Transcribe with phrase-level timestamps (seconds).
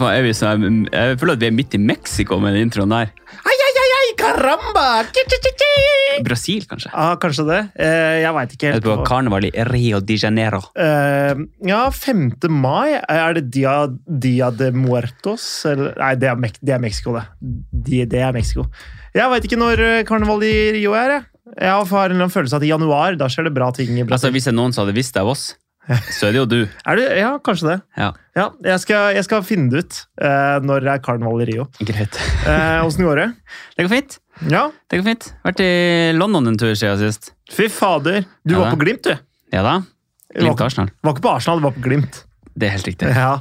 [0.00, 3.12] Faen, vi så, jeg føler at vi er midt i Mexico med den introen der.
[3.34, 4.86] Ai, ai, ai, ai, caramba!
[6.24, 6.90] Brasil, kanskje?
[6.92, 7.60] Ja, kanskje det.
[7.82, 8.78] Eh, jeg veit ikke helt.
[8.78, 10.60] Jeg på karneval i Rio de Janeiro.
[10.78, 12.48] Eh, ja, 5.
[12.52, 13.00] mai.
[13.00, 13.74] Er det Dia,
[14.06, 15.46] Dia de Muertos?
[15.70, 17.26] Eller, nei, det er, Mek det er Mexico, det.
[17.72, 18.68] De, det er Mexico.
[19.14, 21.18] Jeg veit ikke når eh, karneval i Rio er.
[21.18, 24.30] Jeg, jeg har en følelse av at i januar da skjer det bra ting Altså,
[24.32, 25.52] Hvis noen som hadde visst det av oss,
[26.14, 26.58] så er det jo du.
[26.90, 27.78] er det, ja, kanskje det.
[28.00, 31.48] Ja, Ja, jeg skal, jeg skal finne det ut uh, når det er karneval i
[31.52, 31.66] Rio.
[31.86, 32.16] greit.
[32.86, 33.26] Åssen går det?
[33.76, 34.16] Det går fint.
[34.50, 35.28] Ja, Det går fint.
[35.44, 35.70] Vært i
[36.18, 37.30] London en tur siden sist.
[37.54, 38.24] fy fader.
[38.44, 39.14] Du Ja, var på Glimt, du.
[39.54, 39.76] Ja da.
[40.34, 40.88] Glimt var, Arsenal.
[41.04, 42.24] var ikke på Arsenal, du var på Glimt.
[42.58, 43.12] Det er helt riktig.
[43.14, 43.36] Ja.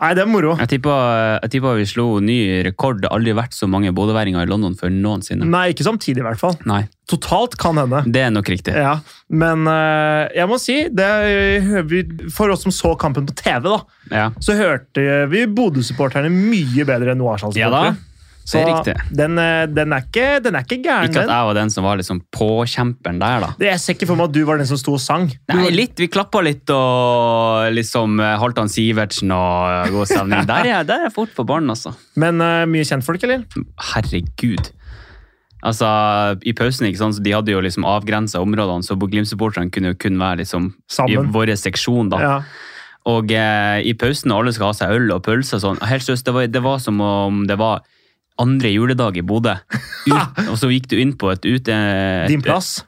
[0.00, 0.54] Nei, det er moro.
[0.56, 3.02] Jeg tipper, vi slo ny rekord.
[3.02, 5.44] Det har aldri vært så mange bodøværinger i London før noensinne.
[5.44, 6.56] Nei, ikke samtidig, i hvert fall.
[6.68, 8.00] Nei, Totalt kan hende.
[8.06, 8.72] det er nok riktig.
[8.78, 11.08] Ja, Men uh, jeg må si, det,
[11.90, 16.86] vi- for oss som så kampen på TV, da, Ja, så hørte vi Bodø-supporterne mye
[16.88, 17.90] bedre enn noe ja da.
[18.40, 18.84] Arsenal-supportere.
[18.84, 19.16] Det er riktig.
[19.16, 21.84] Den, eh, den, er ikke, den er ikke gæren, Ikke at jeg var den som
[21.84, 23.46] var liksom påkjemperen der, da.
[23.58, 25.30] Det- Jeg ser ikke for meg at du var den som sto og sang.
[25.48, 25.96] Nei, litt.
[25.96, 30.46] Vi klappa litt og liksom eh, Halvdan Sivertsen og god stemning.
[30.46, 31.94] Der er jeg, der er jeg fort på ballen, altså.
[32.16, 33.44] Men uh, mye kjentfolk, eller?
[33.92, 34.72] Herregud.
[35.62, 35.86] Altså,
[36.40, 39.98] I pausen ikke sant, så de hadde jo liksom avgrensa områdene, så Glimt-supporterne kunne jo
[40.00, 40.70] kun være liksom
[41.06, 42.08] i vår seksjon.
[42.08, 42.20] da.
[42.24, 42.42] Ja.
[43.10, 46.04] Og eh, i pausen når alle skal ha seg øl og pølse og sånn, helt
[46.04, 47.82] seriøst, det, det var som om det var
[48.42, 49.56] andre juledag i Bodø.
[50.10, 51.76] Ut, og så gikk du inn på et ute...
[52.30, 52.80] Din plass?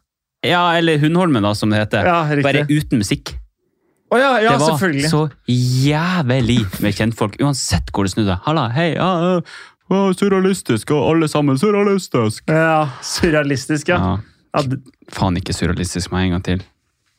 [0.42, 2.08] Ja, eller Hundholmen, da, som det heter.
[2.08, 3.36] Ja, Bare uten musikk.
[4.12, 8.34] Å ja, ja, det var så jævlig med kjentfolk, uansett hvor det snudde.
[8.44, 9.06] Halla, hei, ja,
[9.88, 12.44] ja, surrealistisk, og alle sammen surrealistisk.
[12.52, 14.18] Ja, Surrealistisk, ja.
[15.16, 16.66] faen ikke surrealistisk meg en gang til.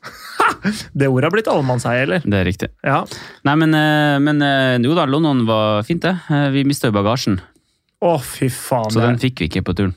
[0.94, 2.22] Det ordet har blitt allemannseie, eller?
[2.24, 2.68] Det er riktig.
[2.86, 3.00] Ja.
[3.48, 6.14] Nei, men, eh, men eh, jo da, London var fint, det.
[6.30, 7.40] Eh, Vi mista jo bagasjen,
[8.04, 8.90] Å, fy faen.
[8.92, 9.94] så den fikk vi ikke på turen.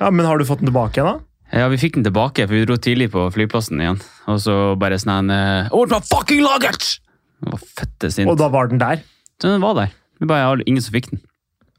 [0.00, 1.30] Ja, Men har du fått den tilbake igjen, da?
[1.54, 4.00] Ja, vi fikk den tilbake, for vi dro tidlig på flyplassen igjen.
[4.26, 6.98] Og så bare sånn en Hold på fucking luggage!
[7.44, 8.30] Den var fette sint.
[8.30, 9.04] Og da var den der?
[9.38, 9.92] Så den var der.
[10.18, 11.20] Det bare ingen som fikk den.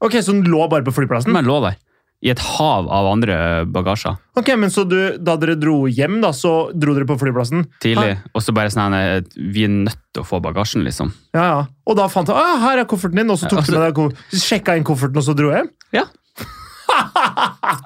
[0.03, 1.33] Ok, Så den lå bare på flyplassen?
[1.33, 1.77] Den lå der.
[2.23, 3.37] I et hav av andre
[3.69, 4.15] bagasjer.
[4.39, 7.65] Ok, Men så du, da dere dro hjem, da, så dro dere på flyplassen?
[7.83, 8.15] Tidlig.
[8.33, 11.11] Og så bare sånn at Vi er nødt til å få bagasjen, liksom.
[11.35, 11.61] Ja, ja.
[11.85, 13.79] Og da fant du ah, her er kofferten din, og så tok Ja, altså- du
[13.79, 15.69] med deg sjekka inn kofferten, og så dro hjem?
[15.93, 16.05] Ja.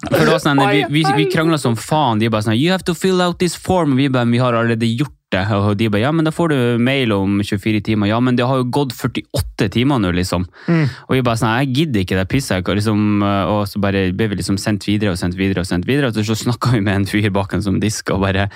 [0.09, 2.19] For det var sånn, vi, vi, vi krangla som faen.
[2.21, 3.95] De bare sånn You have to fill out this form.
[3.99, 5.43] Vi bare, vi har allerede gjort det.
[5.53, 8.09] Og de bare Ja, men da får du mail om 24 timer.
[8.11, 10.47] Ja, men det har jo gått 48 timer nå, liksom.
[10.67, 10.85] Mm.
[11.07, 14.29] Og vi bare sånn Jeg gidder ikke, det pisser jeg Liksom, og så bare ble
[14.31, 16.11] vi liksom sendt videre og sendt videre og sendt videre.
[16.11, 18.49] Og så snakka vi med en fyr bak en som diska, og bare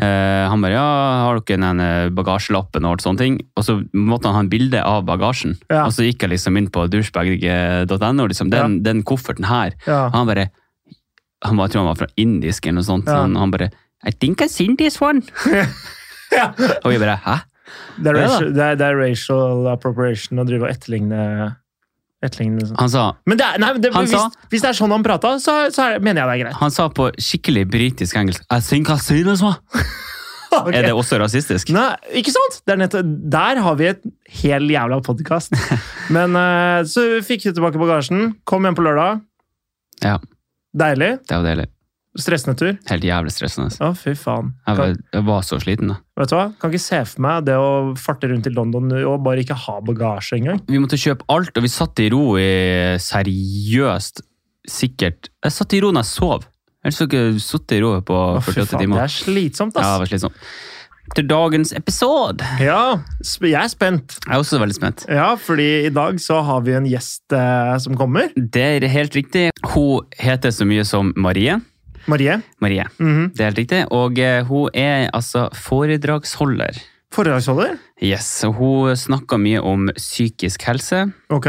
[0.00, 0.86] eh, han bare ja,
[1.26, 3.36] har dere den eh, bagasjelappen og alt sånne ting?
[3.58, 5.58] Og så måtte han ha en bilde av bagasjen.
[5.68, 5.84] Ja.
[5.86, 8.26] Og så gikk jeg liksom inn på douchebag.no.
[8.32, 9.76] Liksom, den, den kofferten her.
[9.86, 10.08] Ja.
[10.14, 10.50] Han bare
[11.40, 13.06] han var, Jeg tror han var fra indisk eller noe sånt.
[13.08, 13.14] Ja.
[13.14, 13.70] Så han, han bare
[14.04, 15.22] I think I've seen this one.
[16.84, 17.40] Og vi bare Hæ?
[18.00, 21.24] Det er, racial, det, er, det er racial appropriation å drive og etterligne
[22.22, 22.76] etterligne sånn.
[22.80, 25.34] Han sa, Men det nei, det, Han hvis, sa- hvis det er sånn han prata,
[25.40, 26.58] så, så er, mener jeg det er greit.
[26.60, 29.56] han sa på skikkelig britisk engelsk I think I see this one.
[30.52, 30.74] okay.
[30.76, 31.70] Er det også rasistisk?
[31.72, 31.88] Nei,
[32.20, 32.60] ikke sant?
[32.76, 34.02] Nettopp, der har vi et
[34.42, 35.54] hel jævla podkast.
[36.14, 38.34] Men eh, så fikk vi tilbake bagasjen.
[38.44, 39.22] Kom hjem på lørdag.
[40.04, 40.18] Ja,
[40.76, 41.16] Deilig.
[41.26, 41.68] det var deilig.
[42.18, 42.72] Stressende tur.
[42.90, 43.70] Helt jævlig stressende.
[43.86, 44.48] Å, fy faen.
[44.66, 45.92] Jeg var, jeg var så sliten.
[45.92, 45.98] da.
[46.18, 46.46] vet du hva?
[46.58, 47.68] Kan ikke se for meg det å
[48.00, 50.58] farte rundt i London og bare ikke ha bagasje engang.
[50.66, 52.50] Vi måtte kjøpe alt, og vi satt i ro i
[53.00, 54.24] seriøst
[54.70, 56.50] sikkert Jeg satt i ro når jeg sov.
[56.84, 59.76] Ellers hadde jeg ikke sittet i ro på Å, fy 48 faen, det er slitsomt,
[59.76, 59.86] ass.
[59.86, 60.44] Ja, det var slitsomt.
[61.10, 62.46] Til dagens episode.
[62.62, 63.00] Ja,
[63.42, 64.14] jeg er spent.
[64.22, 65.02] Jeg er også veldig spent.
[65.10, 68.30] Ja, fordi i dag så har vi en gjest eh, som kommer.
[68.36, 69.48] Det er helt riktig.
[69.72, 71.58] Hun heter så mye som Marie.
[72.08, 72.38] Marie.
[72.60, 72.84] Marie.
[72.98, 73.32] Mhm.
[73.34, 73.82] Det er helt riktig.
[73.92, 76.78] Og eh, hun er altså foredragsholder.
[77.12, 77.76] Foredragsholder.
[78.02, 81.12] Yes, og Hun snakker mye om psykisk helse.
[81.30, 81.48] Ok.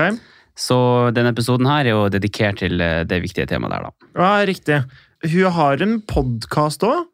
[0.57, 0.77] Så
[1.15, 4.11] denne episoden her er jo dedikert til eh, det viktige temaet der, da.
[4.17, 4.81] Ja, riktig.
[5.23, 7.07] Hun har en podkast òg.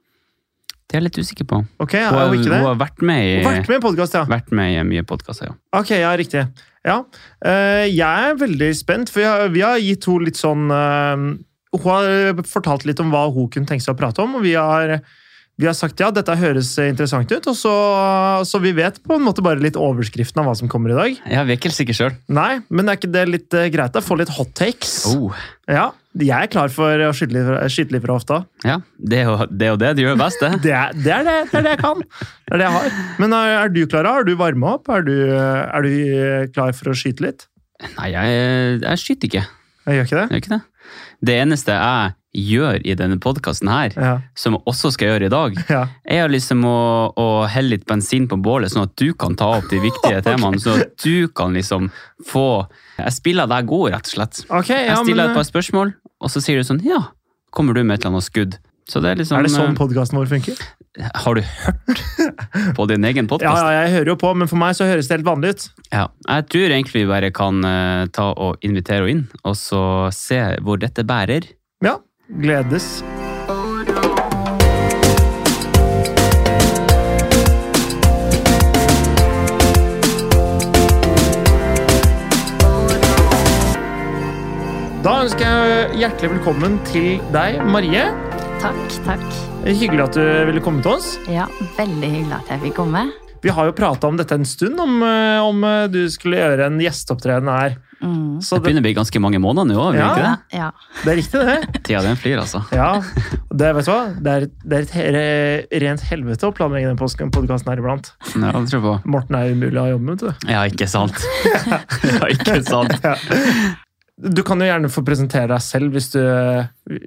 [0.87, 1.57] Det er jeg litt usikker på.
[1.83, 2.57] Ok, Hun har, og ikke det?
[2.61, 4.21] hun har vært med i, Hun vært med i podcast, ja.
[4.31, 5.55] vært med i mye podkaster, ja.
[5.75, 6.45] Ok, ja, riktig.
[6.87, 7.01] Ja.
[7.43, 10.71] Eh, jeg er veldig spent, for vi har, vi har gitt henne litt sånn
[11.75, 14.53] Hun har fortalt litt om hva hun kunne tenke seg å prate om, og vi
[14.55, 14.99] har,
[15.59, 17.73] vi har sagt ja, dette høres interessant ut, og så,
[18.47, 21.21] så vi vet på en måte bare litt overskriften av hva som kommer i dag.
[21.33, 22.15] Ja, Vi er ikke helt sikre sjøl.
[22.29, 23.91] Nei, men er ikke det litt eh, greit?
[23.97, 24.03] da?
[24.05, 24.99] Få litt hot takes?
[25.11, 25.33] Oh.
[25.67, 28.39] Ja, Jeg er klar for å skyte litt, fra- hofta.
[28.65, 30.53] Ja, det er jo det, det du gjør best, det.
[30.65, 32.01] Det er det, er det, det, er det jeg kan.
[32.07, 32.95] Det er det jeg har.
[33.21, 34.07] Men er, er du klar?
[34.09, 34.87] Har du varma opp?
[34.93, 35.91] Er du, er du
[36.55, 37.45] klar for å skyte litt?
[37.99, 39.45] Nei, jeg, jeg skyter ikke.
[39.87, 40.23] Jeg gjør ikke det?
[40.25, 40.63] Jeg gjør ikke det.
[41.25, 44.11] Det eneste jeg gjør i denne podkasten her, Ja.
[44.37, 45.87] som jeg også skal gjøre i dag, ja.
[46.05, 46.77] er liksom å,
[47.17, 50.59] å helle litt bensin på bålet, sånn at du kan ta opp de viktige temaene.
[50.61, 51.89] Sånn at du kan liksom
[52.29, 52.67] få
[52.99, 54.43] Jeg spiller deg god, rett og slett.
[54.49, 57.07] Ok, Jeg stiller men, et par spørsmål, og så sier du sånn Ja,
[57.51, 58.57] kommer du med et eller annet skudd?
[58.87, 60.59] Så det er liksom Er det sånn eh, podkasten vår funker?
[61.21, 61.99] Har du hørt
[62.77, 63.59] på din egen Ja, podkast?
[63.59, 65.65] ja, jeg hører jo på, men for meg så høres det helt vanlig ut.
[65.91, 69.83] Ja, jeg tror egentlig vi bare kan uh, ta og invitere henne inn, og så
[70.15, 71.51] se hvor dette bærer.
[71.83, 71.97] Ja,
[72.41, 73.01] gledes.
[85.05, 88.07] Da ønsker jeg hjertelig velkommen til deg, Marie.
[88.57, 89.23] Takk, takk.
[89.67, 91.13] Hyggelig at du ville komme til oss.
[91.29, 91.45] Ja,
[91.77, 93.03] veldig hyggelig at jeg fikk komme.
[93.43, 96.65] Vi har jo prata om dette en stund, om, eh, om eh, du skulle gjøre
[96.71, 97.77] en gjesteopptreden her.
[98.01, 98.41] Mm.
[98.41, 100.01] Så Det begynner å bli ganske mange måneder nå, Ja.
[100.01, 100.09] ja.
[100.09, 100.57] ikke det?
[100.57, 100.67] Ja.
[101.03, 101.57] det er riktig, det.
[101.87, 102.63] Tida den flyr, altså.
[102.73, 102.89] Ja,
[103.53, 104.01] det, vet du hva?
[104.25, 108.13] Det er, det er et rent helvete å planlegge den podkasten her iblant.
[108.33, 108.99] Ja, det tror jeg på.
[109.17, 110.53] Morten er umulig å ha jobb med, vet du.
[110.53, 111.27] Ja, ikke sant.
[112.17, 112.97] ja, ikke sant.
[114.17, 116.21] Du kan jo gjerne få presentere deg selv hvis du,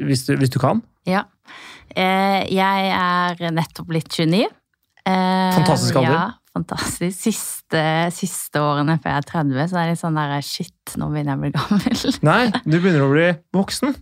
[0.07, 0.83] hvis du, hvis du kan.
[1.11, 1.25] ja.
[1.91, 4.45] Eh, jeg er nettopp blitt 29.
[4.47, 6.13] Eh, Fantastisk alder.
[6.13, 6.21] Ja,
[6.55, 7.17] fantastisk.
[7.19, 7.81] Siste,
[8.15, 11.35] siste årene før jeg er 30, så er det litt sånn der shit, nå begynner
[11.35, 12.15] jeg å bli gammel.
[12.31, 13.27] Nei, du begynner å bli
[13.59, 13.97] voksen.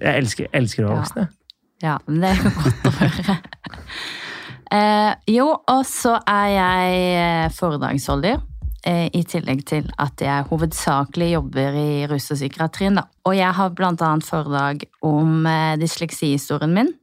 [0.00, 1.20] Jeg elsker, elsker å være voksen.
[1.26, 1.36] jeg.
[1.84, 3.38] Ja, men det er godt å høre.
[4.70, 8.36] Eh, jo, og så er jeg eh, foredragsholder.
[8.86, 13.00] Eh, I tillegg til at jeg hovedsakelig jobber i rus og psykiatrien.
[13.00, 13.06] Da.
[13.28, 16.94] Og jeg har blant annet foredrag om eh, dysleksihistorien min.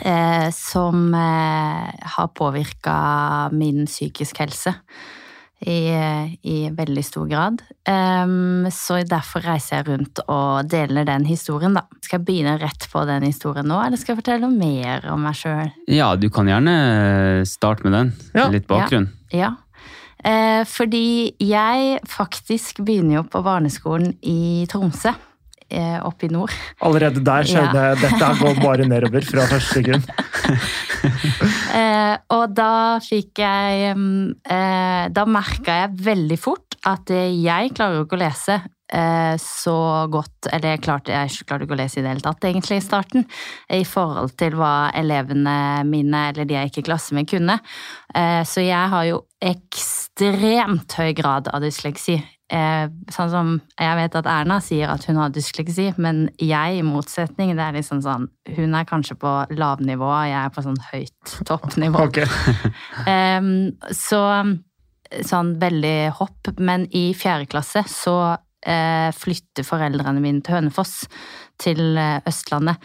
[0.00, 2.94] Eh, som har påvirka
[3.52, 4.72] min psykisk helse
[5.66, 5.94] i,
[6.42, 7.62] i veldig stor grad.
[7.86, 11.84] Um, så derfor reiser jeg rundt og deler den historien, da.
[12.02, 15.22] Skal jeg begynne rett på den historien nå, eller skal jeg fortelle noe mer om
[15.22, 15.70] meg sjøl?
[15.90, 16.74] Ja, du kan gjerne
[17.48, 18.14] starte med den.
[18.34, 18.48] Ja.
[18.52, 19.10] Litt bakgrunn.
[19.34, 19.54] Ja.
[20.22, 25.14] Eh, fordi jeg faktisk begynner jo på barneskolen i Tromsø.
[25.72, 26.52] Eh, oppe i nord.
[26.84, 30.08] Allerede der skjønner jeg dette går bare nedover fra første sekund.
[31.72, 37.96] Eh, og da fikk jeg mm, eh, Da merka jeg veldig fort at jeg klarer
[37.96, 38.58] jo ikke å lese
[39.40, 39.74] så
[40.12, 42.84] godt Eller jeg klarte, jeg klarte ikke å lese i det hele tatt, egentlig, i
[42.84, 43.24] starten.
[43.72, 45.56] I forhold til hva elevene
[45.88, 47.58] mine, eller de jeg gikk i klasse med, kunne.
[48.14, 52.18] Eh, så jeg har jo ekstremt høy grad av dysleksi.
[52.52, 56.84] Eh, sånn som Jeg vet at Erna sier at hun har dysleksi, men jeg i
[56.84, 58.26] motsetning, det er liksom sånn
[58.58, 62.10] Hun er kanskje på lavnivå, jeg er på sånn høyt toppnivå.
[62.10, 62.28] Okay.
[64.06, 64.20] Så
[65.28, 68.16] sånn veldig hopp, men i fjerde klasse så
[68.66, 71.02] eh, flytter foreldrene mine til Hønefoss,
[71.62, 72.80] til eh, Østlandet.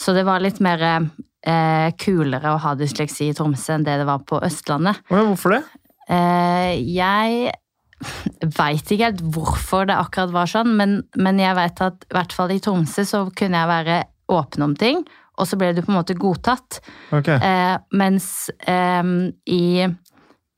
[0.00, 4.08] Så det var litt mer eh, kulere å ha dysleksi i Tromsø enn det det
[4.08, 5.02] var på Østlandet.
[5.10, 5.62] Men hvorfor det?
[6.10, 7.52] Eh, jeg
[8.60, 12.36] veit ikke helt hvorfor det akkurat var sånn, men, men jeg veit at i hvert
[12.36, 15.02] fall i Tromsø så kunne jeg være åpen om ting,
[15.40, 16.80] og så ble du på en måte godtatt.
[17.16, 17.38] Okay.
[17.40, 19.86] Eh, mens em, i,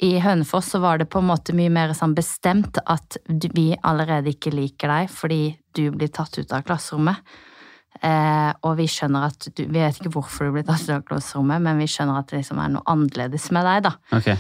[0.02, 3.20] i Hønefoss så var det på en måte mye mer sånn bestemt at
[3.54, 5.42] vi allerede ikke liker deg fordi
[5.76, 7.22] du blir tatt ut av klasserommet.
[8.02, 11.04] Eh, og vi skjønner at du, Vi vet ikke hvorfor du blir tatt ut av
[11.06, 13.94] klasserommet, men vi skjønner at det liksom er noe annerledes med deg, da.
[14.18, 14.38] Okay.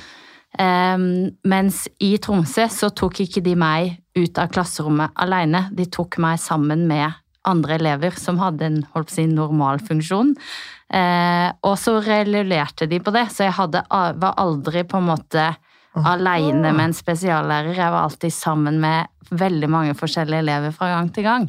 [0.58, 1.06] Eh,
[1.54, 5.68] mens i Tromsø så tok ikke de meg ut av klasserommet alene.
[5.76, 7.12] De tok meg sammen med
[7.48, 10.34] andre elever som hadde en holdt på å si, normal funksjon.
[10.92, 15.46] Eh, og så regulerte de på det, så jeg hadde, var aldri på en måte
[15.96, 17.76] aleine med en spesiallærer.
[17.76, 21.48] Jeg var alltid sammen med veldig mange forskjellige elever fra gang til gang.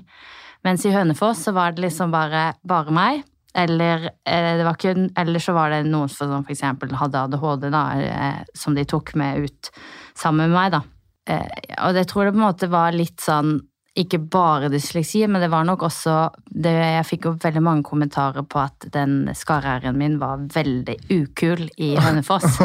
[0.64, 3.24] Mens i Hønefoss så var det liksom bare, bare meg.
[3.54, 7.70] Eller, eh, det var ikke, eller så var det noen som for eksempel hadde ADHD,
[7.70, 9.70] da, eh, som de tok med ut
[10.18, 10.72] sammen med meg.
[10.72, 10.82] da.
[11.28, 13.60] Eh, og jeg tror det på en måte var litt sånn
[13.96, 16.14] ikke bare dysleksi, men det var nok også
[16.50, 21.68] det, Jeg fikk jo veldig mange kommentarer på at den skarre-r-en min var veldig ukul
[21.78, 22.58] i Hønefoss.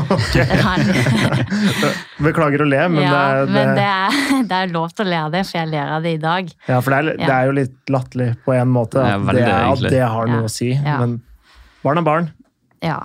[2.24, 4.10] Beklager å le, men, ja, det, det, men det, er,
[4.48, 6.48] det er lov til å le av det, for jeg ler av det i dag.
[6.68, 7.36] ja, for det er, det Ja.
[7.42, 8.98] er jo litt latterlig på en måte.
[9.04, 10.48] At det, er, at det har noe Ja.
[10.48, 10.70] å si.
[10.72, 10.96] Ja.
[11.04, 11.10] Men
[11.84, 12.26] barn er barn.
[12.82, 12.98] Ja.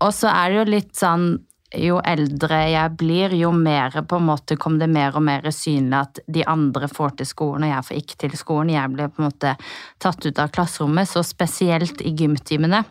[0.00, 1.38] Og så er det jo litt sånn
[1.74, 5.98] jo eldre jeg blir, jo mer på en måte kom det mer og mer synlig
[5.98, 8.74] at de andre får til skolen, og jeg får ikke til skolen.
[8.76, 9.56] Jeg ble på en måte
[10.02, 12.84] tatt ut av klasserommet, så spesielt i gymtimene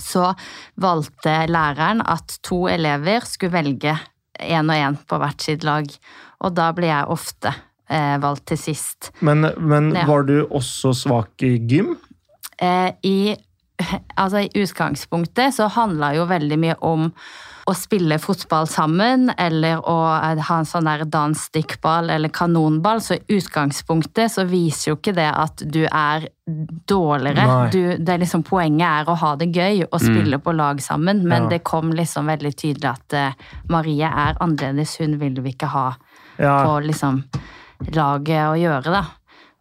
[0.00, 0.30] så
[0.80, 3.96] valgte læreren at to elever skulle velge
[4.40, 5.90] én og én på hvert sitt lag.
[6.40, 7.52] Og da ble jeg ofte
[7.90, 9.10] eh, valgt til sist.
[9.20, 10.06] Men, men Ja.
[10.08, 11.96] var du også svak i gym?
[12.56, 13.36] Eh, I,
[14.22, 17.10] altså, I utgangspunktet så handla jo veldig mye om
[17.68, 23.00] å spille fotball sammen, eller å eh, ha en sånn der dansstikkball eller kanonball.
[23.04, 26.28] Så i utgangspunktet så viser jo ikke det at du er
[26.90, 27.70] dårligere.
[27.72, 31.22] Du, det er liksom Poenget er å ha det gøy og spille på lag sammen,
[31.28, 31.48] men Ja.
[31.54, 35.86] det kom liksom veldig tydelig at uh, Marie er annerledes, hun vil vi ikke ha
[36.38, 36.64] Ja.
[36.64, 37.22] på liksom
[37.92, 39.04] laget å gjøre, da.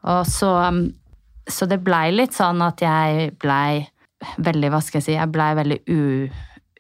[0.10, 0.94] Og så, um,
[1.48, 3.88] så det blei litt sånn at jeg blei
[4.38, 6.30] veldig, hva skal jeg si, jeg blei veldig u,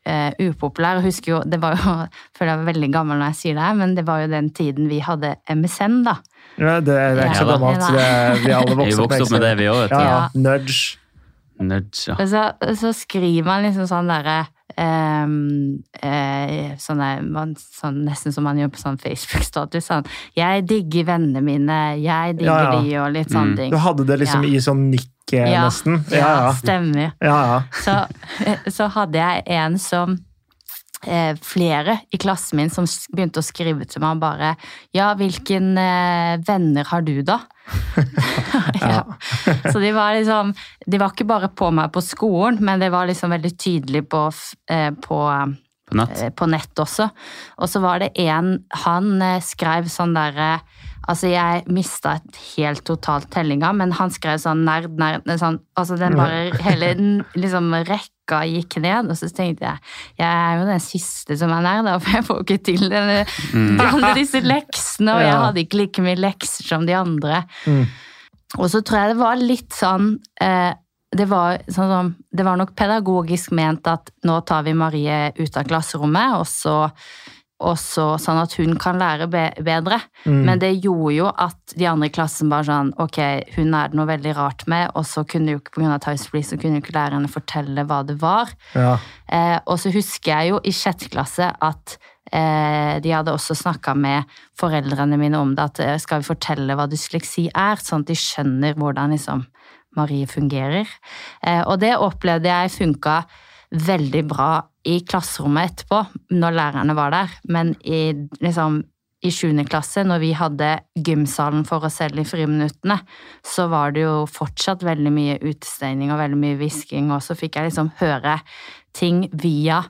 [0.06, 1.00] eh, upopulær.
[1.00, 3.58] Jeg husker jo, det var jo, jeg føler jeg er veldig gammel når jeg sier
[3.60, 6.16] det her, men det var jo den tiden vi hadde MSN, da.
[6.60, 7.58] Ja, det, det er ikke så Ja.
[7.58, 7.84] gammelt.
[7.84, 9.84] så Det, vi alle Vi vokste vokste opp med det, vi òg.
[9.92, 10.10] Ja, ja.
[10.10, 10.30] Ja.
[10.36, 10.98] Nudge.
[11.60, 12.16] Nudge, ja.
[12.20, 12.44] Og så,
[12.80, 14.46] så skriver man liksom sånn derre
[14.80, 19.86] eh, sånne, man, sånn, Nesten som man gjør på sånn Facebook-status.
[19.90, 20.06] Sånn
[20.36, 22.82] 'Jeg digger vennene mine', 'jeg digger Ja, ja.
[22.82, 23.58] de', og litt sånne Mm.
[23.58, 23.72] ting.
[23.72, 24.50] Du hadde det liksom Ja.
[24.50, 26.04] i sånn nikk, eh, Ja, nesten.
[26.12, 27.14] Ja, stemmer.
[27.22, 27.64] ja, ja.
[27.72, 28.08] Så,
[28.72, 30.18] så hadde jeg en som
[31.08, 32.84] eh, Flere i klassen min som
[33.16, 34.58] begynte å skrive til meg bare
[34.94, 37.40] Ja, hvilken eh, venner har du, da?
[38.82, 39.04] ja.
[39.72, 40.54] Så de var liksom
[40.86, 44.26] De var ikke bare på meg på skolen, men det var liksom veldig tydelig på,
[44.72, 45.20] eh, på
[45.90, 46.22] På nett.
[46.22, 47.10] eh, på nett også.
[47.58, 50.60] Og så var det en Han eh, skrev sånn derre
[51.10, 52.18] Altså, jeg mista
[52.54, 57.14] helt totalt tellinga, men han skrev sånn nerd, nerd sånn, Altså, den bare Hele den
[57.40, 59.80] liksom rekka gikk ned, og så tenkte jeg
[60.22, 63.88] Jeg er jo den siste som er nerd, for jeg får ikke til denne, de
[63.88, 67.42] alle disse leksene, og jeg hadde ikke like mye lekser som de andre.
[67.66, 67.88] Mm.
[68.60, 70.72] Og så tror jeg det var litt sånn eh,
[71.16, 75.58] det, var, sånn som, det var nok pedagogisk ment at nå tar vi Marie ut
[75.58, 76.76] av klasserommet, og så,
[77.60, 80.00] og så sånn at hun kan lære be, bedre.
[80.24, 80.42] Mm.
[80.48, 83.20] Men det gjorde jo at de andre i klassen bare sånn Ok,
[83.58, 85.98] hun er det noe veldig rart med, og så kunne jo ikke pga.
[86.16, 88.54] så kunne jo ikke lærerne fortelle hva det var.
[88.76, 88.98] ja.
[89.30, 92.00] Eh, og så husker jeg jo i sjette klasse at
[92.34, 94.24] eh, de hadde også snakka med
[94.60, 98.18] foreldrene mine om det, at eh, skal vi fortelle hva dysleksi er, sånn at de
[98.18, 99.46] skjønner hvordan liksom
[99.98, 100.90] Marie fungerer.
[101.46, 103.22] Eh, og det opplevde jeg funka
[103.70, 104.52] veldig bra
[104.90, 106.04] i klasserommet etterpå,
[106.34, 108.08] når lærerne var der, men i
[108.42, 108.82] liksom
[109.20, 109.52] i 7.
[109.68, 113.02] klasse, når vi hadde gymsalen for oss selv i friminuttene,
[113.44, 117.60] så var det jo fortsatt veldig mye utestengning og veldig mye hvisking, og så fikk
[117.60, 118.40] jeg liksom høre
[118.96, 119.84] ting via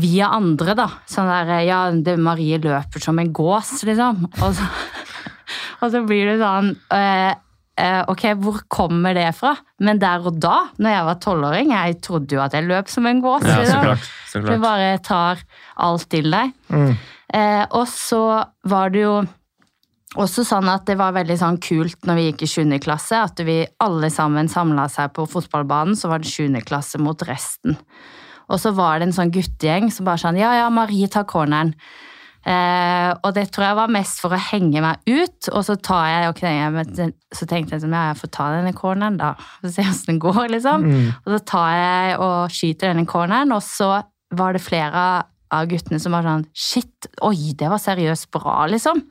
[0.00, 0.86] via andre, da.
[1.10, 4.22] Sånn der Ja, det, Marie løper som en gås, liksom.
[4.38, 4.68] Og så,
[5.82, 7.34] og så blir det sånn eh,
[8.10, 9.54] Ok, hvor kommer det fra?
[9.80, 13.08] Men der og da, når jeg var tolvåring, jeg trodde jo at jeg løp som
[13.08, 13.46] en gås.
[13.46, 13.84] Ja, så liksom.
[13.88, 14.08] klart.
[14.30, 15.42] Så Du bare tar
[15.80, 16.54] alt til deg.
[16.68, 16.94] Mm.
[17.34, 18.24] Eh, og så
[18.68, 19.14] var det jo
[20.18, 22.78] også sånn at det var veldig sånn kult når vi gikk i 7.
[22.82, 26.58] klasse, at vi alle sammen samla seg på fotballbanen, så var det 7.
[26.66, 27.78] klasse mot resten.
[28.50, 31.76] Og så var det en sånn guttegjeng som bare sånn Ja, ja, Marie tar corneren.
[32.40, 36.06] Eh, og det tror jeg var mest for å henge meg ut, og så tar
[36.08, 39.34] jeg okay, jeg Så tenkte jeg sånn, ja, jeg får ta denne corneren, da.
[39.60, 40.86] Og se åssen det går, liksom.
[40.86, 41.10] Mm.
[41.24, 43.92] Og så tar jeg og skyter denne corneren, og så
[44.36, 45.04] var det flere
[45.50, 49.04] av guttene som var sånn Shit, oi, det var seriøst bra, liksom.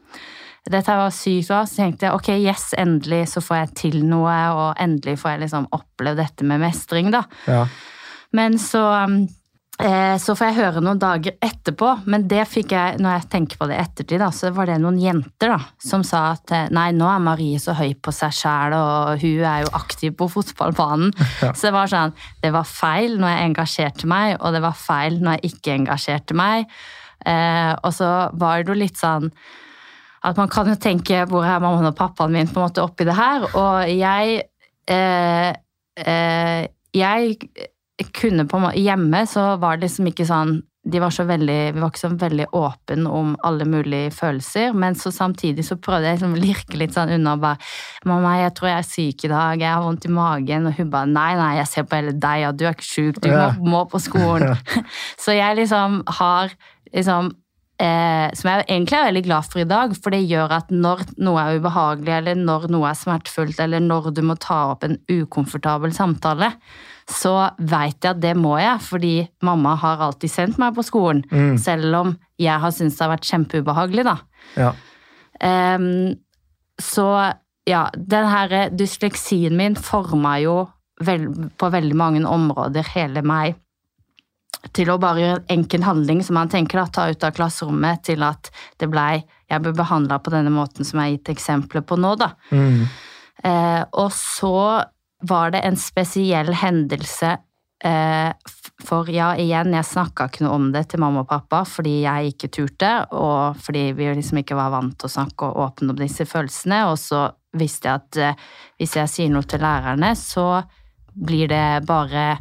[0.70, 1.64] Dette var sykt bra.
[1.66, 5.46] Så tenkte jeg ok, yes, endelig så får jeg til noe, og endelig får jeg
[5.46, 7.24] liksom oppleve dette med mestring, da.
[7.50, 7.64] Ja.
[8.36, 9.24] Men så um,
[9.80, 13.68] så får jeg høre noen dager etterpå, men det fikk jeg, når jeg tenker på
[13.70, 16.90] det i ettertid, da, så var det noen jenter da, som sa at eh, nei,
[16.98, 21.16] nå er Marie så høy på seg sjæl, og hun er jo aktiv på fotballbanen.
[21.40, 21.54] Ja.
[21.56, 22.12] Så det var sånn,
[22.44, 26.36] det var feil når jeg engasjerte meg, og det var feil når jeg ikke engasjerte
[26.36, 26.66] meg.
[27.24, 28.10] Eh, og så
[28.42, 29.30] var det jo litt sånn
[30.28, 33.08] at man kan jo tenke hvor er mammaen og pappaen min på en måte oppi
[33.08, 34.42] det her, og jeg
[34.92, 35.54] eh,
[36.04, 37.38] eh, jeg
[38.16, 41.74] kunne på en måte Hjemme så var det liksom ikke sånn de var så veldig,
[41.74, 46.08] Vi var ikke så veldig åpne om alle mulige følelser, men så samtidig så prøvde
[46.08, 47.58] jeg liksom å lirke litt sånn unna og bare
[48.06, 50.90] 'Mamma, jeg tror jeg er syk i dag, jeg har vondt i magen.' Og hun
[50.90, 53.52] bare 'Nei, nei, jeg ser på hele deg, og du er ikke syk, du må,
[53.60, 54.56] må på skolen'.
[55.24, 56.56] så jeg liksom har
[56.94, 57.36] liksom
[57.80, 61.04] eh, som jeg egentlig er veldig glad for i dag, for det gjør at når
[61.24, 64.98] noe er ubehagelig, eller når noe er smertefullt, eller når du må ta opp en
[65.10, 66.52] ukomfortabel samtale,
[67.10, 71.24] så veit jeg at det må jeg, fordi mamma har alltid sendt meg på skolen,
[71.32, 71.58] Mm.
[71.58, 74.18] selv om jeg har syntes det har vært kjempeubehagelig, da.
[74.56, 74.74] Ja.
[75.76, 76.16] Um,
[76.80, 77.34] så
[77.68, 80.68] ja, den her dysleksien min forma jo
[81.02, 83.56] vel, på veldig mange områder hele meg
[84.76, 88.04] til å bare gjøre en enkel handling som man tenker da, ta ut av klasserommet,
[88.10, 91.82] til at det blei Jeg ble behandla på denne måten som jeg har gitt eksempler
[91.82, 92.34] på nå, da.
[92.52, 92.84] Mm.
[93.44, 94.84] Eh, og så
[95.26, 97.32] var det en spesiell hendelse
[97.84, 98.30] eh,
[98.86, 102.36] For ja, igjen, jeg snakka ikke noe om det til mamma og pappa fordi jeg
[102.36, 106.00] ikke turte, og fordi vi liksom ikke var vant til å snakke og åpne om
[106.00, 106.84] disse følelsene.
[106.92, 107.26] Og så
[107.58, 108.48] visste jeg at eh,
[108.78, 110.62] hvis jeg sier noe til lærerne, så
[111.10, 112.36] blir det bare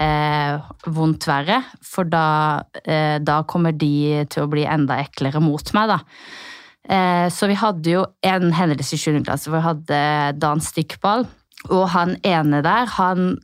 [0.00, 1.60] eh, vondt verre.
[1.84, 6.00] For da, eh, da kommer de til å bli enda eklere mot meg, da.
[6.88, 9.22] Eh, så vi hadde jo en hendelse i 7.
[9.22, 10.00] klasse hvor vi hadde
[10.42, 11.26] dans stikkball.
[11.70, 13.36] Og han ene der, han,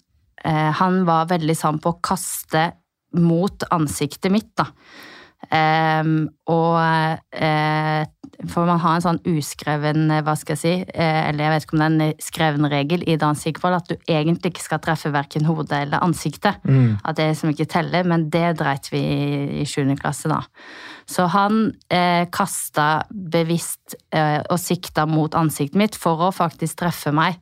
[0.44, 2.72] eh, han var veldig sann på å kaste
[3.14, 4.68] mot ansiktet mitt, da.
[5.54, 6.74] Ehm, og
[8.38, 11.54] eh, For man har en sånn uskreven, eh, hva skal jeg si, eh, eller jeg
[11.54, 14.66] vet ikke om det er en skreven regel i dansk stikkball, at du egentlig ikke
[14.66, 16.60] skal treffe verken hodet eller ansiktet.
[16.64, 16.98] Mm.
[17.04, 19.02] At det liksom ikke teller, men det dreit vi
[19.62, 19.96] i 7.
[20.00, 20.42] klasse, da.
[21.08, 27.14] Så han eh, kasta bevisst eh, og sikta mot ansiktet mitt for å faktisk treffe
[27.16, 27.38] meg.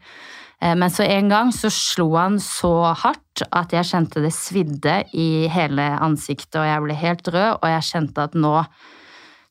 [0.62, 5.00] Eh, men så en gang så slo han så hardt at jeg kjente det svidde
[5.12, 8.55] i hele ansiktet, og jeg ble helt rød, og jeg kjente at nå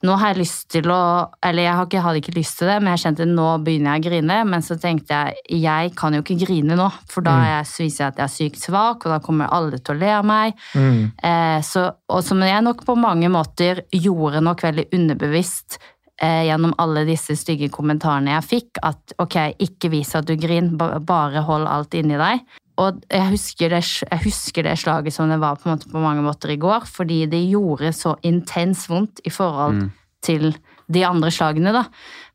[0.05, 0.99] nå har jeg lyst til å
[1.43, 4.05] Eller jeg ikke- hadde ikke lyst til det, men jeg kjente nå begynner jeg å
[4.09, 4.37] grine.
[4.45, 8.03] Men så tenkte jeg jeg kan jo ikke grine nå, for da er jeg, viser
[8.05, 10.53] jeg at jeg er sykt svak, og da kommer alle til å le av meg.
[10.73, 11.11] Mm.
[11.23, 15.77] Eh, så, og som jeg nok på mange måter gjorde nok veldig underbevisst
[16.21, 20.99] eh, gjennom alle disse stygge kommentarene jeg fikk, at ok, ikke vis at du griner,
[21.03, 22.45] bare hold alt inni deg.
[22.81, 26.51] Og jeg husker, det, jeg husker det slaget som det var på, på mange måter
[26.51, 29.91] i går, fordi det gjorde så intens vondt i forhold Mm.
[30.25, 30.55] til
[30.91, 31.83] de andre slagene, da.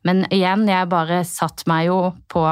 [0.07, 2.45] Men igjen, jeg bare satt meg jo på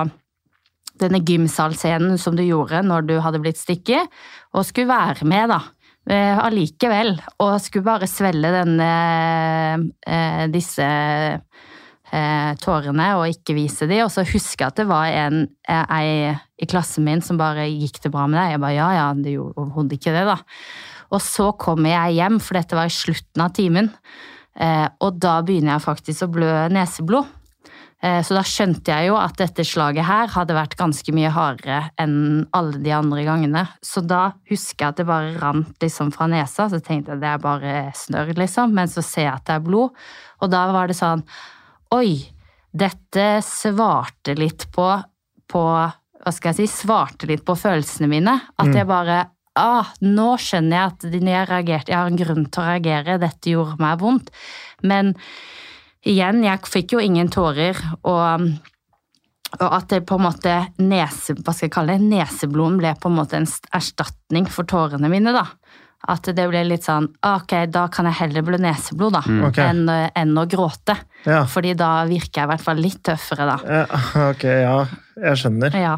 [0.99, 4.11] denne gymsalscenen som du gjorde når du hadde blitt stikket,
[4.53, 5.61] og skulle være med, da.
[6.11, 7.15] Eh, Allikevel.
[7.39, 8.91] Og skulle bare svelle denne
[10.07, 10.89] eh, disse
[12.13, 14.03] eh, tårene og ikke vise de.
[14.05, 17.69] Og så husker jeg at det var en eh, ei i klassen min som bare
[17.71, 18.57] gikk det bra med deg?
[18.57, 20.39] Jeg bare ja, ja, det gjorde overhodet ikke det, da.
[21.15, 23.93] Og så kommer jeg hjem, for dette var i slutten av timen.
[24.59, 27.35] Eh, og da begynner jeg faktisk å blø neseblod.
[28.03, 31.91] Eh, Så da skjønte jeg jo at dette slaget her hadde vært ganske mye hardere
[31.99, 33.65] enn alle de andre gangene.
[33.83, 37.31] Så da husker jeg at det bare rant liksom fra nesa, så tenkte jeg det
[37.33, 38.75] er bare snørr, liksom.
[38.75, 39.95] Men så ser jeg at det er blod,
[40.43, 41.25] og da var det sånn
[41.95, 42.19] Oi,
[42.69, 44.91] dette svarte litt på,
[45.49, 46.83] på Hva skal jeg si?
[46.83, 48.35] Svarte litt på følelsene mine.
[48.61, 49.23] At jeg bare
[49.59, 53.51] Ah, nå skjønner jeg at jeg reagerte, jeg har en grunn til å reagere, dette
[53.51, 54.29] gjorde meg vondt.
[54.87, 55.17] Men
[56.07, 58.45] igjen, jeg fikk jo ingen tårer, og,
[59.59, 63.11] og at det på en måte nese, hva skal jeg kalle det, neseblom ble på
[63.11, 65.49] en måte en erstatning for tårene mine, da.
[66.07, 69.59] At det ble litt sånn ah, Ok, da kan jeg heller blø neseblod, da, Ok.
[69.59, 70.95] enn, enn å gråte.
[71.27, 71.41] Ja.
[71.51, 73.57] Fordi da virker jeg i hvert fall litt tøffere, da.
[73.67, 74.77] Ja, Ok, ja.
[75.19, 75.75] Jeg skjønner.
[75.75, 75.97] Ja.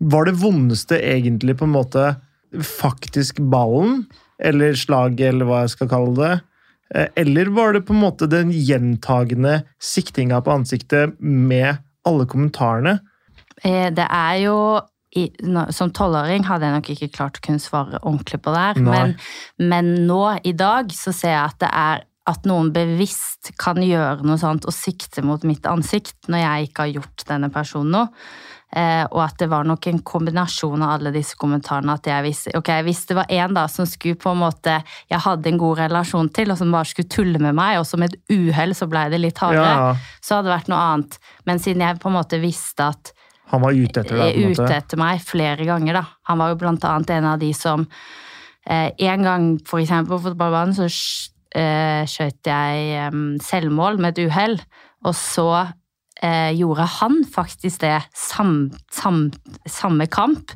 [0.00, 2.04] Var det vondeste egentlig på en måte
[2.64, 4.04] faktisk ballen?
[4.40, 6.30] Eller slaget, eller hva jeg skal kalle det?
[6.94, 13.00] Eh, Eller var det på en måte den gjentagende siktinga på ansiktet med alle kommentarene?
[13.62, 14.56] Eh, Det er jo
[15.16, 18.60] i, nå- Som tolvåring hadde jeg nok ikke klart å kunne svare ordentlig på det
[18.60, 19.16] her, men,
[19.58, 24.22] men nå i dag så ser jeg at det er at noen bevisst kan gjøre
[24.22, 28.08] noe sånt og sikte mot mitt ansikt når jeg ikke har gjort denne personen noe.
[28.70, 31.96] Eh, og at det var nok en kombinasjon av alle disse kommentarene.
[31.98, 34.76] at jeg visste, ok, Hvis det var en da som skulle på en måte
[35.10, 38.02] jeg hadde en god relasjon til, og som bare skulle tulle med meg, og som
[38.06, 41.18] et uhell så ble det litt hardere, Ja, så hadde det vært noe annet.
[41.46, 43.12] Men siden jeg på en måte visste at
[43.50, 46.04] han var ute etter deg, på en ute etter meg flere ganger, da.
[46.30, 47.86] Han var jo blant annet en av de som
[48.66, 50.86] eh, En gang, for eksempel på fotballbanen, så
[51.58, 54.58] eh, skjøt jeg eh, selvmål med et uhell,
[55.06, 55.48] og så
[56.22, 59.26] eh, gjorde han faktisk det sam, sam,
[59.66, 60.54] samme kamp,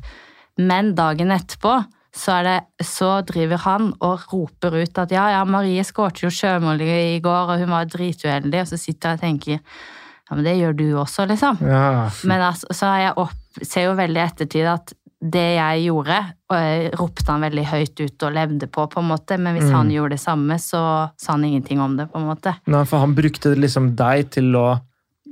[0.55, 1.81] men dagen etterpå
[2.15, 6.31] så, er det, så driver han og roper ut at ja, ja, Marie skåret jo
[6.31, 9.81] sjømål i går, og hun var drituheldig, og så sitter jeg og tenker
[10.29, 11.57] ja, men det gjør du også, liksom.
[11.61, 12.09] Ja.
[12.23, 14.93] Men altså, så har jeg opp, ser jo veldig i ettertid at
[15.25, 16.17] det jeg gjorde,
[16.53, 19.37] eh, ropte han veldig høyt ut og levde på, på en måte.
[19.39, 19.75] Men hvis Mm.
[19.75, 20.81] han gjorde det samme, så
[21.17, 22.55] sa han ingenting om det, på en måte.
[22.67, 24.79] Nei, for han brukte liksom deg til å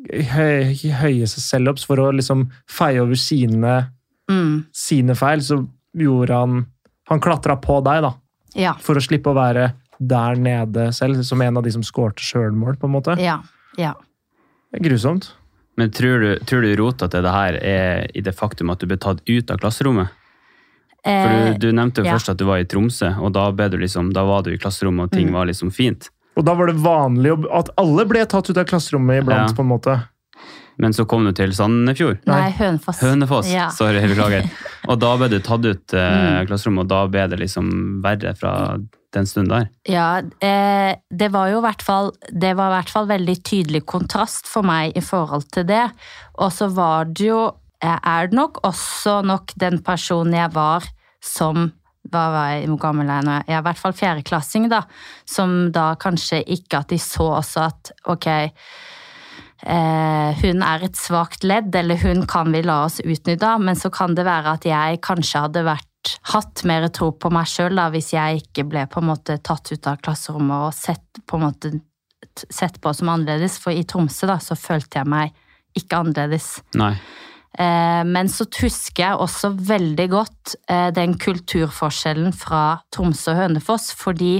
[0.10, 3.90] høye, høye seg selv opp for å liksom feie over sine,
[4.30, 4.66] Mm.
[4.74, 5.40] sine feil.
[5.42, 6.66] Så gjorde han
[7.10, 8.14] Han klatra på deg, da,
[8.56, 8.74] Ja.
[8.80, 12.78] for å slippe å være der nede selv, som en av de som skårte sjølmål,
[12.80, 13.20] på en måte.
[13.20, 13.42] Ja.
[13.78, 13.94] Ja.
[14.74, 15.32] Det er grusomt.
[15.78, 18.86] Men tror du, tror du rota til det her er i det faktum at du
[18.90, 20.10] ble tatt ut av klasserommet?
[21.04, 22.14] For Eh, du, du nevnte jo ja.
[22.16, 24.58] først at du var i Tromsø, og da, ble du liksom, da var du i
[24.58, 25.34] klasserommet og ting Mm.
[25.36, 26.08] var liksom fint.
[26.38, 29.54] Og da var det vanlig at alle ble tatt ut av klasserommet iblant, Ja.
[29.56, 29.98] på en måte.
[30.80, 32.20] Men så kom du til Sandefjord.
[32.26, 33.02] nei, Hønefoss.
[33.02, 33.68] Hønefoss, Ja.
[33.70, 34.50] sorry, beklager.
[34.88, 36.48] Og da ble du tatt ut eh, Mm.
[36.48, 38.78] klasserommet, og da ble det liksom verre fra
[39.14, 39.68] den stunden der.
[39.90, 40.08] Ja,
[40.44, 44.50] eh, det var jo i hvert fall Det var i hvert fall veldig tydelig kontrast
[44.50, 45.86] for meg i forhold til det.
[46.42, 47.46] Og så var det jo
[47.84, 50.88] eh, Er det nok også nok den personen jeg var
[51.24, 51.72] som
[52.12, 53.46] hva var jeg, hvor gammel er jeg?
[53.48, 54.82] Jeg er i hvert fall fjerdeklassing, da.
[55.26, 58.28] Som da kanskje ikke at de så også at ok,
[59.64, 63.92] eh, hun er et svakt ledd, eller hun kan vi la oss utnytte men så
[63.94, 65.88] kan det være at jeg kanskje hadde vært
[66.34, 69.90] hatt mer tro på meg sjøl hvis jeg ikke ble på en måte tatt ut
[69.90, 71.74] av klasserommet og sett på en måte
[72.50, 75.34] sett på som annerledes, for i Tromsø da, så følte jeg meg
[75.78, 76.56] ikke annerledes.
[76.80, 76.94] Nei.
[77.54, 83.92] Eh, Men så husker jeg også veldig godt eh, den kulturforskjellen fra Tromsø og Hønefoss,
[83.98, 84.40] fordi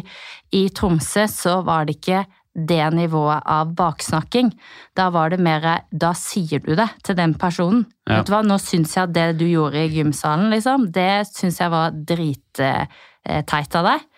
[0.54, 2.24] i Tromsø så var det ikke
[2.54, 4.52] det nivået av baksnakking.
[4.96, 7.86] Da var det mer Da sier du det til den personen.
[8.08, 8.20] Ja.
[8.20, 11.60] Vet du hva, nå syns jeg at det du gjorde i gymsalen, liksom, det syns
[11.60, 14.10] jeg var dritteit av deg.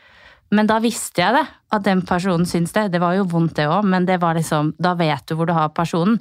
[0.54, 2.89] Men da visste jeg det, at den personen syns det.
[2.93, 5.56] Det var jo vondt, det òg, men det var liksom Da vet du hvor du
[5.58, 6.19] har personen.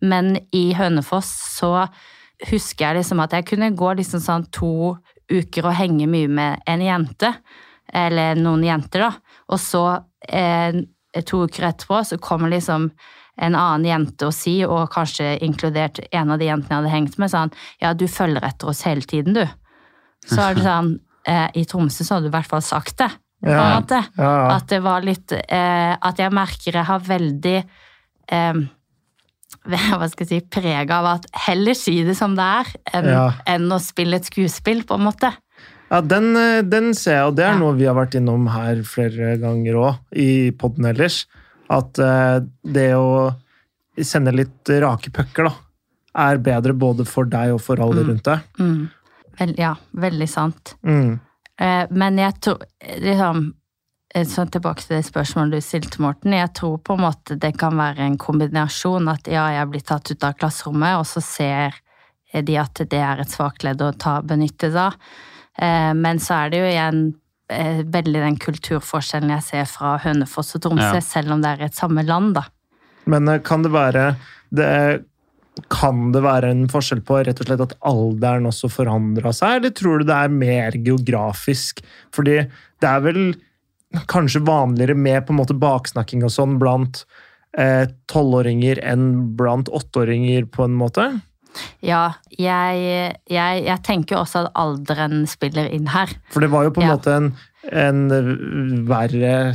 [0.00, 1.88] Men i Hønefoss så
[2.48, 4.96] husker jeg liksom at jeg kunne gå liksom sånn to
[5.32, 7.32] uker og henge mye med en jente.
[7.94, 9.38] Eller noen jenter, da.
[9.52, 9.84] Og så,
[10.28, 10.72] eh,
[11.22, 12.90] to uker etterpå, så kommer liksom
[13.36, 17.18] en annen jente og si, og kanskje inkludert en av de jentene jeg hadde hengt
[17.18, 19.42] med, sånn Ja, du følger etter oss hele tiden, du.
[20.28, 20.94] Så er det sånn
[21.26, 23.10] eh, I Tromsø så hadde du i hvert fall sagt det.
[23.44, 23.82] Ja.
[23.90, 24.28] Ja, ja.
[24.54, 28.60] At det var litt eh, At jeg merker jeg har veldig eh,
[29.98, 33.10] Hva skal jeg si Preg av at heller si det som det er, enn
[33.48, 35.30] enn å spille et skuespill, på en måte.
[35.94, 37.58] Ja, den, eh, den ser jeg, og det er Ja.
[37.60, 41.26] noe vi har vært innom her flere ganger òg, i poden ellers.
[41.70, 43.34] At eh, det å
[44.02, 45.54] sende litt rake pucker, da,
[46.16, 48.08] er bedre både for deg og for alle Mm.
[48.08, 48.40] rundt deg.
[48.58, 48.90] Mm.
[49.38, 50.74] Vel, ja, veldig sant.
[50.84, 51.20] Mm.
[51.58, 52.58] Eh, men jeg tror
[52.98, 53.54] liksom
[54.14, 56.30] Sånn tilbake til det spørsmålet du stilte, Morten.
[56.30, 60.08] Jeg tror på en måte det kan være en kombinasjon at ja, jeg blir tatt
[60.08, 61.74] ut av klasserommet, og så ser
[62.44, 64.94] de at det er et svakt ledd å ta benytte seg av.
[65.58, 67.00] Eh, men så er det jo igjen
[67.52, 71.00] eh, veldig den kulturforskjellen jeg ser fra Hønefoss og Tromsø, Ja.
[71.04, 72.46] selv om det er et samme land, da.
[73.06, 74.14] Men eh, kan det være
[74.54, 75.04] det,
[75.70, 79.70] Kan det være en forskjell på rett og slett at alderen også forandra seg, eller
[79.70, 81.78] tror du det er mer geografisk?
[82.10, 82.40] Fordi
[82.82, 83.20] det er vel
[84.10, 87.04] kanskje vanligere med på en måte baksnakking og sånn blant
[87.56, 91.06] eh, tolvåringer enn blant åtteåringer, på en måte?
[91.82, 96.10] Ja, jeg, jeg, jeg tenker også at alderen spiller inn her.
[96.32, 96.96] For det var jo på en Ja.
[96.96, 97.28] måte en,
[97.72, 99.54] en verre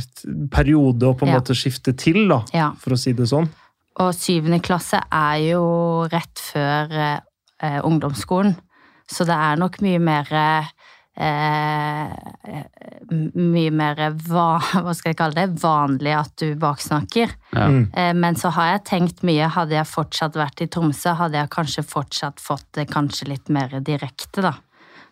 [0.50, 1.38] periode å på en Ja.
[1.40, 2.70] måte skifte til, da, Ja.
[2.78, 3.48] for å si det sånn.
[4.00, 6.94] Og syvende klasse er jo rett før
[7.62, 8.56] eh, ungdomsskolen,
[9.10, 10.64] så det er nok mye mer eh,
[13.10, 14.46] Mye mer va,
[14.84, 17.34] hva skal jeg kalle det, vanlig at du baksnakker.
[17.52, 17.66] Ja.
[17.68, 17.82] Mm.
[17.92, 19.50] Eh, men så har jeg tenkt mye.
[19.52, 23.74] Hadde jeg fortsatt vært i Tromsø, hadde jeg kanskje fortsatt fått det kanskje litt mer
[23.84, 24.54] direkte, da.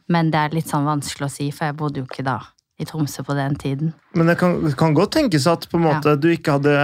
[0.08, 2.38] Men det er litt sånn vanskelig å si, for jeg bodde jo ikke da
[2.78, 3.92] i Tromsø på den tiden.
[4.14, 6.74] Men det kan, kan godt tenkes at på en måte du ikke hadde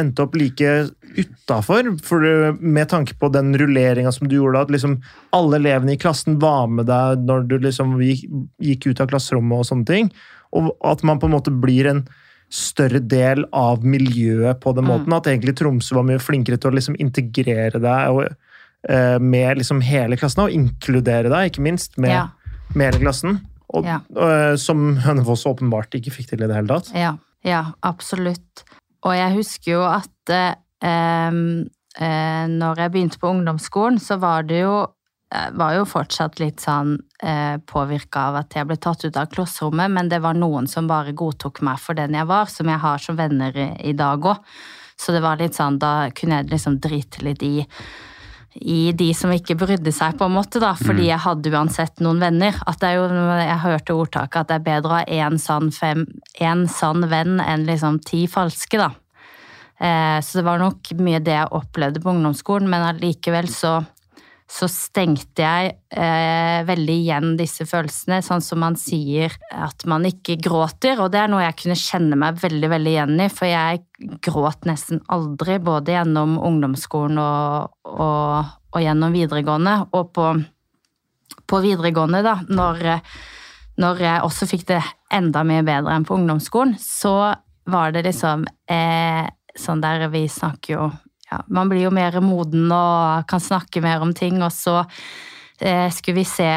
[0.00, 0.70] endt opp like
[1.16, 2.24] utafor, for
[2.60, 5.00] med tanke på den rulleringa som du gjorde, at liksom
[5.32, 8.24] alle elevene i klassen var med deg når du liksom gikk,
[8.62, 10.10] gikk ut av klasserommet og sånne ting,
[10.52, 12.02] og at man på en måte blir en
[12.52, 14.90] større del av miljøet på den Mm.
[14.92, 18.34] måten, at egentlig Tromsø var mye flinkere til å liksom integrere deg og,
[18.90, 22.28] uh, med liksom hele klassen, og inkludere deg, ikke minst, med, Ja.
[22.74, 23.40] med hele klassen.
[23.72, 24.00] Og, Ja.
[24.16, 26.92] uh, som Hønefoss åpenbart ikke fikk til i det hele tatt.
[26.94, 28.64] Ja, ja, absolutt.
[29.02, 34.74] Og jeg husker jo at eh, når jeg begynte på ungdomsskolen, så var det jo
[35.34, 39.28] eh, var jo fortsatt litt sånn eh, påvirka av at jeg ble tatt ut av
[39.32, 42.82] klasserommet, men det var noen som bare godtok meg for den jeg var, som jeg
[42.82, 44.40] har som venner i, i dag òg.
[44.98, 47.54] Så det var litt sånn, da kunne jeg liksom drite litt i
[48.60, 52.18] i de som ikke brydde seg, på en måte, da, fordi jeg hadde uansett noen
[52.20, 52.52] venner.
[52.68, 53.06] At det er jo,
[53.40, 56.04] Jeg hørte ordtaket at det er bedre å ha én sann, fem-
[56.36, 58.90] én sann venn enn liksom ti falske, da.
[59.82, 63.80] Eh, så det var nok mye det jeg opplevde på ungdomsskolen, men allikevel så,
[64.46, 70.38] så stengte jeg eh, veldig igjen disse følelsene, sånn som man sier at man ikke
[70.44, 73.82] gråter, og det er noe jeg kunne kjenne meg veldig, veldig igjen i, for jeg
[74.22, 80.30] gråt nesten aldri, både gjennom ungdomsskolen og, og, og gjennom videregående, og på,
[81.42, 82.92] på videregående da, når,
[83.82, 87.32] når jeg også fikk det enda mye bedre enn på ungdomsskolen, så
[87.66, 89.26] var det liksom eh,
[89.58, 90.90] sånn der vi snakker jo
[91.32, 94.82] ja, Man blir jo mer moden og kan snakke mer om ting, og så
[95.60, 96.50] eh, skulle vi se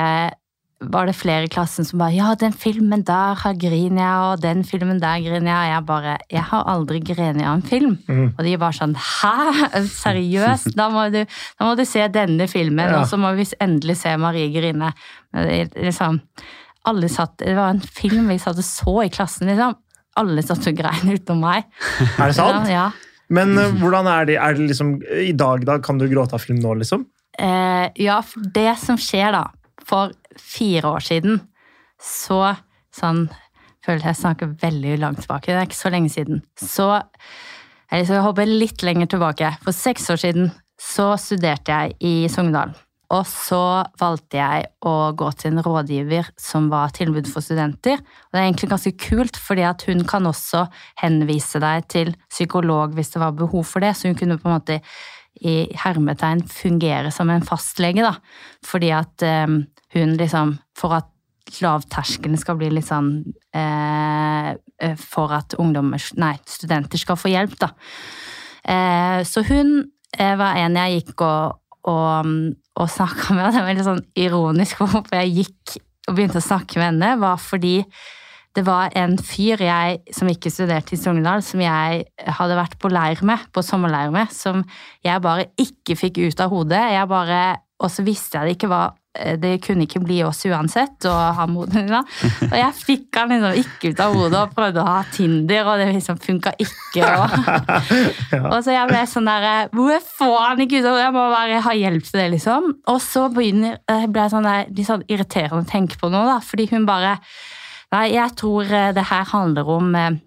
[0.85, 4.41] var det flere i klassen som bare 'Ja, den filmen der har griner jeg, og
[4.41, 7.97] den filmen der griner jeg.' Og jeg bare 'Jeg har aldri grenet av en film'.
[8.07, 8.33] Mm.
[8.37, 9.87] Og de bare sånn 'Hæ?
[9.87, 10.75] Seriøst?
[10.75, 11.25] Da må du,
[11.59, 12.99] da må du se denne filmen', Ja.
[12.99, 14.93] og så må vi endelig se Marie grine.
[15.33, 16.21] Men det, liksom
[16.85, 19.75] alle satt, Det var en film vi satt og så i klassen, liksom.
[20.19, 21.67] Alle satt og grein utenom meg.
[22.19, 22.69] Er det sant?
[22.71, 22.89] Ja.
[23.33, 25.79] Men uh, hvordan er det, er det liksom I dag, da?
[25.83, 27.07] Kan du gråte av film nå, liksom?
[27.39, 29.47] Uh, ja, for det som skjer da,
[29.83, 31.41] for fire år siden,
[32.01, 32.55] så
[32.95, 33.27] sånn
[33.85, 36.39] Føler jeg snakker veldig langt tilbake, det er ikke så lenge siden.
[36.57, 36.87] Så
[37.91, 39.51] jeg skal hoppe litt lenger tilbake.
[39.61, 40.47] For seks år siden
[40.81, 42.73] så studerte jeg i Sogndal.
[43.13, 43.61] Og så
[44.01, 47.99] valgte jeg å gå til en rådgiver som var tilbud for studenter.
[48.01, 50.65] Og det er egentlig ganske kult, fordi at hun kan også
[51.03, 53.93] henvise deg til psykolog hvis det var behov for det.
[53.95, 54.79] Så hun kunne på en måte
[55.45, 58.15] i hermetegn fungere som en fastlege, da.
[58.65, 59.57] Fordi at eh,
[59.95, 61.11] hun liksom For at
[61.61, 63.11] lavterskelen skal bli litt sånn
[63.55, 67.71] eh, For at ungdommer, nei, studenter skal få hjelp, da.
[68.65, 69.77] Eh, så hun
[70.17, 71.59] eh, var en jeg gikk og,
[71.91, 72.31] og,
[72.75, 73.53] og snakka med.
[73.53, 77.39] Det var veldig sånn ironisk hvorfor jeg gikk og begynte å snakke med henne, var
[77.41, 77.79] fordi
[78.55, 82.05] det var en fyr jeg, som ikke studerte i Sogndal, som jeg
[82.37, 84.61] hadde vært på leir med, på sommerleir med, som
[85.03, 86.83] jeg bare ikke fikk ut av hodet.
[86.93, 87.41] Jeg bare,
[87.83, 88.95] og så visste jeg det ikke var
[89.41, 91.55] det kunne ikke bli oss uansett, og han.
[92.51, 95.79] Og jeg fikk han liksom ikke ut av hodet og prøvde å ha Tinder, og
[95.79, 97.05] det liksom funka ikke.
[97.05, 97.35] Og,
[98.53, 101.05] og så jeg ble sånn der Hvor får han ikke ut av hodet?
[101.05, 102.71] Jeg må bare ha hjelp til det, liksom.
[102.91, 106.39] Og så begynner, ble jeg sånn der, litt sånn irriterende å tenke på nå, da,
[106.43, 107.19] fordi hun bare
[107.93, 110.17] Nei, jeg tror eh, det her handler om eh,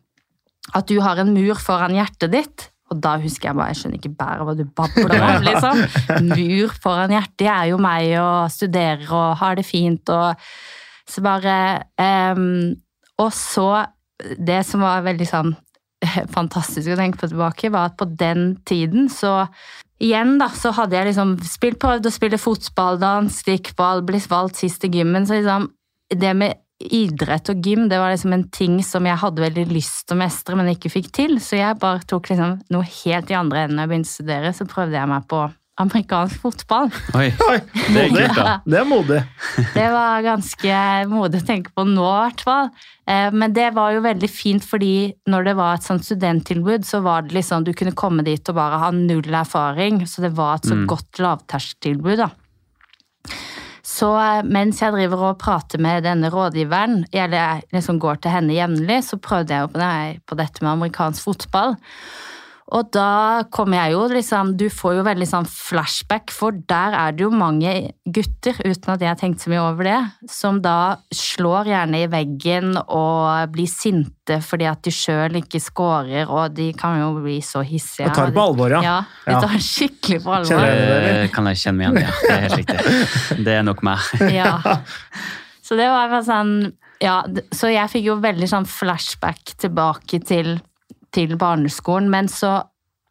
[0.78, 2.68] at du har en mur foran hjertet ditt.
[2.88, 5.82] Og da husker jeg bare, jeg skjønner ikke bare hva du babler om, liksom.
[6.30, 10.48] Mur foran hjertet, Jeg er jo meg og studerer og har det fint og
[11.08, 11.56] Så bare
[12.00, 12.74] um,
[13.20, 13.68] Og så
[14.40, 15.56] Det som var veldig sånn
[16.30, 19.48] fantastisk å tenke på tilbake, var at på den tiden så
[19.98, 24.60] Igjen da, så hadde jeg liksom spilt, prøvd å spille fotball, dans, stikkball, blitt valgt
[24.60, 25.26] sist i gymmen.
[25.26, 25.64] Så liksom
[26.14, 30.04] det med idrett og gym det var liksom en ting som jeg hadde veldig lyst
[30.06, 31.38] til å mestre, men ikke fikk til.
[31.42, 34.52] Så jeg bare tok liksom noe helt i andre enden da jeg begynte å studere.
[34.54, 35.40] Så prøvde jeg meg på
[35.78, 36.88] amerikansk fotball.
[37.14, 37.28] Oi,
[37.94, 38.54] det er kult, da.
[38.66, 39.18] Det er modig.
[39.78, 40.78] Det var ganske
[41.10, 42.70] modig å tenke på nå, i hvert fall.
[43.06, 46.98] Eh, Men det var jo veldig fint, fordi når det var et sånt studenttilbud, så
[47.06, 50.58] var det liksom Du kunne komme dit og bare ha null erfaring, så det var
[50.58, 50.86] et så Mm.
[50.90, 52.30] godt lavterskeltilbud, da.
[53.98, 58.34] Så eh, mens jeg driver og prater med denne rådgiveren, eller jeg liksom går til
[58.36, 61.78] henne jevnlig, så prøvde jeg jo på, det, på dette med amerikansk fotball.
[62.74, 67.14] Og da kommer jeg jo liksom Du får jo veldig sånn flashback, for der er
[67.16, 67.72] det jo mange
[68.04, 72.08] gutter, uten at jeg har tenkt så mye over det, som da slår gjerne i
[72.12, 77.38] veggen og blir sinte fordi at de sjøl ikke scorer, og de kan jo bli
[77.44, 78.10] så hissige.
[78.10, 78.82] Og tar det på alvor, ja.
[78.84, 80.60] Ja, de tar det skikkelig på alvor.
[80.68, 82.04] Det, Det kan jeg kjenne meg igjen i.
[82.04, 82.18] Ja.
[82.20, 83.44] Det er helt riktig.
[83.48, 84.12] Det er nok meg.
[84.38, 84.52] Ja.
[85.64, 86.52] Så det var bare sånn
[87.02, 87.22] Ja,
[87.54, 90.56] så jeg fikk jo veldig sånn flashback tilbake til,
[91.18, 92.60] til barneskolen, men så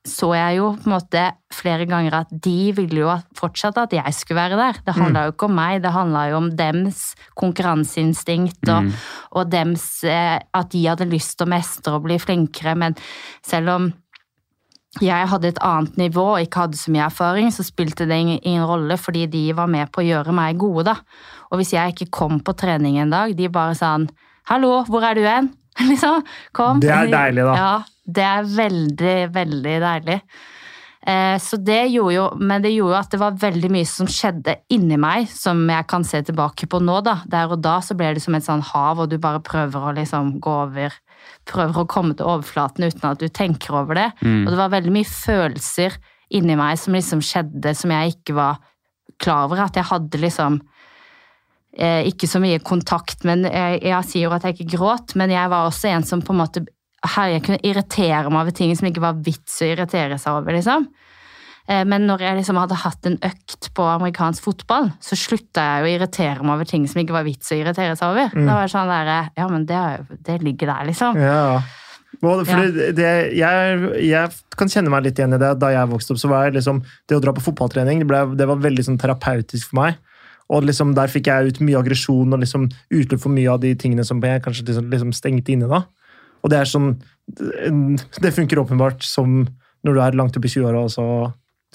[0.07, 4.13] så jeg jo på en måte flere ganger at de ville jo fortsatt at jeg
[4.15, 4.77] skulle være der.
[4.85, 7.01] Det handla jo ikke om meg, det handla jo om dems
[7.35, 8.93] konkurranseinstinkt og, Mm.
[9.35, 12.95] og dems eh, At de hadde lyst til å mestre og bli flinkere, men
[13.43, 13.89] selv om
[15.01, 18.63] jeg hadde et annet nivå og ikke hadde så mye erfaring, så spilte det ingen,
[18.63, 20.95] rolle, fordi de var med på å gjøre meg gode, da.
[21.51, 24.07] Og hvis jeg ikke kom på trening en dag, de bare sånn
[24.47, 25.51] 'Hallo, hvor er du hen?'
[25.91, 26.23] liksom.
[26.53, 26.79] Kom.
[26.79, 27.55] Det er deilig, da.
[27.55, 30.21] Ja, det er veldig, veldig deilig.
[31.07, 34.07] Eh, Så det gjorde jo, men det gjorde jo at det var veldig mye som
[34.11, 37.19] skjedde inni meg, som jeg kan se tilbake på nå, da.
[37.27, 39.95] Der og da så ble det som et sånn hav, og du bare prøver å
[39.99, 40.95] liksom gå over
[41.47, 44.09] Prøver å komme til overflaten uten at du tenker over det.
[44.21, 44.45] Mm.
[44.45, 45.95] Og det var veldig mye følelser
[46.35, 48.59] inni meg som liksom skjedde som jeg ikke var
[49.19, 49.63] klar over.
[49.65, 50.59] At jeg hadde liksom
[51.77, 55.33] eh, ikke så mye kontakt, men jeg, jeg sier jo at jeg ikke gråt, men
[55.33, 56.65] jeg var også en som på en måte
[57.15, 60.55] her jeg kunne irritere meg over ting som ikke var vits å irritere seg over,
[60.57, 60.87] liksom.
[61.67, 65.83] Eh, Men når jeg liksom hadde hatt en økt på amerikansk fotball, så slutta jeg
[65.83, 68.31] å irritere meg over ting som ikke var vits å irritere seg over.
[68.31, 68.45] Mm.
[68.47, 69.81] Da var det sånn der, Ja, men det,
[70.27, 71.19] det ligger der, liksom.
[71.19, 71.61] Ja.
[72.17, 75.51] Fordi det, jeg, jeg kan kjenne meg litt igjen i det.
[75.59, 78.23] Da jeg vokste opp, så var jeg liksom, det å dra på fotballtrening det, ble,
[78.39, 79.99] det var veldig sånn terapeutisk for meg.
[80.47, 83.73] Og liksom, der fikk jeg ut mye aggresjon og liksom utløp for mye av de
[83.75, 85.67] tingene som jeg kanskje liksom, liksom stengte inne.
[85.67, 85.83] da.
[86.43, 86.93] Og det er sånn
[87.27, 89.41] Det funker åpenbart som
[89.85, 91.03] når du er langt opp i 20-åra også,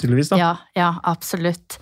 [0.01, 0.33] tydeligvis.
[0.33, 0.39] da.
[0.41, 1.77] Ja, ja, absolutt.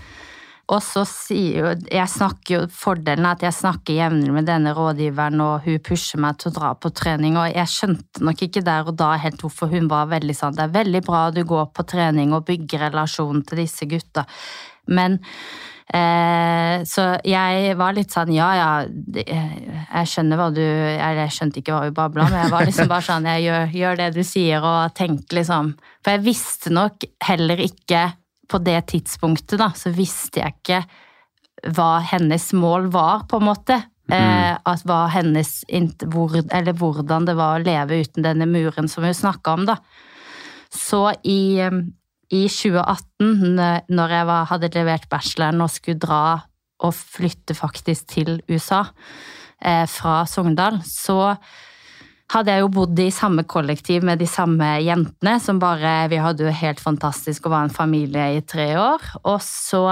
[0.71, 4.75] Og så sier jo Jeg snakker jo Fordelen er at jeg snakker jevnlig med denne
[4.77, 8.63] rådgiveren, og hun pusher meg til å dra på trening, og jeg skjønte nok ikke
[8.67, 11.73] der og da helt hvorfor hun var veldig sånn Det er veldig bra du går
[11.75, 14.27] på trening og bygger relasjonen til disse gutta,
[14.91, 15.19] men
[15.91, 18.69] Eh, så jeg var litt sånn ja ja,
[19.11, 22.91] jeg skjønner hva du Eller jeg skjønte ikke hva hun babla, men jeg var liksom
[22.93, 27.09] bare sånn jeg gjør, gjør det du sier, og tenk liksom For jeg visste nok
[27.27, 28.05] heller ikke
[28.51, 30.81] på det tidspunktet, da, så visste jeg ikke
[31.75, 33.77] hva hennes mål var, på en måte.
[34.11, 35.61] Eh, at hva hennes
[36.11, 39.77] hvor, Eller hvordan det var å leve uten denne muren som hun snakka om, da.
[40.71, 41.61] Så i,
[42.31, 43.59] i 2018,
[43.91, 46.23] når jeg var, hadde levert bacheloren og skulle dra
[46.81, 48.85] og flytte faktisk til USA
[49.61, 51.35] eh, fra Sogndal, så
[52.31, 56.47] hadde jeg jo bodd i samme kollektiv med de samme jentene, som bare Vi hadde
[56.47, 59.03] jo helt fantastisk og var en familie i tre år.
[59.25, 59.83] Og så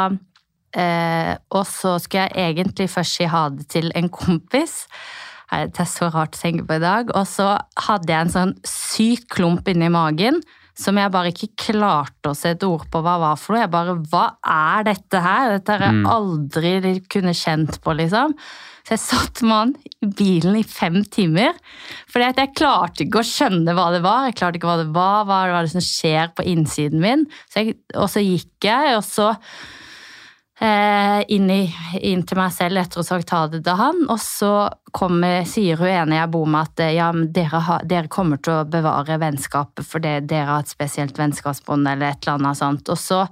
[0.72, 4.86] eh, Og så skulle jeg egentlig først si ha det til en kompis.
[5.50, 7.10] Det er så rart å tenke på i dag.
[7.16, 7.56] Og så
[7.88, 10.38] hadde jeg en sånn syk klump inni magen
[10.78, 13.64] som jeg bare ikke klarte å sette ord på hva var for noe.
[13.64, 15.56] Jeg bare Hva er dette her?
[15.58, 16.06] Dette har jeg Mm.
[16.06, 18.34] aldri kunne kjent på, liksom.
[18.86, 21.52] Så jeg satt med han i bilen i fem timer.
[22.08, 24.28] Fordi jeg klarte ikke å skjønne hva det var.
[24.30, 27.26] Jeg klarte ikke hva det var, hva var det som skjer på innsiden min.
[27.50, 29.34] Så jeg, og så gikk jeg, og så
[30.60, 31.62] inn, i,
[32.02, 34.00] inn til meg selv etter å ha sagt ha det til han.
[34.10, 34.52] Og så
[34.96, 38.56] kommer, sier hun ene jeg bor med at eh, ja, dere, har, dere kommer til
[38.56, 42.90] å bevare vennskapet fordi dere har et spesielt vennskapsbånd eller et eller annet sånt.
[42.90, 43.22] Og så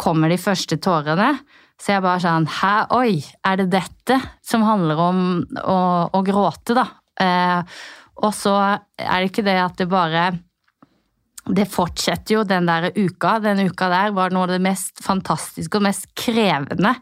[0.00, 1.34] kommer de første tårene.
[1.80, 5.20] Så jeg bare sånn Hæ, oi, er det dette som handler om
[5.60, 5.78] å,
[6.14, 6.86] å gråte, da?
[7.20, 7.76] Eh,
[8.24, 10.28] og så er det ikke det at det bare
[11.44, 13.36] det fortsetter jo den der uka.
[13.44, 16.94] Den uka der var noe av det mest fantastiske og mest krevende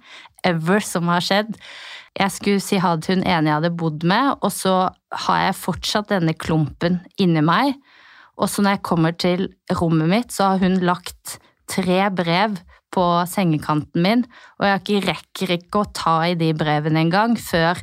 [0.46, 1.54] ever som har skjedd.
[2.18, 4.74] Jeg skulle si ha det til hun ene jeg hadde bodd med, og så
[5.26, 7.78] har jeg fortsatt denne klumpen inni meg.
[8.36, 9.46] Og så når jeg kommer til
[9.78, 11.38] rommet mitt, så har hun lagt
[11.70, 12.58] tre brev
[12.92, 14.26] på sengekanten min,
[14.60, 17.80] og jeg rekker ikke å ta i de brevene engang før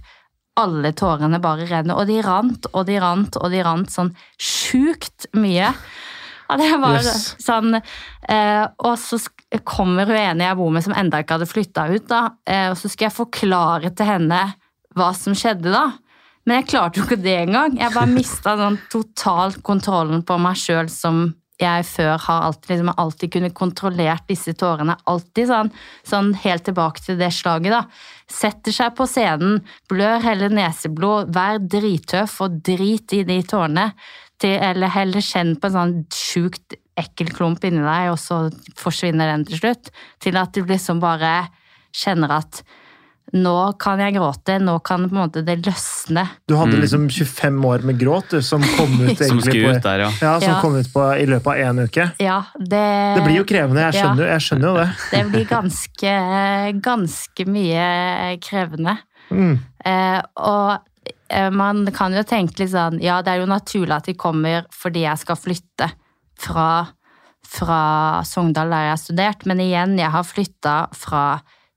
[0.59, 1.97] alle tårene bare renner.
[1.97, 5.71] Og de rant og de rant og de rant sånn sjukt mye.
[6.49, 7.35] Ja, det var Yes.
[7.43, 9.19] sånn eh, Og så
[9.65, 12.23] kommer hun ene jeg bor med som enda ikke hadde flytta ut, da.
[12.45, 14.41] Eh, og så skal jeg forklare til henne
[14.97, 15.87] hva som skjedde da.
[16.45, 17.77] Men jeg klarte jo ikke det engang.
[17.77, 21.27] Jeg bare mista sånn totalt kontrollen på meg sjøl som
[21.59, 24.95] jeg før har alltid, liksom, alltid kunnet kontrollert disse tårene.
[25.11, 25.71] Alltid sånn,
[26.07, 27.81] sånn helt tilbake til det slaget, da.
[28.31, 29.59] Setter seg på scenen,
[29.91, 33.89] blør hele neseblod, vær drittøff og drit i de tårene.
[34.39, 38.45] Til, eller heller kjenn på en sånn sjukt ekkel klump inni deg, og så
[38.79, 39.89] forsvinner den til slutt.
[40.23, 41.49] Til at du liksom bare
[41.95, 42.61] kjenner at
[43.35, 46.23] nå kan jeg gråte, nå kan på en måte det løsne.
[46.49, 46.81] Du hadde Mm.
[46.81, 50.09] liksom 25 år med gråt du, som kom ut Som på, ut der, ja.
[50.21, 50.61] ja, som Ja.
[50.61, 52.07] kom ut på, i løpet av én uke.
[52.19, 54.89] Ja, det Det blir jo krevende, jeg skjønner, jeg skjønner jo det.
[55.11, 56.13] Det blir ganske,
[56.81, 58.97] ganske mye krevende.
[59.29, 59.59] Mm.
[59.85, 60.79] Eh, og
[61.53, 65.03] man kan jo tenke litt sånn Ja, det er jo naturlig at de kommer fordi
[65.03, 65.91] jeg skal flytte
[66.39, 66.87] fra,
[67.45, 67.81] fra
[68.25, 71.23] Sogndal, der jeg har studert, men igjen, jeg har flytta fra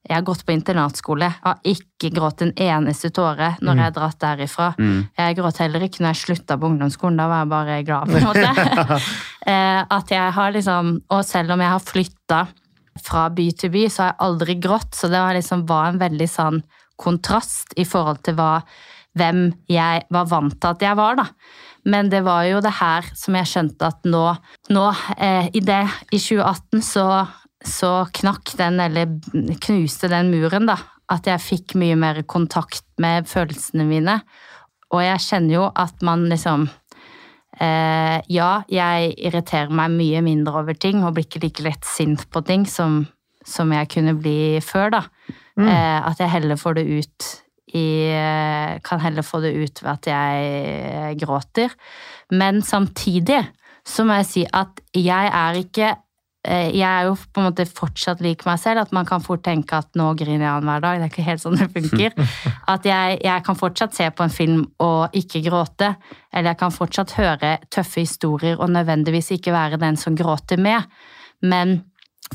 [0.02, 3.94] jeg har gått på internatskole, jeg har ikke grått en eneste tåre når jeg har
[3.94, 4.72] dratt derifra.
[4.74, 4.96] Mm.
[5.14, 8.18] Jeg gråt heller ikke når jeg slutta på ungdomsskolen, da var jeg bare glad, på
[8.18, 9.02] en måte.
[9.42, 12.36] Eh, at jeg har liksom, Og selv om jeg har flytta
[13.02, 15.98] fra by til by, så har jeg aldri grått, så det var liksom var en
[15.98, 16.60] veldig sånn
[17.02, 18.60] kontrast i forhold til hva,
[19.18, 21.26] hvem jeg var vant til at jeg var, da.
[21.88, 24.24] Men det var jo det her som jeg skjønte at nå,
[24.72, 24.84] nå
[25.16, 25.82] eh, i det,
[26.14, 27.06] i 2018 så,
[27.66, 29.16] så knakk den, eller
[29.64, 30.78] knuste den muren, da.
[31.12, 34.20] At jeg fikk mye mer kontakt med følelsene mine.
[34.94, 36.68] Og jeg kjenner jo at man liksom
[37.60, 42.28] eh, ja, jeg irriterer meg mye mindre over ting og blir ikke like lett sint
[42.32, 43.02] på ting som,
[43.44, 45.02] som jeg kunne bli før, da.
[45.58, 45.66] Mm.
[45.66, 47.32] Eh, at jeg heller får det ut
[47.80, 51.74] eh, Kan heller få det ut ved at jeg gråter.
[52.30, 53.42] Men samtidig
[53.86, 55.88] så må jeg si at jeg er ikke
[56.46, 59.42] eh, jeg er jo på en måte fortsatt lik meg selv, at man kan fort
[59.46, 61.00] tenke at nå griner jeg annenhver dag.
[61.00, 62.18] Det er ikke helt sånn det funker.
[62.72, 65.94] At jeg, jeg kan fortsatt se på en film og ikke gråte.
[66.32, 70.86] Eller jeg kan fortsatt høre tøffe historier og nødvendigvis ikke være den som gråter med.
[71.42, 71.80] Men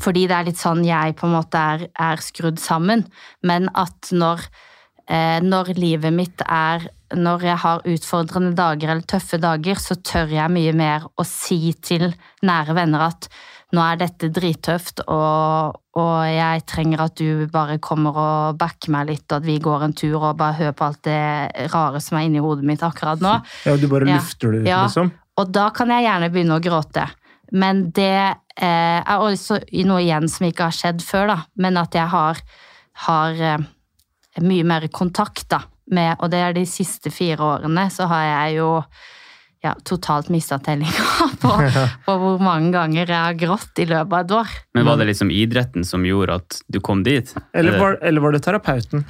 [0.02, 3.06] fordi det er litt sånn jeg på en måte er, er skrudd sammen.
[3.46, 4.44] Men at når,
[5.08, 10.28] eh, når livet mitt er Når jeg har utfordrende dager eller tøffe dager, så tør
[10.28, 12.10] jeg mye mer å si til
[12.44, 13.28] nære venner at
[13.72, 19.08] nå er dette drittøft, og, og jeg trenger at du bare kommer og backer meg
[19.08, 22.16] litt, og at vi går en tur og bare hører på alt det rare som
[22.20, 23.38] er inni hodet mitt akkurat nå.
[23.68, 24.16] Ja, du bare Ja.
[24.20, 24.82] lufter det ut, Ja.
[24.84, 25.10] liksom.
[25.40, 27.06] Og da kan jeg gjerne begynne å gråte.
[27.52, 31.38] Men det eh, er også noe igjen som ikke har skjedd før, da.
[31.56, 32.40] Men at jeg har,
[33.08, 33.68] har eh,
[34.44, 35.62] mye mer kontakt, da.
[35.88, 38.72] Med, og det er de siste fire årene, så har jeg jo
[39.64, 41.52] ja, totalt mista tellinga på,
[42.04, 44.58] på hvor mange ganger jeg har grått i løpet av et år.
[44.76, 47.32] Men var det liksom idretten som gjorde at du kom dit?
[47.56, 49.06] Eller var, eller var det terapeuten?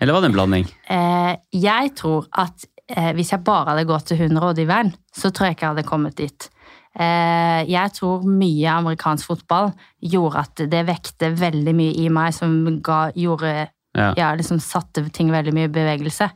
[0.00, 0.66] Eller var det en blanding?
[0.92, 5.56] Eh, jeg tror at eh, hvis jeg bare hadde gått til hunderådgiveren, så tror jeg
[5.56, 6.50] ikke jeg hadde kommet dit.
[6.96, 12.58] Eh, jeg tror mye amerikansk fotball gjorde at det vekte veldig mye i meg, som
[12.84, 14.12] ga, gjorde Ja.
[14.28, 16.30] har liksom satte ting veldig mye i bevegelse.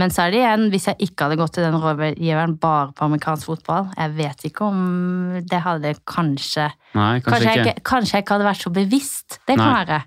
[0.00, 3.04] Men så er det igjen, hvis jeg ikke hadde gått til den rådgiveren bare på
[3.04, 4.78] amerikansk fotball Jeg vet ikke om
[5.44, 7.82] det hadde kanskje Nei, kanskje, Kanskje jeg ikke.
[7.90, 9.38] kanskje jeg ikke hadde vært så bevisst.
[9.44, 9.82] Det kan Nei.
[9.82, 9.98] være.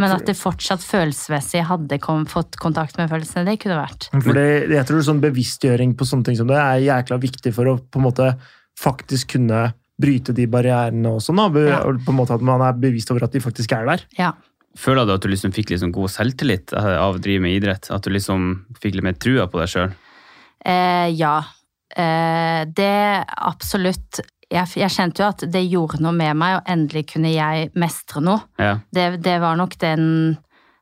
[0.00, 4.08] Men at det fortsatt følelsesmessig hadde kom, fått kontakt med følelsene, det kunne vært.
[4.24, 7.68] For det, jeg tror sånn bevisstgjøring på sånne ting som det er jækla viktig for
[7.68, 8.30] å på en måte
[8.80, 9.66] faktisk kunne
[10.00, 11.34] bryte de barrierene også.
[11.36, 11.48] Da.
[11.68, 11.82] Ja.
[11.84, 14.06] På en måte At man er bevisst over at de faktisk er der.
[14.16, 14.32] Ja.
[14.78, 17.90] Føler du at du liksom fikk liksom god selvtillit eh, av å drive med idrett?
[17.90, 18.52] At du liksom
[18.82, 19.96] fikk litt mer trua på deg sjøl?
[20.64, 21.38] Eh, ja.
[21.90, 27.04] Eh, det absolutt jeg, jeg kjente jo at det gjorde noe med meg, og endelig
[27.12, 28.42] kunne jeg mestre noe.
[28.58, 28.78] Ja.
[28.90, 30.06] Det, det var nok den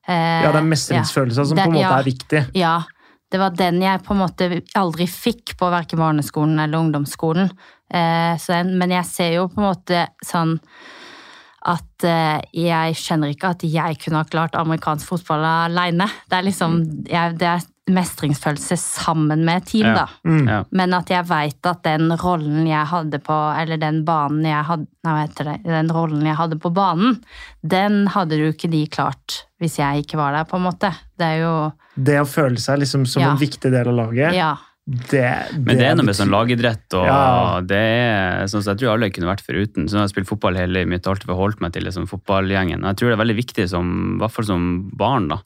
[0.09, 1.97] eh, Ja, den mestringsfølelsen mestringsfølelsen som på en måte ja.
[1.99, 2.45] er viktig.
[2.57, 2.77] Ja,
[3.29, 4.49] det var den jeg på en måte
[4.81, 7.51] aldri fikk på verken barneskolen eller ungdomsskolen.
[7.93, 10.57] Eh, så den, men jeg ser jo på en måte sånn
[11.69, 16.07] at eh, jeg skjønner ikke at jeg kunne ha klart amerikansk fotball alene.
[16.31, 19.95] Det er liksom jeg, Det er mestringsfølelse sammen med team, Ja.
[19.95, 20.07] da.
[20.29, 20.49] Mm.
[20.49, 20.59] Ja.
[20.77, 24.87] Men at jeg veit at den rollen jeg hadde på Eller den banen jeg hadde
[25.07, 25.55] Nei, hva heter det?
[25.65, 27.17] Den rollen jeg hadde på banen,
[27.65, 30.93] den hadde jo ikke de klart hvis jeg ikke var der, på en måte.
[31.19, 31.55] Det er jo
[31.97, 33.31] Det å føle seg liksom som Ja.
[33.33, 34.35] en viktig del av laget,
[34.89, 35.43] Ja.
[35.53, 37.61] det, Men det er noe med sånn lagidrett, og Ja.
[37.61, 39.85] det er sånn som jeg tror alle kunne vært foruten.
[39.89, 42.81] Så jeg har spilt fotball hele mitt, alltid forholdt meg til liksom, fotballgjengen.
[42.89, 45.39] Jeg tror det er veldig viktig, som, i hvert fall som barn, da.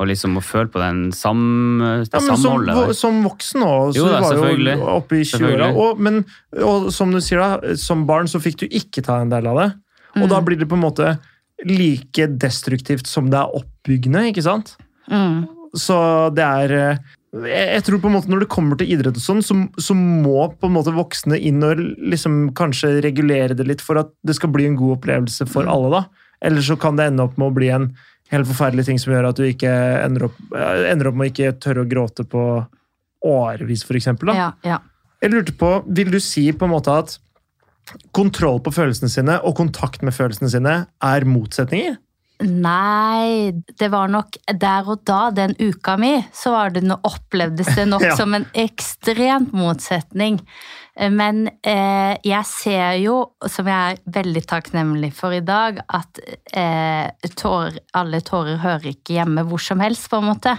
[0.00, 2.74] Og liksom å føle på den sam, det Ja, men som, samholdet.
[2.88, 2.92] der.
[2.94, 5.68] som voksen òg, så Jo da, du var jo oppe i 20-åra.
[5.76, 6.24] Og, men
[6.64, 9.56] og som du sier, da, som barn så fikk du ikke ta en del av
[9.60, 9.68] det.
[10.16, 10.28] Og Mm.
[10.28, 11.18] da blir det på en måte
[11.64, 14.76] like destruktivt som det er oppbyggende, ikke sant?
[15.10, 15.46] Mm.
[15.76, 16.96] Så det er eh,
[17.32, 20.50] jeg, tror på en måte når det kommer til idrett og sånn, så, så må
[20.52, 21.80] på en måte voksne inn og
[22.12, 25.88] liksom kanskje regulere det litt for at det skal bli en god opplevelse for alle,
[25.94, 26.28] da.
[26.44, 27.88] Eller så kan det ende opp med å bli en
[28.32, 29.72] helt forferdelig ting som gjør at du ikke
[30.02, 32.44] ender opp, ender opp med å ikke tørre å gråte på
[33.28, 33.84] årevis.
[33.86, 34.36] Da.
[34.36, 34.80] Ja, ja.
[35.22, 37.16] Jeg lurte på, vil du si på en måte at
[38.14, 40.74] kontroll på følelsene sine og kontakt med følelsene sine
[41.04, 41.96] er motsetninger?
[42.42, 47.72] Nei, det var nok der og da, den uka mi, så var det noe, opplevdes
[47.78, 48.16] det nok Ja.
[48.18, 50.40] som en ekstremt motsetning.
[50.98, 53.14] Men eh, jeg ser jo,
[53.48, 56.20] som jeg er veldig takknemlig for i dag, at
[56.52, 60.56] eh, tår, alle tårer hører ikke hjemme hvor som helst, på en måte.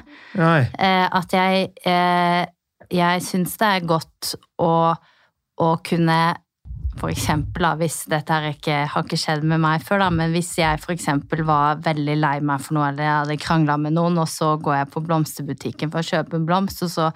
[0.80, 2.46] Eh, at jeg eh,
[2.94, 4.94] Jeg syns det er godt å,
[5.62, 6.18] å kunne
[7.00, 10.34] for eksempel, da, hvis dette her ikke, har ikke skjedd med meg før, da, men
[10.36, 13.96] hvis jeg for eksempel var veldig lei meg for noe, eller jeg hadde krangla med
[13.98, 17.10] noen, og så går jeg på blomsterbutikken for å kjøpe en blomst, og så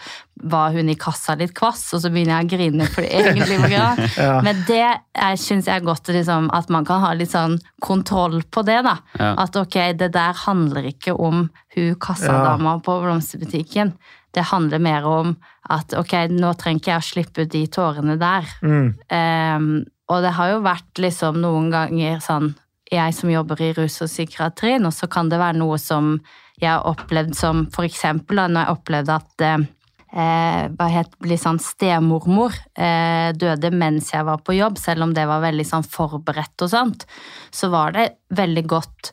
[0.47, 3.61] var hun i kassa litt kvass, og så begynner jeg å grine for det egentlig
[3.63, 4.03] var.
[4.17, 4.39] Ja.
[4.41, 4.95] Men det
[5.39, 8.95] syns jeg er godt liksom, at man kan ha litt sånn kontroll på det, da.
[9.19, 9.33] Ja.
[9.43, 13.93] At ok, det der handler ikke om hun kassadama på blomsterbutikken.
[14.37, 15.35] Det handler mer om
[15.73, 18.49] at ok, nå trenger ikke jeg å slippe ut de tårene der.
[18.61, 18.89] Mm.
[19.09, 19.69] Um,
[20.07, 22.53] og det har jo vært liksom noen ganger sånn
[22.87, 26.13] Jeg som jobber i rus og psykiatrien, og så kan det være noe som
[26.55, 31.35] jeg har opplevd som for eksempel da når jeg opplevde at eh, hva het, bli
[31.35, 32.55] sånn stemormor.
[32.79, 36.71] Eh, døde mens jeg var på jobb, selv om det var veldig sånn forberedt og
[36.71, 37.03] sånt.
[37.51, 38.07] Så var det
[38.39, 39.11] veldig godt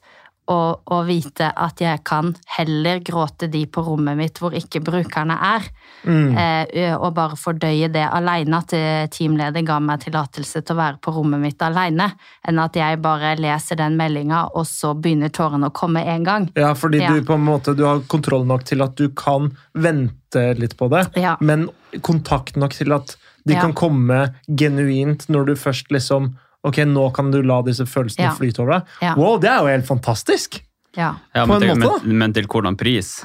[0.48, 5.36] å, å vite at jeg kan heller gråte de på rommet mitt hvor ikke brukerne
[5.40, 5.68] er,
[6.04, 6.36] Mm.
[6.36, 10.98] eh, og bare fordøye det aleine, at eh, teamleder ga meg tillatelse til å være
[11.00, 12.10] på rommet mitt aleine,
[12.46, 16.50] enn at jeg bare leser den meldinga, og så begynner tårene å komme en gang.
[16.54, 17.08] Ja, fordi Ja.
[17.14, 20.90] du på en måte du har kontroll nok til at du kan vente litt på
[20.90, 21.36] det, Ja.
[21.40, 21.70] men
[22.02, 23.16] kontakt nok til at
[23.46, 23.60] de Ja.
[23.62, 26.34] kan komme genuint når du først liksom
[26.64, 28.34] Ok, nå kan du la disse følelsene Ja.
[28.38, 28.92] flyte over deg.
[29.04, 29.14] Ja.
[29.18, 30.62] Wow, det er jo helt fantastisk!
[30.96, 31.14] Ja.
[31.34, 33.18] Ja, men, måte, men, men til hvordan pris?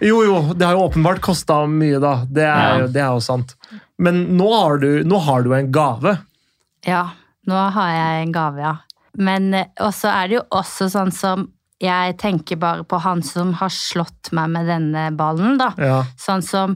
[0.00, 2.24] Jo, jo, det har jo åpenbart kosta mye, da.
[2.24, 2.78] Det er, Ja.
[2.80, 3.54] jo, det er jo sant.
[4.00, 6.14] Men nå har, du, nå har du en gave.
[6.88, 7.02] Ja,
[7.46, 8.74] nå har jeg en gave, ja.
[9.18, 11.48] Men eh, også er det jo også sånn som
[11.80, 15.70] Jeg tenker bare på han som har slått meg med denne ballen, da.
[15.80, 16.02] Ja.
[16.20, 16.74] Sånn som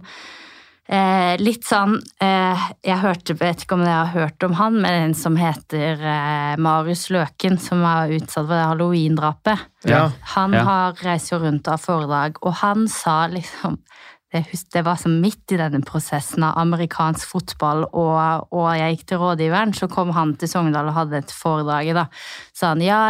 [0.89, 5.09] eh, Litt sånn eh, Jeg hørte, vet ikke om dere har hørt om han, men
[5.11, 9.59] en som heter eh, Marius Løken, som var utsatt for det halloween-drapet.
[9.89, 10.11] Ja.
[10.37, 10.63] Han Ja.
[10.65, 13.79] har reist rundt av foredrag, og han sa liksom
[14.35, 19.21] det, var så midt i denne prosessen av amerikansk fotball, og, og jeg gikk til
[19.23, 21.93] rådgiveren, så kom han til Sogndal og hadde et foredrag.
[21.95, 22.07] da.
[22.55, 23.01] Sa han ja,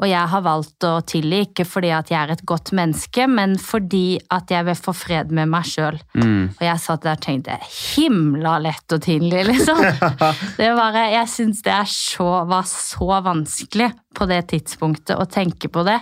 [0.00, 3.58] og jeg har valgt å tilgi, ikke fordi at jeg er et godt menneske, men
[3.60, 6.00] fordi at jeg vil få fred med meg sjøl.
[6.14, 6.56] Mm.
[6.56, 9.84] Og jeg satt der og tenkte himla lett å tilgi, liksom.
[10.60, 15.70] Det bare, jeg syns det er så, var så vanskelig på det tidspunktet å tenke
[15.72, 15.98] på det.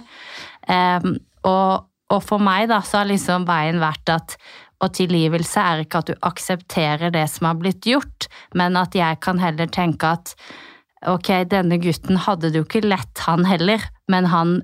[0.69, 1.17] Um,
[1.49, 4.37] og, og for meg da, så har liksom veien vært at
[4.79, 9.19] og tilgivelse er ikke at du aksepterer det som har blitt gjort, men at jeg
[9.25, 10.35] kan heller tenke at
[11.09, 14.61] ok, denne gutten hadde det jo ikke lett, han heller, men han,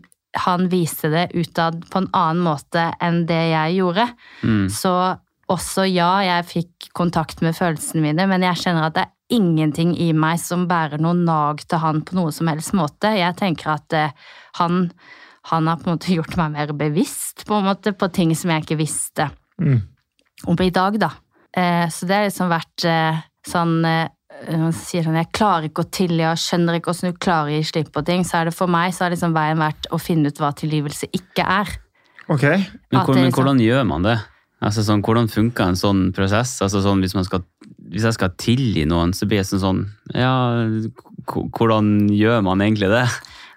[0.47, 4.09] han viste det utad på en annen måte enn det jeg gjorde.
[4.43, 4.67] Mm.
[4.71, 4.95] Så
[5.51, 9.95] også ja, jeg fikk kontakt med følelsene mine, men jeg kjenner at det er ingenting
[9.99, 13.11] i meg som bærer noe nag til han på noe som helst måte.
[13.19, 14.89] Jeg tenker at eh, han,
[15.51, 18.55] han har på en måte gjort meg mer bevisst på, en måte, på ting som
[18.55, 19.83] jeg ikke visste Mm.
[20.43, 21.13] Om i dag, da.
[21.57, 24.11] Eh, så det har liksom vært eh, sånn eh,
[24.51, 27.55] man sier sånn, Jeg klarer ikke å tilgi og skjønner ikke hvordan du klarer å
[27.55, 28.25] gi slipp på ting.
[28.27, 31.09] Så er det for meg så har liksom veien vært å finne ut hva tilgivelse
[31.15, 31.71] ikke er.
[32.27, 32.43] Ok.
[32.43, 34.19] Men, hvor, men liksom- hvordan gjør man det?
[34.65, 36.57] Altså sånn, Hvordan funker en sånn prosess?
[36.65, 37.43] Altså sånn, hvis, man skal,
[37.93, 39.83] hvis jeg skal tilgi noen, så blir det sånn sånn
[40.15, 40.65] Ja,
[41.29, 43.05] hvordan gjør man egentlig det?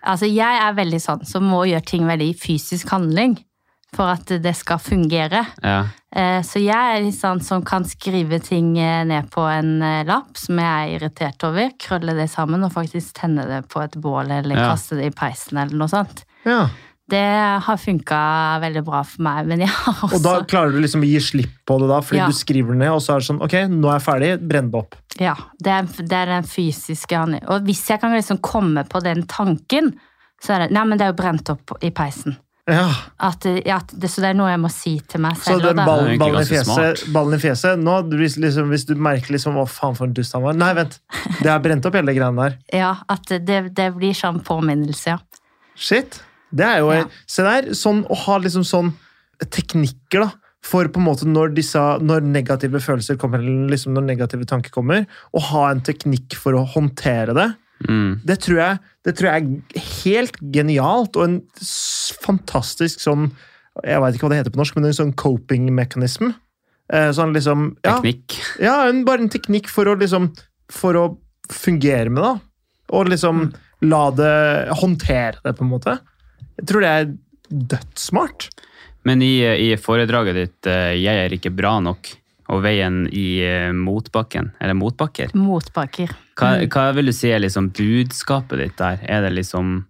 [0.03, 3.38] Altså, jeg er veldig sånn som må gjøre ting veldig i fysisk handling
[3.97, 5.41] for at det skal fungere.
[5.65, 5.79] Ja.
[6.13, 10.03] Eh, Så jeg er litt sånn som kan skrive ting eh, ned på en eh,
[10.07, 13.97] lapp som jeg er irritert over, krølle det sammen og faktisk tenne det på et
[14.01, 14.69] bål eller Ja.
[14.75, 16.23] kaste det i peisen eller noe sånt.
[16.45, 16.67] Ja.
[17.07, 17.23] Det
[17.63, 18.17] har funka
[18.59, 21.19] veldig bra for meg, men jeg har også Og da klarer du liksom å gi
[21.23, 22.25] slipp på det, da, fordi Ja.
[22.27, 24.31] du skriver det ned, og så er det sånn Ok, nå er jeg ferdig.
[24.49, 24.95] Brenn det opp.
[25.17, 27.21] Ja, det er, det er den fysiske.
[27.47, 29.93] Og hvis jeg kan liksom komme på den tanken,
[30.43, 32.35] så er det Nei, men det er jo brent opp i peisen.
[32.68, 32.88] Ja.
[33.24, 36.09] At, at det, så det er noe jeg må si til meg Så den ballen,
[36.11, 39.63] Det ballen, i fjeset, ballen i fjeset nå, hvis, liksom, hvis du merker liksom hva
[39.72, 40.57] faen, for en dust han var.
[40.59, 40.97] Nei, vent.
[41.39, 42.57] Det er brent opp, hele greiene der.
[42.84, 45.45] Ja, at det, det blir sånn påminnelse, ja.
[45.80, 46.20] Shit.
[46.51, 47.05] Det er jo Ja.
[47.30, 47.72] Se der.
[47.78, 48.91] Sånn å ha liksom sånn
[49.53, 50.30] teknikker, da.
[50.68, 54.74] For på en måte når, disse, når negative følelser kommer, eller liksom når negative tanker
[54.74, 57.47] kommer, å ha en teknikk for å håndtere det,
[57.86, 58.21] Mm.
[58.25, 59.43] det tror jeg, det tror jeg
[59.78, 61.36] er helt genialt, og en
[62.25, 63.28] fantastisk sånn
[63.86, 66.32] Jeg veit ikke hva det heter på norsk, men en sånn coping mechanism.
[66.89, 68.39] Eh, Sånn liksom ja, Teknikk.
[68.63, 70.32] ja, en, bare en teknikk for å liksom
[70.73, 71.03] For å
[71.53, 72.34] fungere med det.
[72.97, 73.51] Og liksom
[73.86, 75.99] la det Håndtere det, på en måte.
[76.57, 77.11] Jeg tror det er
[77.75, 78.49] dødssmart.
[79.05, 82.15] Men i, i foredraget ditt eh, 'Jeg er ikke bra nok'
[82.49, 86.13] og veien i eh, motbakken, eller motbakker, Motbakker.
[86.39, 86.69] hva, Mm.
[86.71, 88.99] hva vil du si er liksom budskapet ditt der?
[89.07, 89.85] Er det liksom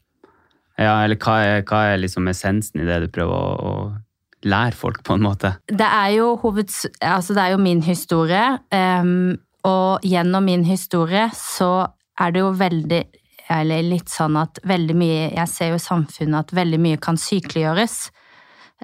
[0.78, 3.97] Ja, eller hva er, hva er liksom essensen i det du prøver å, å
[4.45, 5.55] lære folk, på en måte?
[5.68, 6.86] Det er jo hoveds...
[7.01, 11.88] Altså, det er jo min historie, um, og gjennom min historie så
[12.20, 13.03] er det jo veldig
[13.49, 17.16] Eller litt sånn at veldig mye Jeg ser jo i samfunnet at veldig mye kan
[17.18, 18.12] sykeliggjøres.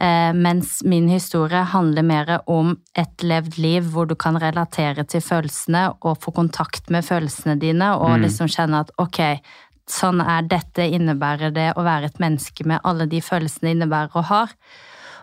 [0.02, 5.22] Eh, mens min historie handler mer om et levd liv hvor du kan relatere til
[5.22, 8.24] følelsene og få kontakt med følelsene dine og Mm.
[8.26, 9.39] liksom kjenne at ok,
[9.88, 14.16] sånn er dette innebærer det å være et menneske med alle de følelsene det innebærer
[14.16, 14.50] og har.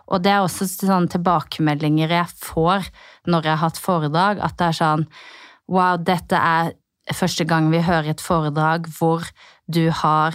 [0.08, 2.90] Og det er også sånne tilbakemeldinger jeg får
[3.26, 5.06] når jeg har hatt foredrag, at det er sånn
[5.70, 6.72] Wow, dette er
[7.14, 9.22] første gang vi hører et foredrag hvor
[9.70, 10.34] du har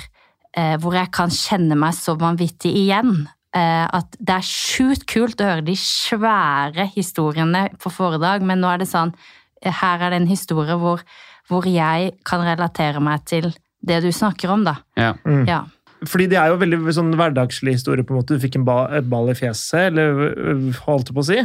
[0.58, 3.28] eh, Hvor jeg kan kjenne meg så vanvittig igjen.
[3.56, 8.74] Eh, at det er sjukt kult å høre de svære historiene på foredrag, men nå
[8.74, 9.14] er det sånn
[9.62, 11.06] eh, Her er det en historie hvor,
[11.49, 13.53] hvor jeg kan relatere meg til
[13.86, 14.80] det du snakker om, da.
[14.97, 15.14] Ja.
[15.45, 15.64] Ja.
[16.06, 18.06] Fordi det er jo veldig sånn hverdagslig historie.
[18.06, 18.36] på en måte.
[18.36, 21.39] Du fikk en ba, et ball i fjeset, eller øh, holdt jeg på å si.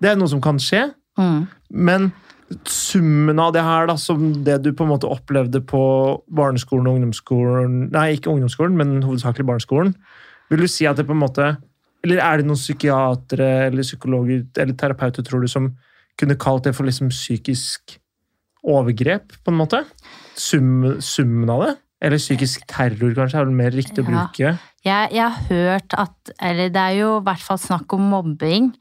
[0.00, 0.86] Det er noe som kan skje.
[1.20, 1.46] Mm.
[1.72, 2.10] Men
[2.70, 5.82] summen av det her, da, som det du på en måte opplevde på
[6.36, 9.96] barneskolen og ungdomsskolen Nei, ikke ungdomsskolen, men hovedsakelig barneskolen.
[10.50, 11.56] Vil du si at det på en måte
[12.06, 15.72] Eller er det noen psykiatere eller psykologer eller terapeuter, tror du, som
[16.16, 17.96] kunne kalt det for liksom psykisk
[18.66, 19.80] overgrep, på en måte?
[20.38, 21.72] Sum, summen av det?
[22.06, 24.26] Eller psykisk terror, kanskje, er vel mer riktig å Ja.
[24.26, 24.58] bruke?
[24.84, 28.72] Jeg, jeg har hørt at Eller det er jo i hvert fall snakk om mobbing.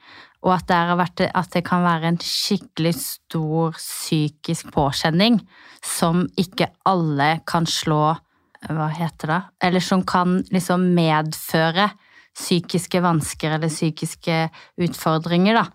[0.46, 5.40] Og at det, har vært, at det kan være en skikkelig stor psykisk påkjenning
[5.82, 8.18] som ikke alle kan slå
[8.70, 9.42] Hva heter det?
[9.68, 11.90] Eller som kan liksom medføre
[12.36, 14.50] psykiske vansker eller psykiske
[14.84, 15.68] utfordringer, da.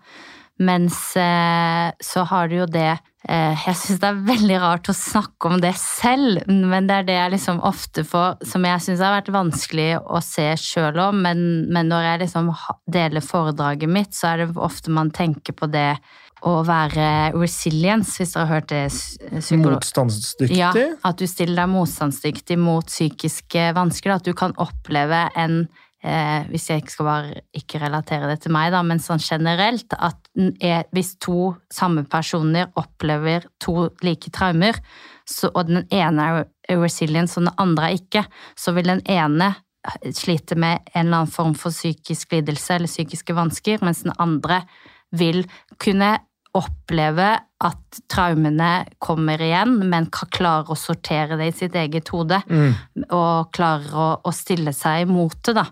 [0.61, 4.93] Mens eh, så har du jo det eh, Jeg syns det er veldig rart å
[4.93, 9.01] snakke om det selv, men det er det jeg liksom ofte får Som jeg syns
[9.01, 12.51] har vært vanskelig å se sjøl òg, men, men når jeg liksom
[12.93, 15.95] deler foredraget mitt, så er det ofte man tenker på det
[16.41, 19.77] å være resilience, hvis dere har hørt det psykolog...
[19.77, 20.57] Motstandsdyktig?
[20.57, 20.71] Ja,
[21.05, 24.15] at du stiller deg motstandsdyktig mot psykiske vansker.
[24.15, 25.63] At du kan oppleve en
[26.01, 29.93] eh, Hvis jeg ikke skal bare ikke relatere det til meg, da, men sånn generelt
[29.97, 30.17] at
[30.63, 34.79] er, hvis to samme personer opplever to like traumer,
[35.29, 38.25] så, og den ene er resilience og den andre er ikke,
[38.57, 39.53] så vil den ene
[40.13, 44.61] slite med en eller annen form for psykisk lidelse eller psykiske vansker, mens den andre
[45.11, 45.43] vil
[45.81, 46.15] kunne
[46.57, 47.29] oppleve
[47.63, 52.73] at traumene kommer igjen, men kan klare å sortere det i sitt eget hode, Mm.
[53.09, 55.65] og klarer å, å stille seg imot det, da.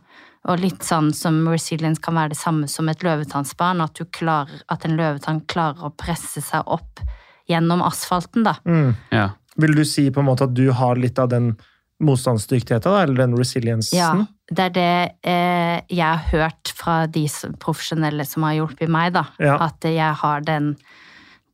[0.48, 4.62] Og litt sånn som resilience kan være det samme som et løvetannsbarn, at, du klarer,
[4.72, 7.02] at en løvetann klarer å presse seg opp
[7.50, 8.56] gjennom asfalten, da.
[8.66, 8.96] Mm.
[9.12, 9.30] ja.
[9.60, 11.58] Vil du si på en måte at du har litt av den
[12.00, 13.98] motstandsdyktigheten, da, eller den resiliensen?
[14.00, 14.14] Ja,
[14.50, 14.92] det er det
[15.30, 19.26] eh, jeg har hørt fra de som- profesjonelle som har hjulpet meg, da.
[19.40, 19.58] Ja.
[19.70, 20.76] At jeg har den,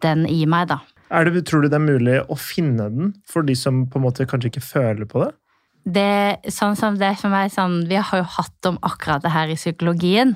[0.01, 0.79] den i meg, da.
[1.11, 4.07] Er det, tror du det er mulig å finne den for de som på en
[4.07, 5.33] måte kanskje ikke føler på det?
[5.85, 9.51] det, sånn som det for meg sånn, Vi har jo hatt om akkurat det her
[9.53, 10.31] i psykologien.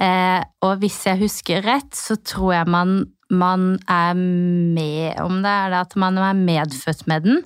[0.00, 2.94] Eh, og hvis jeg husker rett, så tror jeg man,
[3.30, 5.52] man er med om det.
[5.52, 7.42] Er det at man er medfødt med den,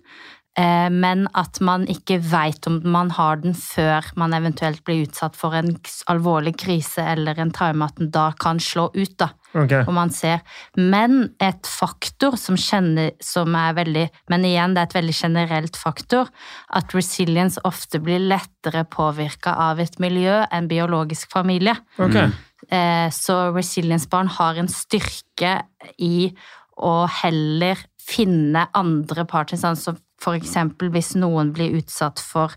[0.59, 5.55] men at man ikke veit om man har den før man eventuelt blir utsatt for
[5.55, 5.77] en
[6.11, 9.17] alvorlig krise eller en traume, at den da kan slå ut.
[9.19, 9.83] da Okay.
[9.83, 10.45] og man ser.
[10.79, 15.77] Men et faktor som kjenner, som er veldig Men igjen, det er et veldig generelt
[15.77, 16.29] faktor.
[16.71, 21.75] At resilience ofte blir lettere påvirka av et miljø enn biologisk familie.
[21.99, 22.15] ok.
[22.15, 22.33] Mm.
[22.71, 25.63] Eh, Så resilience-barn har en styrke
[25.99, 26.33] i
[26.79, 29.59] å heller finne andre partnere.
[29.61, 29.99] Sånn som
[30.37, 32.55] eksempel hvis noen blir utsatt for,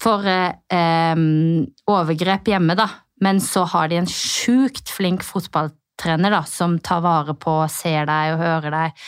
[0.00, 1.26] for eh, eh,
[1.90, 2.88] overgrep hjemme, da.
[3.20, 8.34] Men så har de en sjukt flink fotballtrener da, som tar vare på, ser deg
[8.34, 9.02] og hører deg,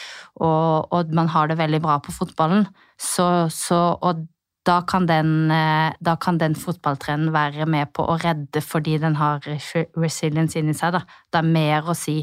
[0.44, 2.66] og, og man har det veldig bra på fotballen.
[3.00, 4.26] Så, så, og
[4.68, 9.16] da kan, den, eh, da kan den fotballtreneren være med på å redde fordi den
[9.18, 10.94] har resilience inni seg.
[10.94, 11.02] Da.
[11.32, 12.20] Det er mer å si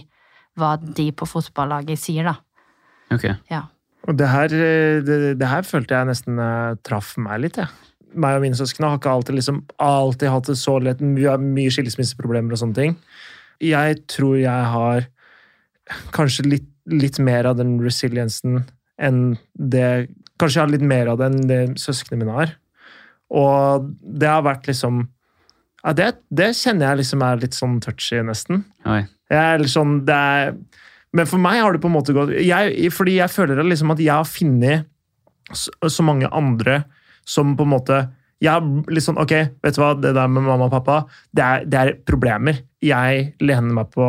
[0.59, 2.37] hva de på fotballaget sier, da.
[3.15, 3.25] Ok.
[3.51, 3.65] Ja.
[4.07, 7.69] Og det her, eh, det, det her følte jeg nesten uh, traff meg litt, jeg.
[8.19, 11.01] Meg og mine søsken har ikke alltid, liksom, alltid hatt det så lett.
[11.01, 12.95] Vi har mye skilsmisseproblemer og sånne ting.
[13.61, 15.05] Jeg tror jeg har
[16.15, 18.63] kanskje litt, litt mer av den resiliensen
[18.99, 22.51] enn det Kanskje jeg har litt mer av det enn det søsknene mine har.
[23.35, 25.01] Og det har vært liksom
[25.83, 28.63] ja, det, det kjenner jeg liksom er litt sånn touchy, nesten.
[28.87, 29.01] Oi.
[29.27, 30.53] Jeg er litt sånn, det er,
[31.13, 33.99] men for meg har det på en måte gått jeg, Fordi jeg føler liksom at
[34.03, 34.85] jeg har funnet
[35.57, 36.83] så, så mange andre
[37.25, 37.97] som på en måte
[38.39, 39.33] jeg har litt sånn, ok,
[39.65, 40.99] vet du hva, det der med mamma og pappa,
[41.35, 42.61] det er, det er problemer.
[42.79, 44.05] Jeg lener meg på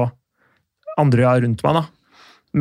[1.00, 1.82] andre jeg har rundt meg, da.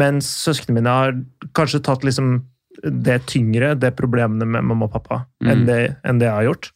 [0.01, 1.13] Mens søsknene mine har
[1.57, 2.39] kanskje tatt liksom
[2.81, 5.65] det tyngre, det problemene med mamma og pappa, enn, Mm.
[5.67, 5.77] det,
[6.09, 6.71] enn det jeg har gjort.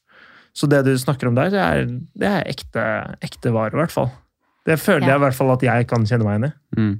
[0.53, 2.85] Så det du snakker om der, det er, det er ekte,
[3.25, 4.11] ekte vare, i hvert fall.
[4.69, 5.15] Det føler Ja.
[5.15, 6.53] jeg i hvert fall at jeg kan kjenne meg igjen i.
[6.77, 6.93] Mm.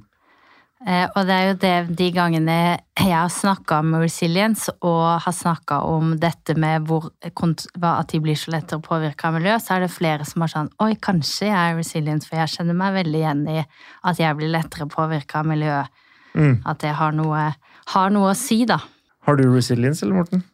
[0.84, 2.54] Eh, og det er jo det de gangene
[2.98, 8.36] jeg har snakka om resilience og har snakka om dette med hvor, at de blir
[8.36, 11.56] så lettere påvirka av miljø, så er det flere som har sånn Oi, kanskje jeg
[11.56, 15.48] er resilient, for jeg kjenner meg veldig igjen i at jeg blir lettere påvirka av
[15.54, 16.02] miljøet.
[16.34, 16.54] Mm.
[16.68, 17.48] At det har noe,
[17.94, 18.80] har noe å si, da.
[19.24, 20.44] Har du resilience, eller Morten?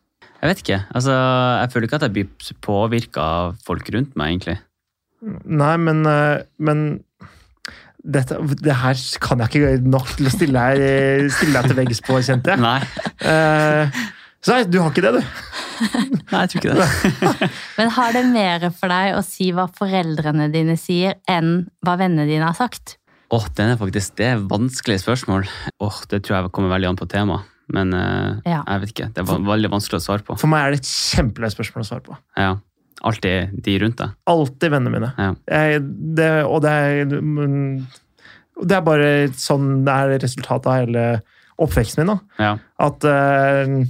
[0.40, 0.82] Jeg vet ikke.
[0.96, 1.14] Altså,
[1.60, 4.60] jeg føler ikke at jeg blir påvirka av folk rundt meg, egentlig.
[5.20, 6.84] Nei, men, eh, men
[8.04, 12.00] dette, det her kan jeg ikke nok til å stille, her, stille deg til veggs
[12.06, 12.62] på, kjente jeg.
[12.62, 12.78] Nei.
[13.20, 14.00] Eh,
[14.40, 15.22] så nei, du har ikke det, du.
[16.30, 17.50] Nei, jeg tror ikke det.
[17.78, 22.24] Men har det mer for deg å si hva foreldrene dine sier, enn hva vennene
[22.28, 22.96] dine har sagt?
[23.30, 25.44] Åh, den er faktisk, Det er vanskelige spørsmål.
[25.84, 27.46] Åh, Det tror jeg kommer veldig an på temaet.
[27.70, 28.64] Men uh, Ja.
[28.66, 29.08] jeg vet ikke.
[29.14, 30.34] Det er veldig vanskelig å svare på.
[30.40, 32.16] For meg er det et kjempeløst spørsmål å svare på.
[32.34, 32.56] Ja.
[33.06, 34.16] Alltid de rundt deg.
[34.30, 35.10] Alltid vennene mine.
[35.16, 35.30] Ja.
[35.48, 35.84] Jeg,
[36.18, 37.14] det, og det er,
[38.60, 41.06] det er bare sånn det er resultatet av hele
[41.60, 42.12] oppveksten min.
[42.12, 42.44] da.
[42.44, 42.52] Ja.
[42.88, 43.80] At uh,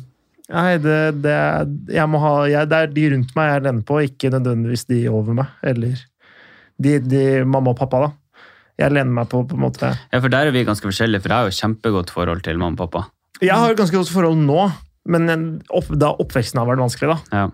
[0.50, 1.34] Nei, det, det,
[1.94, 5.04] jeg må ha, jeg, det er de rundt meg jeg lener på, ikke nødvendigvis de
[5.06, 5.52] over meg.
[5.62, 6.00] Eller
[6.82, 8.42] de, de mamma og pappa, da.
[8.80, 11.30] Jeg lener meg på på en måte ja, for der er vi ganske forskjellige, for
[11.30, 13.04] jeg har jo kjempegodt forhold til mamma og pappa.
[13.44, 14.64] Jeg har et ganske godt forhold nå,
[15.12, 15.28] men
[15.68, 17.36] opp, da oppveksten har vært vanskelig, da.
[17.36, 17.44] Ja.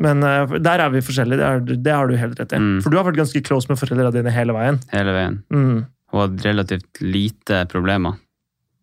[0.00, 2.58] Men uh, der er vi forskjellige, det, er, det har du helt rett i.
[2.58, 2.80] Mm.
[2.82, 4.80] For du har vært ganske close med foreldrene dine hele veien.
[4.90, 5.36] Hele veien.
[5.54, 5.84] Mm.
[6.14, 8.16] Og hatt relativt lite problemer.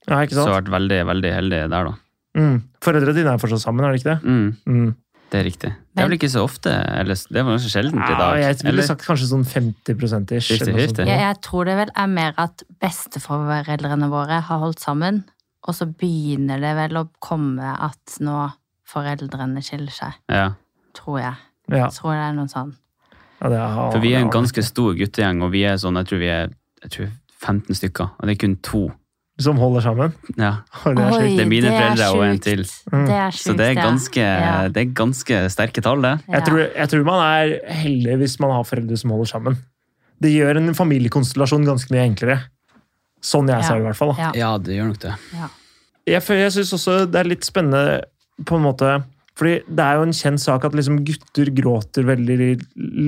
[0.08, 0.56] Ja, ikke Så sant?
[0.56, 1.94] vært veldig, veldig heldig der, da.
[2.40, 2.58] Mm.
[2.82, 4.24] Foreldrene dine er fortsatt sammen, er det ikke det?
[4.24, 4.96] Mm, Mm.
[5.32, 5.70] det er riktig.
[5.96, 8.40] Det er vel ikke så ofte, eller det var kanskje sjeldent i Ja, dag?
[8.40, 10.50] jeg ville sagt kanskje sånn 50 ish.
[10.64, 11.06] 50-50.
[11.08, 15.22] Jeg, jeg tror det vel er mer at besteforeldrene våre har holdt sammen,
[15.68, 18.50] og så begynner det vel å komme at nå
[18.92, 20.50] foreldrene skiller seg, Ja.
[20.94, 21.34] Tror jeg.
[21.72, 22.74] Ja, Jeg tror det er noe sånn.
[23.42, 26.08] ja, det har, For vi er en ganske stor guttegjeng, og vi er sånn, jeg
[26.12, 26.50] tror vi er
[26.84, 27.12] jeg tror
[27.42, 28.92] 15 stykker, og det er kun to.
[29.42, 30.14] Som holder sammen.
[30.38, 30.52] Ja.
[30.86, 31.38] Og det er sjukt.
[31.38, 32.64] Det er mine foreldre og en til.
[32.92, 33.06] Mm.
[33.08, 34.68] Det er Så det er ganske, Ja.
[34.68, 36.20] det er ganske sterke tall, det.
[36.28, 39.58] Jeg, tror, jeg tror man er heldig hvis man har foreldre som holder sammen.
[40.22, 42.40] Det gjør en familiekonstellasjon ganske mye enklere.
[43.22, 43.62] Sånn jeg Ja.
[43.68, 44.14] ser det, i hvert fall.
[44.18, 44.32] Da.
[44.36, 44.58] Ja.
[44.58, 45.16] Det gjør nok det.
[45.34, 45.48] Ja.
[46.08, 48.02] Jeg, jeg syns også det er litt spennende
[48.46, 49.04] på en måte
[49.38, 52.38] fordi det er jo en kjent sak at liksom gutter gråter veldig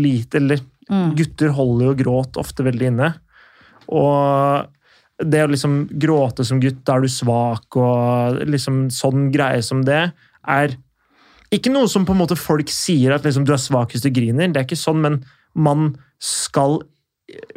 [0.03, 0.39] lite.
[0.39, 1.13] Eller Mm.
[1.15, 3.13] gutter holder jo gråt ofte veldig inne.
[3.87, 4.67] Og
[5.23, 9.83] det å liksom gråte som gutt, da er du svak, og liksom sånn greie som
[9.87, 10.11] det,
[10.45, 10.75] er
[11.53, 14.09] ikke noe som på en måte folk sier at liksom du er svak hvis du
[14.11, 14.51] griner.
[14.51, 15.19] Det er ikke sånn, men
[15.55, 16.81] man skal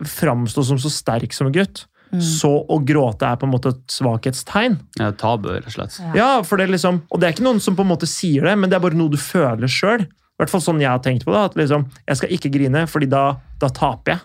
[0.06, 1.86] framstå som så sterk som en gutt.
[2.12, 2.20] Mm.
[2.22, 4.76] Så å gråte er på en måte et svakhetstegn.
[5.00, 5.96] Ja, tabu, rett og slett.
[6.02, 6.12] Ja.
[6.16, 8.54] Ja, for det liksom, Og det er ikke noen som på en måte sier det,
[8.60, 10.06] men det er bare noe du føler sjøl.
[10.06, 11.42] I hvert fall sånn jeg har tenkt på det.
[11.50, 13.24] At liksom, jeg skal ikke grine, fordi da,
[13.62, 14.24] da taper jeg.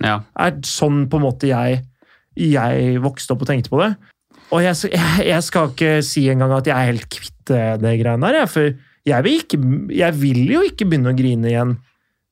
[0.00, 0.22] Ja.
[0.40, 1.82] er sånn på en måte jeg,
[2.40, 3.90] jeg vokste opp og tenkte på det.
[4.50, 7.98] Og jeg, jeg, jeg skal ikke si engang at jeg er helt kvitt det, det
[8.00, 8.48] greiene der.
[8.50, 8.72] For
[9.06, 9.60] jeg vil, ikke,
[9.94, 11.76] jeg vil jo ikke begynne å grine i en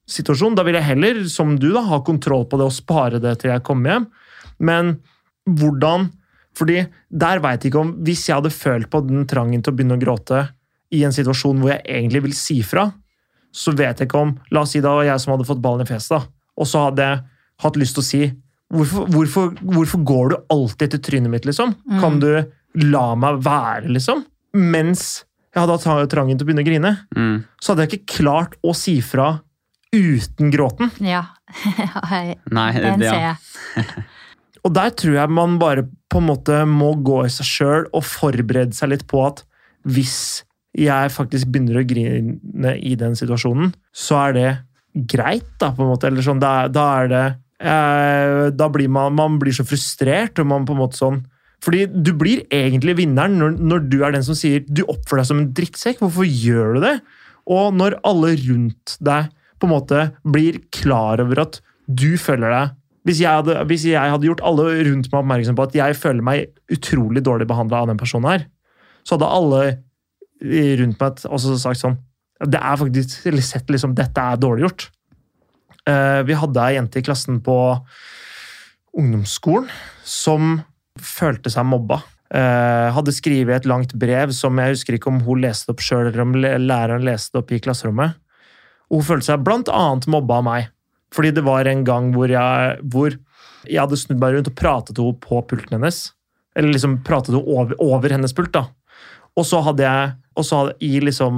[0.08, 0.56] situasjon.
[0.58, 3.52] Da vil jeg heller, som du, da, ha kontroll på det og spare det til
[3.52, 4.08] jeg kommer hjem.
[4.58, 4.96] Men
[5.48, 6.08] hvordan
[6.58, 6.80] fordi
[7.14, 9.94] der vet jeg ikke om Hvis jeg hadde følt på den trangen til å begynne
[9.94, 10.40] å gråte
[10.90, 12.86] i en situasjon hvor jeg egentlig vil si fra,
[13.54, 15.84] så vet jeg ikke om La oss si det var jeg som hadde fått ballen
[15.84, 16.20] i fjeset, da.
[16.58, 17.20] Og så hadde jeg
[17.62, 18.22] hatt lyst til å si
[18.68, 21.70] Hvorfor, hvorfor, hvorfor går du alltid til trynet mitt, liksom?
[21.88, 22.00] Mm.
[22.02, 22.28] Kan du
[22.84, 24.26] la meg være, liksom?
[24.60, 25.04] Mens
[25.54, 27.44] jeg hadde hatt trangen til å begynne å grine, Mm.
[27.62, 29.38] så hadde jeg ikke klart å si fra
[29.94, 30.90] uten gråten.
[31.00, 31.22] Ja.
[32.52, 33.34] Nei, Den det, ser ja.
[33.76, 34.04] jeg.
[34.68, 38.04] Og der tror jeg man bare på en måte må gå i seg sjøl og
[38.04, 39.40] forberede seg litt på at
[39.88, 40.44] hvis
[40.76, 44.50] jeg faktisk begynner å grine i den situasjonen, så er det
[45.08, 46.10] greit, da, på en måte.
[46.10, 47.24] Eller sånn, da, da er det
[47.62, 51.22] eh, Da blir man, man blir så frustrert, og man på en måte sånn
[51.64, 55.30] Fordi du blir egentlig vinneren når, når du er den som sier du oppfører deg
[55.30, 56.02] som en drittsekk.
[56.04, 56.96] Hvorfor gjør du det?
[57.48, 62.77] Og når alle rundt deg på en måte blir klar over at du føler deg
[63.08, 66.24] hvis jeg, hadde, hvis jeg hadde gjort alle rundt meg oppmerksom på at jeg føler
[66.24, 68.44] meg utrolig dårlig behandla av den personen her,
[69.00, 69.62] så hadde alle
[70.82, 71.96] rundt meg også sagt sånn
[72.52, 74.84] Det er faktisk sett liksom Dette er dårlig gjort.
[75.88, 77.56] Uh, vi hadde ei jente i klassen på
[78.98, 79.70] ungdomsskolen
[80.06, 80.58] som
[81.00, 82.02] følte seg mobba.
[82.28, 86.10] Uh, hadde skrevet et langt brev som jeg husker ikke om hun leste opp sjøl,
[86.10, 88.18] eller om læreren leste opp i klasserommet.
[88.92, 90.68] Hun følte seg blant annet mobba av meg.
[91.14, 93.14] Fordi det var en gang hvor jeg, hvor
[93.66, 96.12] jeg hadde snudd meg rundt og pratet henne på pulten hennes.
[96.56, 98.66] Eller liksom pratet henne over, over hennes pult, da.
[99.38, 101.34] Og så hadde jeg og så hadde, i liksom,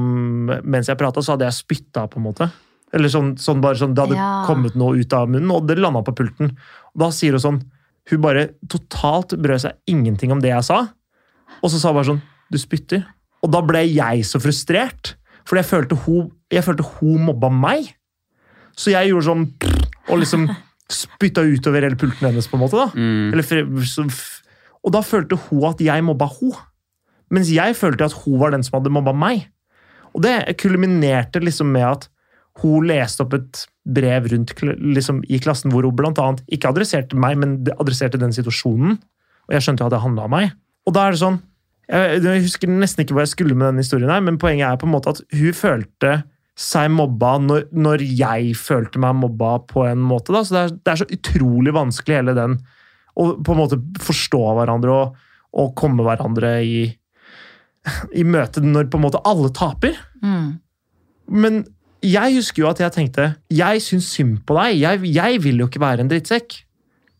[0.69, 2.51] Mens jeg prata, så hadde jeg spytta, på en måte.
[2.93, 4.45] Eller sånn, sånn bare sånn, Det hadde Ja.
[4.47, 6.51] kommet noe ut av munnen, og det landa på pulten.
[6.95, 7.63] Og da sier hun sånn
[8.11, 10.89] Hun bare totalt brød seg ingenting om det jeg sa.
[11.63, 13.05] Og så sa hun bare sånn Du spytter.
[13.43, 15.15] Og da ble jeg så frustrert.
[15.47, 17.95] Fordi jeg følte hun, jeg følte hun mobba meg.
[18.81, 19.47] Så jeg gjorde sånn
[20.11, 20.49] Og liksom
[20.91, 22.75] spytta utover hele pulten hennes, på en måte.
[22.75, 22.89] da.
[22.99, 23.31] Mm.
[23.31, 24.15] Eller,
[24.83, 26.57] og da følte hun at jeg mobba hun.
[27.31, 29.45] Mens jeg følte at hun var den som hadde mobba meg.
[30.11, 32.09] Og det kulminerte liksom med at
[32.59, 37.15] hun leste opp et brev rundt liksom, i klassen hvor hun blant annet ikke adresserte
[37.15, 38.99] meg, men adresserte den situasjonen.
[39.47, 40.51] Og jeg skjønte jo at det handla om meg.
[40.89, 41.39] Og da er det sånn
[41.91, 44.77] Jeg jeg husker nesten ikke hva jeg skulle med denne historien, her, men poenget er
[44.79, 46.13] på en måte at hun følte
[46.61, 50.35] seg mobba når, når jeg følte meg mobba på en måte.
[50.35, 50.45] Da.
[50.45, 52.57] Så det er, det er så utrolig vanskelig, hele den,
[53.17, 55.21] å på en måte forstå hverandre og,
[55.61, 56.83] og komme hverandre i,
[58.13, 59.97] i møte når på en måte alle taper.
[60.23, 60.59] Mm.
[61.31, 61.63] Men
[62.05, 64.79] jeg husker jo at jeg tenkte Jeg syns synd på deg.
[64.81, 66.59] Jeg, jeg vil jo ikke være en drittsekk.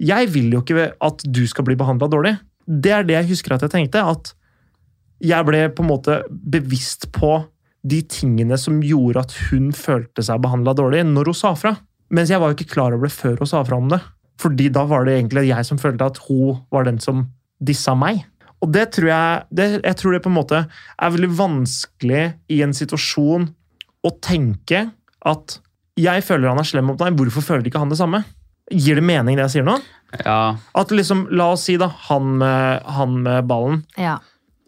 [0.01, 2.35] Jeg vil jo ikke at du skal bli behandla dårlig.
[2.65, 4.05] Det er det jeg husker at jeg tenkte.
[4.05, 4.33] At
[5.21, 7.35] jeg ble på en måte bevisst på
[7.83, 11.75] de tingene som gjorde at hun følte seg behandla dårlig, når hun sa fra.
[12.11, 14.01] Mens jeg var jo ikke klar over det før hun sa fra om det.
[14.41, 17.27] Fordi da var det egentlig jeg som følte at hun var den som
[17.61, 18.25] dissa meg.
[18.61, 22.61] Og det tror jeg, det, jeg tror det på en måte er veldig vanskelig i
[22.65, 23.49] en situasjon
[24.05, 24.91] å tenke
[25.29, 25.57] at
[26.01, 28.23] jeg føler han er slem mot deg, hvorfor føler ikke han det samme?
[28.71, 29.77] Gir det mening det jeg sier nå?
[30.25, 33.83] Ja, At liksom, La oss si da, han med, han med ballen.
[34.01, 34.19] Ja.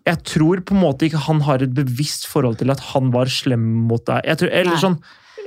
[0.09, 3.30] Jeg tror på en måte ikke han har et bevisst forhold til at han var
[3.30, 4.24] slem mot deg.
[4.26, 4.82] Jeg tror, eller Nei.
[4.82, 4.98] sånn,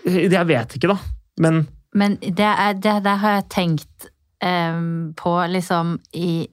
[0.05, 0.99] jeg vet ikke, da.
[1.43, 4.09] Men Men det, er, det det har jeg tenkt
[4.43, 6.47] um, på liksom i,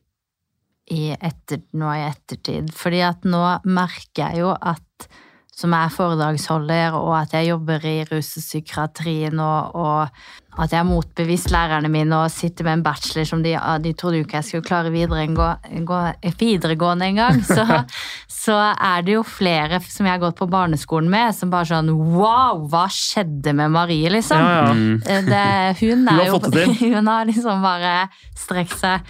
[0.91, 2.71] i etter, nå i ettertid.
[2.75, 5.11] Fordi at nå merker jeg jo at
[5.53, 10.83] som er foredragsholder, og at jeg jobber i rus og psykiatrien, og, og at jeg
[10.83, 14.37] har motbevist lærerne mine og sitter med en bachelor som de, de trodde jo ikke
[14.37, 15.47] jeg skulle klare videre, gå,
[15.89, 16.01] gå,
[16.43, 17.41] videregående engang.
[17.47, 17.65] Så,
[18.43, 21.89] så er det jo flere som jeg har gått på barneskolen med, som bare sånn
[21.97, 24.45] Wow, hva skjedde med Marie, liksom?
[24.45, 24.77] ja, ja.
[24.77, 25.47] mm, Eh, Det,
[25.81, 26.39] hun er jo.
[26.99, 27.95] Hun har liksom bare
[28.37, 29.09] strekt seg.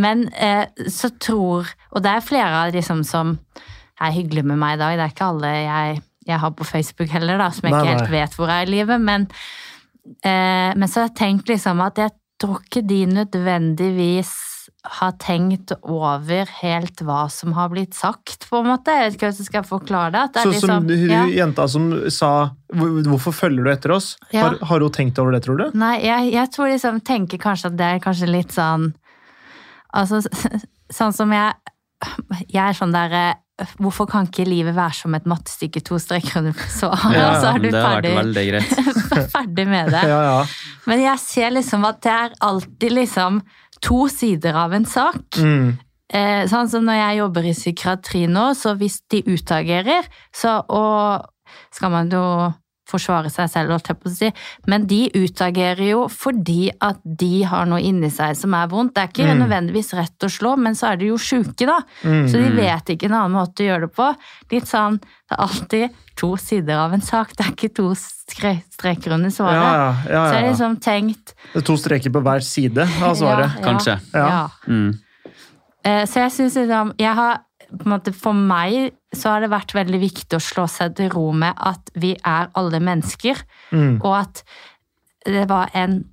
[0.00, 3.36] Men eh, så tror Og det er flere av de som, som
[4.00, 4.96] er hyggelige med meg i dag.
[4.98, 7.94] Det er ikke alle jeg, jeg har på Facebook heller, da, som jeg Nei, ikke
[7.94, 8.14] helt nei.
[8.18, 9.02] vet hvor er i livet.
[9.06, 9.26] Men,
[10.24, 14.32] eh, men så har jeg tenkt liksom at jeg tror ikke de nødvendigvis
[14.82, 18.94] har tenkt over helt hva som har blitt sagt, på en måte.
[18.94, 20.22] Jeg vet ikke hvordan jeg skal forklare det.
[20.32, 21.24] Det er liksom, som hun ja.
[21.36, 22.32] jenta som sa
[22.70, 24.48] 'Hvorfor følger du etter oss?' Ja.
[24.48, 25.66] Har, har hun tenkt over det, tror du?
[25.74, 28.94] Nei, jeg, jeg tror liksom, tenker kanskje at det er kanskje litt sånn
[29.90, 30.22] Altså,
[30.98, 31.52] sånn som jeg
[32.48, 33.34] Jeg er sånn der eh,
[33.80, 37.62] Hvorfor kan ikke livet være som et mattestykke, to streker under så Ja, så er
[37.62, 38.62] du det har vært ferdig,
[39.36, 40.04] ferdig med det?
[40.08, 40.40] Ja, ja.
[40.90, 43.42] Men jeg ser liksom at det er alltid liksom
[43.84, 45.40] to sider av en sak.
[45.40, 45.78] Mm.
[46.10, 51.28] Eh, sånn som når jeg jobber i psykiatri nå, så hvis de utagerer, så og
[51.74, 52.24] skal man jo
[52.90, 54.30] forsvare seg selv, holdt jeg på å si,
[54.66, 58.94] men de utagerer jo fordi at de har noe inni seg som er vondt.
[58.94, 59.40] Det er ikke Mm.
[59.44, 61.78] nødvendigvis rett å slå, men så er de jo sjuke, da.
[62.04, 62.26] Mm.
[62.28, 64.14] Så de vet ikke en annen måte å gjøre det på.
[64.50, 69.12] Litt sånn, det er alltid to sider av en sak, det er ikke to streker
[69.14, 69.62] under Ja, svaret.
[69.62, 73.14] ja, ja, Så jeg har liksom tenkt Det er to streker på hver side av
[73.16, 73.56] svaret.
[73.56, 74.00] Ja, Kanskje.
[74.14, 74.26] Ja.
[74.28, 74.48] Ja.
[74.68, 74.98] Mm.
[75.84, 77.40] Eh, Så jeg synes liksom, jeg har,
[77.86, 81.54] måte For meg så har det vært veldig viktig å slå seg til ro med
[81.56, 83.42] at vi er alle mennesker,
[83.72, 84.00] Mm.
[84.02, 84.42] og at
[85.26, 86.04] det var en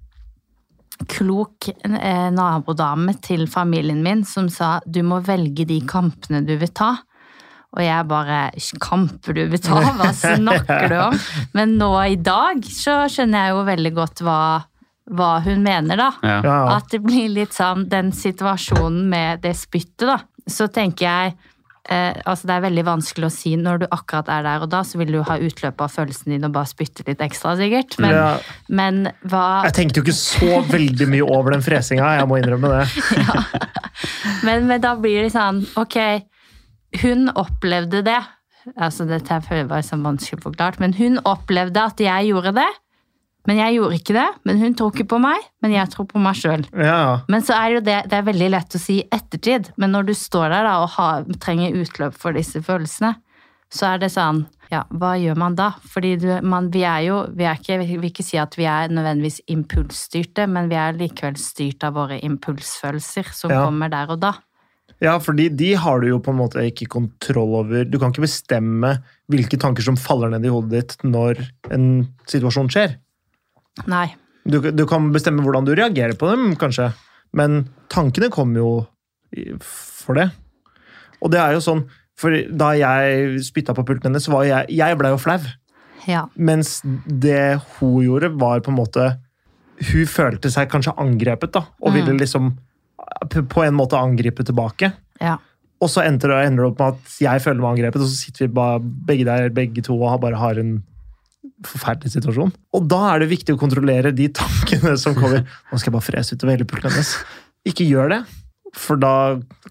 [1.08, 6.72] klok eh, nabodame til familien min som sa du må velge de kampene du vil
[6.74, 6.96] ta.
[7.78, 8.38] Og jeg bare
[8.82, 9.82] Kamper du vil ta?
[10.00, 11.20] Hva snakker du om?
[11.58, 14.40] Men nå i dag så skjønner jeg jo veldig godt hva,
[15.14, 16.10] hva hun mener, da.
[16.26, 16.56] Ja.
[16.78, 20.18] At det blir litt sånn den situasjonen med det spyttet, da.
[20.48, 21.36] Så tenker jeg
[21.90, 24.84] eh, Altså, det er veldig vanskelig å si når du akkurat er der og da,
[24.88, 27.98] så vil du ha utløp av følelsen din og bare spytte litt ekstra, sikkert.
[28.04, 28.30] Men, Ja.
[28.70, 32.74] men hva Jeg tenkte jo ikke så veldig mye over den fresinga, jeg må innrømme
[32.74, 32.88] det.
[34.48, 35.98] men, men da blir det sånn Ok,
[37.04, 38.20] hun opplevde det.
[38.76, 42.68] Altså, dette var sånn vanskelig forklart, men hun opplevde at jeg gjorde det.
[43.48, 44.26] Men jeg gjorde ikke det.
[44.44, 46.66] Men hun tror ikke på meg, men jeg tror på meg sjøl.
[46.76, 47.22] Ja.
[47.32, 50.10] Men så er jo det, det er veldig lett å si i ettertid, men når
[50.10, 53.14] du står der da og har, trenger utløp for disse følelsene,
[53.74, 55.70] så er det sånn Ja, hva gjør man da?
[55.92, 58.92] Fordi du, man, vi er jo vi er ikke, vil ikke si at vi er
[58.92, 63.64] nødvendigvis impulsstyrte, men vi er likevel styrt av våre impulsfølelser som Ja.
[63.66, 64.34] kommer der og da.
[65.04, 67.84] Ja, fordi de har du jo på en måte ikke kontroll over.
[67.86, 68.98] Du kan ikke bestemme
[69.30, 72.96] hvilke tanker som faller ned i hodet ditt når en situasjon skjer.
[73.86, 74.08] Nei.
[74.48, 76.94] Du, du kan bestemme hvordan du reagerer på dem, kanskje,
[77.36, 78.88] men tankene kommer jo
[79.62, 80.30] for det.
[81.22, 81.82] Og det er jo sånn,
[82.18, 85.38] for da jeg spytta på pulten hennes, var jeg, jeg blei jo flau.
[86.08, 86.24] Ja.
[86.40, 89.08] Mens det hun gjorde, var på en måte
[89.92, 92.18] Hun følte seg kanskje angrepet, da, og ville Mm.
[92.18, 92.48] liksom
[93.30, 94.90] på en måte angripe tilbake.
[95.22, 95.36] Ja.
[95.80, 98.16] Og så ender det, ender det opp med at jeg føler meg angrepet, og så
[98.24, 100.84] sitter vi bare, begge der, begge to og har- bare har en
[101.66, 102.52] forferdelig situasjon.
[102.78, 105.42] Og da er det viktig å kontrollere de tankene som kommer.
[105.72, 107.16] Nå skal jeg bare frese utover hele pulten hennes.
[107.68, 108.20] Ikke gjør det,
[108.78, 109.14] for da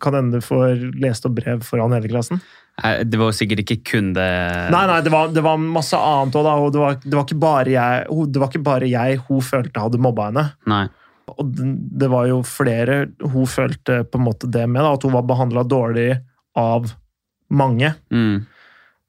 [0.02, 2.40] kan hende du får lest opp brev foran hele klassen.
[2.76, 4.26] Det var sikkert ikke kun det
[4.74, 6.56] Nei, nei, det var, det var masse annet òg, da.
[6.60, 8.02] Og det var, det, var ikke bare jeg,
[8.34, 10.44] det var ikke bare jeg hun følte hadde mobba henne.
[10.68, 10.82] Nei.
[11.32, 11.70] Og det-
[12.02, 15.24] det var jo flere hun følte på en måte det med, da, at hun var
[15.26, 16.10] behandla dårlig
[16.56, 16.90] av
[17.48, 17.94] mange.
[18.12, 18.44] Mm.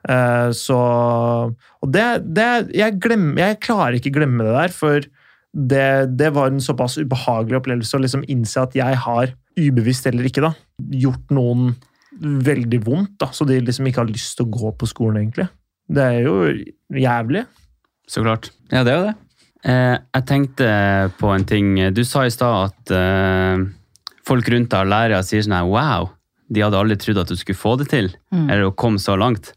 [0.08, 0.78] Eh, så
[1.50, 2.06] Og det,
[2.38, 5.08] det jeg, glemmer, jeg klarer ikke glemme det der, for
[5.58, 5.89] det,
[6.20, 10.43] det var en såpass ubehagelig opplevelse å liksom innse at jeg har, ubevisst eller ikke,
[10.45, 10.54] da,
[10.93, 11.72] gjort noen
[12.22, 15.48] veldig vondt, da, så de liksom ikke har lyst til å gå på skolen, egentlig.
[15.88, 16.36] Det er jo
[16.93, 17.45] jævlig.
[18.08, 18.52] Så klart.
[18.72, 19.16] Ja, det er jo det.
[19.68, 20.70] Eh, jeg tenkte
[21.20, 21.76] på en ting.
[21.95, 23.66] Du sa i stad at eh,
[24.28, 26.12] folk rundt deg, lærere, sier sånn her Wow,
[26.54, 28.12] de hadde aldri trodd at du skulle få det til.
[28.34, 28.45] Mm.
[28.48, 29.54] Eller å komme så langt.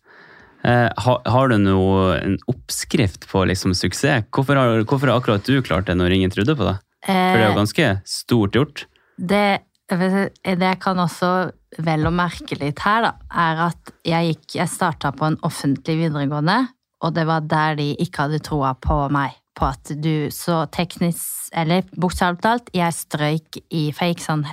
[0.67, 4.27] Eh, har, har du noe, en oppskrift på liksom suksess?
[4.35, 6.83] Hvorfor har, hvorfor har akkurat du klart det når ingen trodde på deg?
[7.07, 8.85] For det er jo Eh, ganske stort gjort.
[9.89, 11.31] det, det jeg kan også
[11.81, 15.97] vel å merke litt her, da, er at jeg, gikk, jeg starta på en offentlig
[16.05, 16.59] videregående,
[17.01, 19.37] og det var der de ikke hadde troa på meg.
[19.57, 24.45] På at du så teknisk, eller bokstavelig talt, jeg strøyk i gikk sånn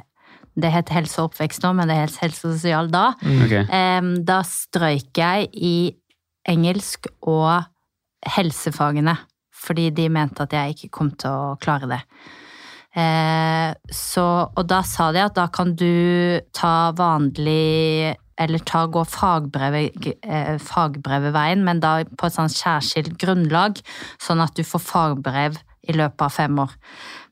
[0.57, 3.11] Det het helse og oppvekst nå, men det het helse og sosial da.
[3.21, 3.55] Ok.
[3.69, 5.77] Em, da strøyk jeg i
[6.49, 7.67] engelsk og
[8.37, 9.13] helsefagene,
[9.53, 12.01] fordi de mente at jeg ikke kom til å klare det.
[12.97, 19.01] Eh, så, og da sa de at da kan du ta vanlig Eller ta gå
[19.01, 23.79] fagbrevet, fagbrevet fagbreveveien, men da på et sånn særskilt grunnlag,
[24.21, 25.57] sånn at du får fagbrev
[25.87, 26.73] i løpet av fem år.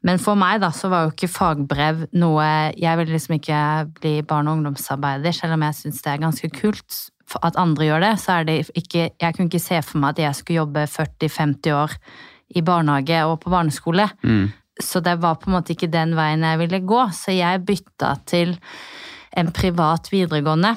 [0.05, 2.45] Men for meg da, så var jo ikke fagbrev noe
[2.77, 3.59] Jeg vil liksom ikke
[3.99, 6.99] bli barne- og ungdomsarbeider, selv om jeg syns det er ganske kult
[7.41, 8.13] at andre gjør det.
[8.21, 11.73] Så er det ikke Jeg kunne ikke se for meg at jeg skulle jobbe 40-50
[11.73, 11.97] år
[12.55, 14.09] i barnehage og på barneskole.
[14.23, 14.51] Mm.
[14.81, 17.01] Så det var på en måte ikke den veien jeg ville gå.
[17.11, 18.57] Så jeg bytta til
[19.35, 20.75] en privat videregående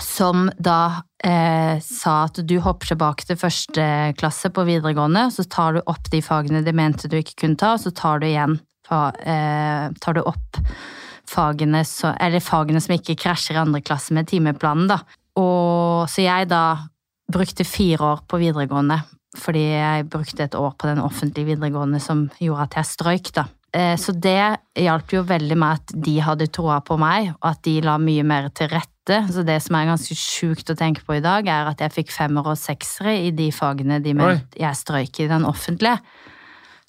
[0.00, 3.84] som da eh, sa at du hopper tilbake til første
[4.20, 7.74] klasse på videregående, så tar du opp de fagene de mente du ikke kunne ta,
[7.76, 8.58] og så tar du igjen
[8.90, 10.60] eh, tar du opp
[11.30, 12.12] fagene, så,
[12.42, 14.88] fagene som ikke krasjer i andre klasse med timeplanen.
[14.90, 15.00] Da.
[15.38, 16.64] Og, så jeg da
[17.30, 18.98] brukte fire år på videregående,
[19.38, 23.32] fordi jeg brukte et år på den offentlige videregående som gjorde at jeg strøyk.
[23.36, 23.46] da.
[23.72, 27.62] Eh, Så det hjalp jo veldig med at de hadde troa på meg, og at
[27.62, 28.90] de la mye mer til rette.
[29.30, 32.12] Så det som er ganske sjukt å tenke på i dag, er at jeg fikk
[32.14, 35.98] femmer og seksere i de fagene de mente jeg strøyk i den offentlige.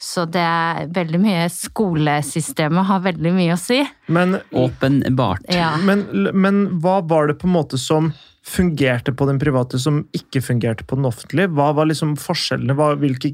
[0.02, 3.84] Så det er veldig mye Skolesystemet har veldig mye å si.
[4.10, 5.46] Men, Åpenbart.
[5.54, 5.76] Ja.
[5.78, 8.10] men, men hva var det på en måte som
[8.42, 11.52] fungerte på den private, som ikke fungerte på den offentlige?
[11.54, 12.74] Hva var liksom forskjellene?
[12.78, 13.30] Hva, hvilke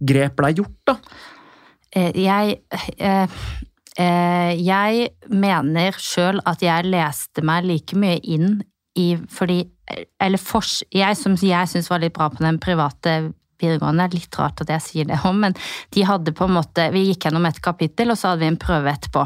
[0.00, 0.96] grep ble gjort, da?
[1.92, 3.40] Eh, Jeg eh, eh,
[3.96, 8.58] Jeg mener sjøl at jeg leste meg like mye inn
[8.96, 9.62] i Fordi
[10.20, 14.36] Eller fors, jeg som jeg syns var litt bra på den private videregående, er litt
[14.36, 15.54] rart at jeg sier det om, men
[15.94, 18.60] de hadde på en måte Vi gikk gjennom et kapittel, og så hadde vi en
[18.60, 19.24] prøve etterpå.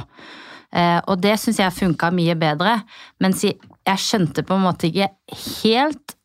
[0.70, 2.80] Eh, Og det syns jeg funka mye bedre,
[3.18, 5.10] mens jeg skjønte på en måte ikke
[5.64, 6.16] helt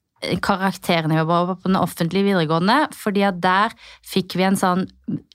[0.41, 3.73] karakternivået på den offentlige videregående, fordi at der
[4.05, 4.85] fikk vi en sånn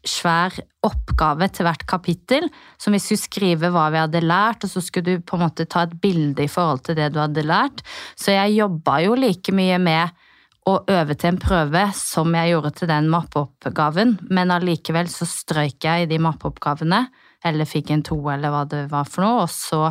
[0.07, 0.55] svær
[0.87, 2.47] oppgave til hvert kapittel,
[2.81, 5.69] som vi skulle skrive hva vi hadde lært, og så skulle du på en måte
[5.69, 7.85] ta et bilde i forhold til det du hadde lært.
[8.17, 10.17] Så jeg jobba jo like mye med
[10.69, 15.85] å øve til en prøve som jeg gjorde til den mappeoppgaven, men allikevel så strøyk
[15.85, 17.07] jeg i de mappeoppgavene,
[17.45, 19.89] eller fikk en to, eller hva det var for noe, og så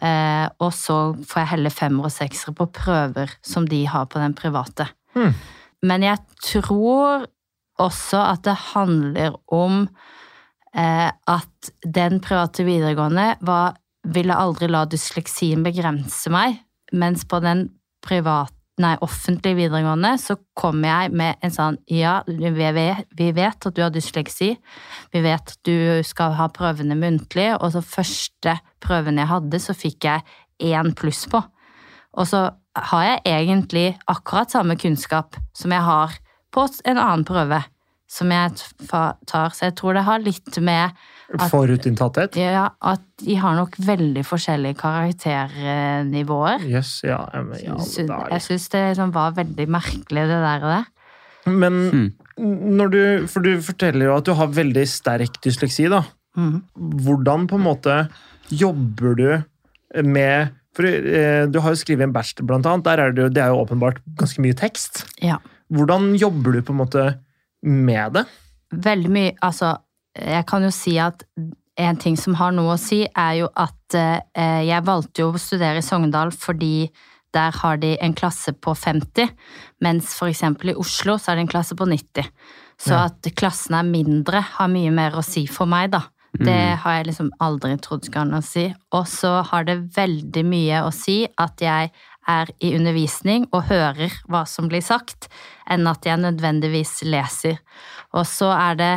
[0.00, 0.96] Eh, og så
[1.28, 4.88] får jeg heller femmer og seksere på prøver som de har på den private.
[5.12, 5.34] Mm.
[5.84, 7.26] Men jeg tror
[7.82, 9.84] også at det handler om
[10.76, 16.58] eh, at den private videregående var, ville aldri la dysleksien begrense meg,
[16.92, 17.68] mens på den
[18.04, 23.82] private Nei, offentlige videregående, så kom jeg med en sånn Ja, vi vet at du
[23.82, 24.54] har dysleksi.
[25.12, 29.76] Vi vet at du skal ha prøvene muntlig, og så første prøven jeg hadde, så
[29.76, 30.24] fikk jeg
[30.72, 31.42] én pluss på.
[32.16, 32.46] Og så
[32.88, 36.16] har jeg egentlig akkurat samme kunnskap som jeg har
[36.52, 37.62] på en annen prøve
[38.12, 38.52] som jeg
[38.90, 40.92] tar, så jeg tror det har litt med
[41.32, 42.36] At- Forutinntatthet?
[42.36, 46.66] ja, at de har nok veldig forskjellige karakternivåer.
[46.68, 47.22] Yes, ja.
[47.32, 47.78] men ja.
[48.34, 50.66] Jeg syns det liksom var veldig merkelig, det der.
[50.66, 50.84] og det.
[51.46, 52.08] Men mm.
[52.76, 56.02] når du For du forteller jo at du har veldig sterk dysleksi, da.
[56.36, 56.60] Mm.
[56.76, 57.96] Hvordan på en måte
[58.52, 59.42] jobber du
[60.04, 62.84] med For eh, du har jo skrevet en bachelor, blant annet.
[62.84, 65.04] Der er det, jo, det er jo åpenbart ganske mye tekst.
[65.20, 65.40] Ja.
[65.72, 67.06] Hvordan jobber du på en måte
[67.62, 68.26] med det?
[68.72, 69.74] Veldig mye Altså,
[70.18, 71.24] jeg kan jo si at
[71.80, 75.40] en ting som har noe å si, er jo at eh, jeg valgte jo å
[75.40, 76.90] studere i Sogndal fordi
[77.32, 79.30] der har de en klasse på 50,
[79.80, 82.28] mens eksempel i Oslo så er det en klasse på 90.
[82.76, 83.06] Så Ja.
[83.06, 86.02] at klassen er mindre har mye mer å si for meg, da.
[86.32, 88.74] Det har jeg liksom aldri trodd skulle ha noe å si.
[88.96, 91.90] Og så har det veldig mye å si at jeg
[92.28, 95.28] er i undervisning og hører hva som blir sagt,
[95.70, 97.58] enn at jeg nødvendigvis leser.
[98.14, 98.92] Og så er det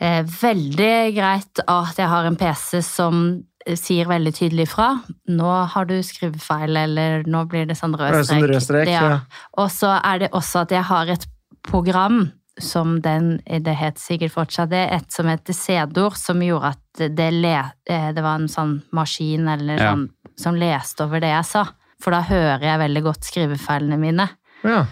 [0.00, 3.22] eh, veldig greit at jeg har en PC som
[3.66, 4.90] eh, sier veldig tydelig fra.
[5.30, 8.28] Nå har du skrivefeil, eller nå blir det sånn rød strek.
[8.32, 9.20] sånn rød strek, ja.
[9.60, 11.26] Og så er det også at jeg har et
[11.66, 12.30] program
[12.60, 17.30] som den, det het sikkert fortsatt det, et som heter Sedor, som gjorde at det,
[17.32, 17.54] le,
[17.88, 19.92] eh, det var en sånn maskin eller Ja.
[19.94, 21.66] sånn, som leste over det jeg sa.
[22.00, 24.28] For da hører jeg veldig godt skrivefeilene mine.
[24.64, 24.84] Ja.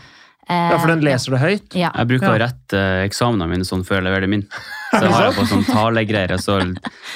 [0.49, 1.75] Eh, ja, for den leser det høyt?
[1.77, 1.91] Ja.
[1.93, 4.47] Jeg bruker å rette eh, eksamene mine sånn før jeg leverer min.
[4.95, 6.33] Så har jeg på sånn talegreier.
[6.41, 6.57] Så,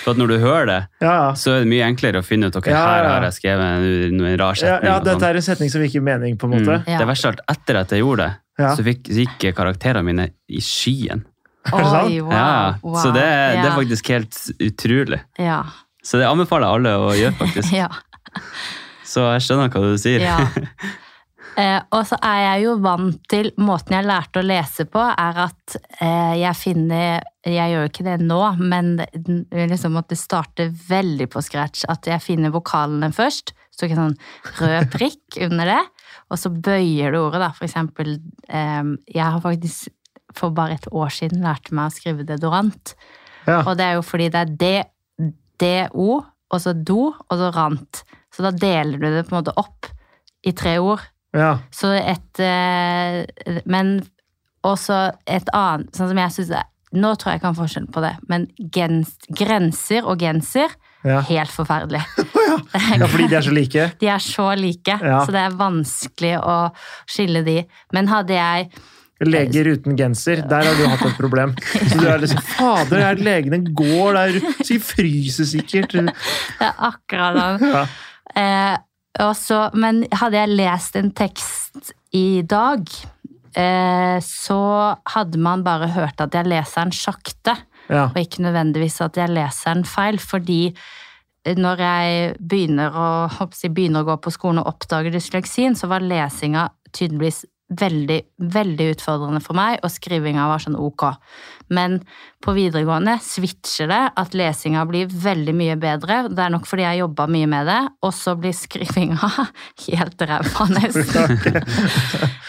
[0.02, 2.58] for at når du hører det, Ja, så er det mye enklere å finne ut
[2.60, 4.90] ok, Ja, ja, her har jeg skrevet en, en rar setning.
[4.90, 5.24] ja dette sånn.
[5.30, 6.76] er en setning som ikke gir mening, på en måte.
[6.82, 6.90] Mm.
[6.92, 7.00] Ja.
[7.00, 8.74] Det verste av alt, etter at jeg gjorde det, Ja.
[8.76, 11.24] så, fikk, så gikk karakterene mine i skyen.
[11.70, 12.12] Er det sant?
[12.12, 12.52] Oi, wow, ja,
[12.84, 13.00] wow.
[13.00, 13.24] Så det,
[13.56, 15.22] det er faktisk helt utrolig.
[15.40, 15.62] Ja.
[16.04, 17.72] Så det anbefaler jeg alle å gjøre, faktisk.
[17.80, 17.88] ja.
[19.12, 20.24] Så jeg skjønner hva du sier.
[20.24, 20.42] Ja.
[21.52, 25.40] Eh, og så er jeg jo vant til Måten jeg lærte å lese på, er
[25.42, 28.94] at eh, jeg finner Jeg gjør jo ikke det nå, men
[29.52, 31.84] liksom måtte starte veldig på scratch.
[31.92, 33.52] At jeg finner vokalene først.
[33.68, 34.16] Så ikke sånn
[34.62, 35.82] rød prikk under det.
[36.32, 37.50] Og så bøyer du ordet, da.
[37.58, 38.14] For eksempel
[38.48, 39.92] eh, Jeg har faktisk
[40.32, 42.94] for bare et år siden lært meg å skrive deodorant.
[43.44, 43.60] Ja.
[43.66, 44.72] Og det er jo fordi det er D,
[45.60, 48.04] DO, og så do, og så rant.
[48.32, 49.88] Så da deler du det på en måte opp
[50.46, 51.02] i tre ord.
[51.36, 51.54] Ja.
[51.72, 53.94] Så et eh, Men
[54.66, 56.52] også et annet, sånn som jeg syns
[56.92, 58.42] Nå tror jeg jeg kan forskjell på det, men
[58.74, 61.22] gens, grenser og genser, Ja.
[61.24, 62.02] helt forferdelig.
[63.00, 63.86] ja, fordi de er så like.
[64.02, 65.22] De er så like, Ja.
[65.24, 66.56] så det er vanskelig å
[67.08, 67.62] skille de.
[67.96, 68.68] Men hadde jeg
[69.22, 71.52] Leger uten genser, der har du hatt et problem.
[71.72, 75.94] Så du er liksom Fader, er legene går der De fryser sikkert.
[75.96, 77.70] Det er akkurat det.
[77.72, 77.84] Ja.
[78.38, 78.76] Eh,
[79.20, 82.86] også, men hadde jeg lest en tekst i dag,
[83.56, 84.60] eh, så
[85.14, 87.56] hadde man bare hørt at jeg leser den sakte,
[87.90, 88.06] Ja.
[88.08, 90.74] og ikke nødvendigvis at jeg leser den feil, fordi
[91.44, 93.08] når jeg begynner å,
[93.62, 97.44] jeg, begynner å gå på skolen og oppdager dysleksien, så var lesinga tydeligvis
[97.80, 98.18] veldig,
[98.52, 101.04] veldig utfordrende for meg, og skrivinga var sånn ok.
[101.72, 101.98] Men
[102.44, 106.22] på videregående switcher det, at lesinga blir veldig mye bedre.
[106.28, 109.30] Det er nok fordi jeg jobba mye med det, og så blir skrivinga
[109.86, 111.38] helt ræva, nesten.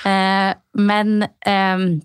[0.03, 2.01] Eh, Men ehm,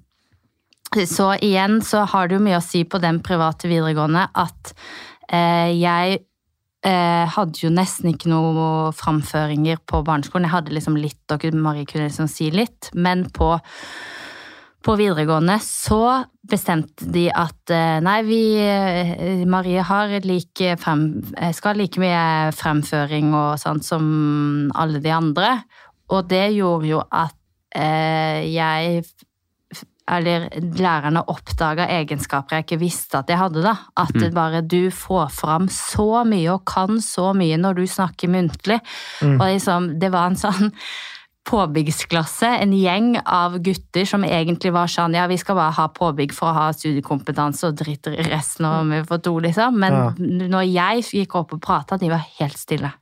[0.95, 4.71] så igjen så har det jo mye å si på den private videregående at
[5.33, 6.21] eh, jeg
[6.87, 10.49] eh, hadde jo nesten ikke noen framføringer på barneskolen.
[10.49, 13.55] Jeg hadde liksom litt, og Marie kunne liksom si litt, men på,
[14.85, 21.53] på videregående så bestemte de at eh, nei, vi eh, Marie har like frem, eh,
[21.57, 25.59] skal like mye fremføring og sånt som alle de andre.
[26.09, 27.37] Og det gjorde jo at
[27.77, 29.03] eh, jeg
[30.09, 30.49] eller
[30.79, 33.63] lærerne oppdaga egenskaper jeg ikke visste at jeg hadde.
[33.63, 33.75] da.
[33.97, 38.33] At det bare du får fram så mye og kan så mye når du snakker
[38.33, 38.81] muntlig.
[39.23, 39.37] Mm.
[39.41, 40.73] Og liksom, det var en sånn
[41.49, 46.35] påbyggsklasse, en gjeng av gutter som egentlig var sånn ja, vi skal bare ha påbygg
[46.37, 49.79] for å ha studiekompetanse og driter i resten om vi får to, liksom.
[49.81, 50.11] Men Ja.
[50.19, 52.93] når jeg gikk opp og prata, de var helt stille.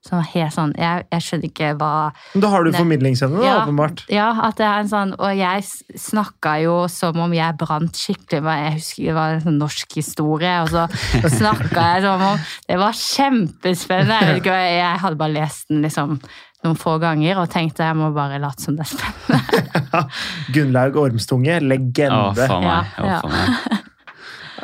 [0.00, 1.88] Så det var helt sånn, jeg, jeg skjønner ikke hva
[2.32, 3.56] Men da har du Ne- formidlingsevne, da, Ja.
[3.66, 4.04] åpenbart.
[4.08, 5.62] ja, at det er en sånn, og jeg
[6.00, 8.40] snakka jo som om jeg brant skikkelig.
[8.62, 10.86] Jeg husker det var en sånn norsk historie, og så
[11.40, 14.20] snakka jeg som om Det var kjempespennende.
[14.24, 16.16] Jeg, ikke, jeg hadde bare lest den liksom
[16.64, 20.02] noen få ganger og tenkte jeg må bare late som det er spennende.
[20.54, 22.48] Gunnlaug Ormstunge, Å, legende.
[22.48, 22.90] faen meg.
[22.96, 23.20] Ja, Å, ja.
[23.20, 23.86] faen meg.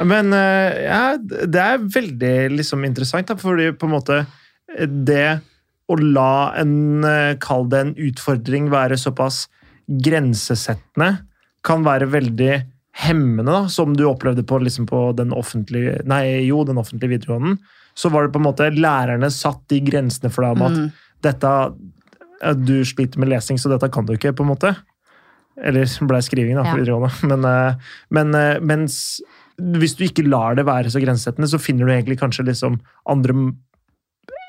[0.07, 4.19] Men eh, ja, det er veldig liksom, interessant, da, fordi på en måte
[4.85, 5.41] det
[5.89, 9.45] å la en eh, Kall det en utfordring være såpass
[9.87, 11.13] grensesettende,
[11.67, 12.53] kan være veldig
[13.07, 17.57] hemmende, da, som du opplevde på, liksom, på den offentlige Nei, jo, den offentlige videregående.
[17.97, 20.93] Så var det på en måte lærerne satt de grensene for deg om at Mm.
[21.23, 21.53] dette
[22.67, 24.75] Du sliter med lesing, så dette kan du ikke, på en måte.
[25.57, 26.75] Eller ble skriving, da, Ja.
[26.75, 27.13] videregående.
[27.31, 27.75] Men, eh,
[28.11, 29.21] men eh, mens
[29.59, 32.79] hvis du ikke lar det være så grensesettende, så finner du egentlig kanskje liksom
[33.09, 33.33] andre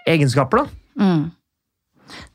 [0.07, 1.03] egenskaper, da.
[1.03, 1.25] Mm.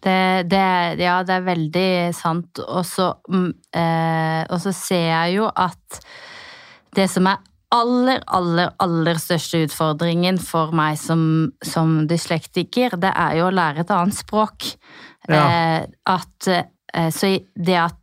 [0.03, 0.19] Det,
[0.51, 0.65] det,
[1.01, 2.61] ja, det er veldig sant.
[2.67, 6.03] Og så, mm, eh, ser jeg jo at
[6.97, 7.41] det som er
[7.73, 11.23] aller, aller, aller største utfordringen for meg som,
[11.65, 14.75] som dyslektiker, det er jo å lære et annet språk.
[15.31, 15.41] Ja.
[15.41, 15.81] Eh,
[16.13, 18.02] at, eh, så det at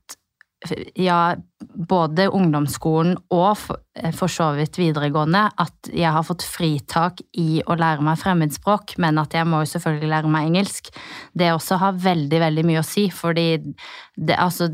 [0.95, 7.21] ja, både ungdomsskolen og for, eh, for så vidt videregående, at jeg har fått fritak
[7.39, 10.89] i å lære meg fremmedspråk, men at jeg må jo selvfølgelig lære meg engelsk.
[11.35, 13.47] Det også har veldig, veldig mye å si, fordi
[14.17, 14.69] det, altså,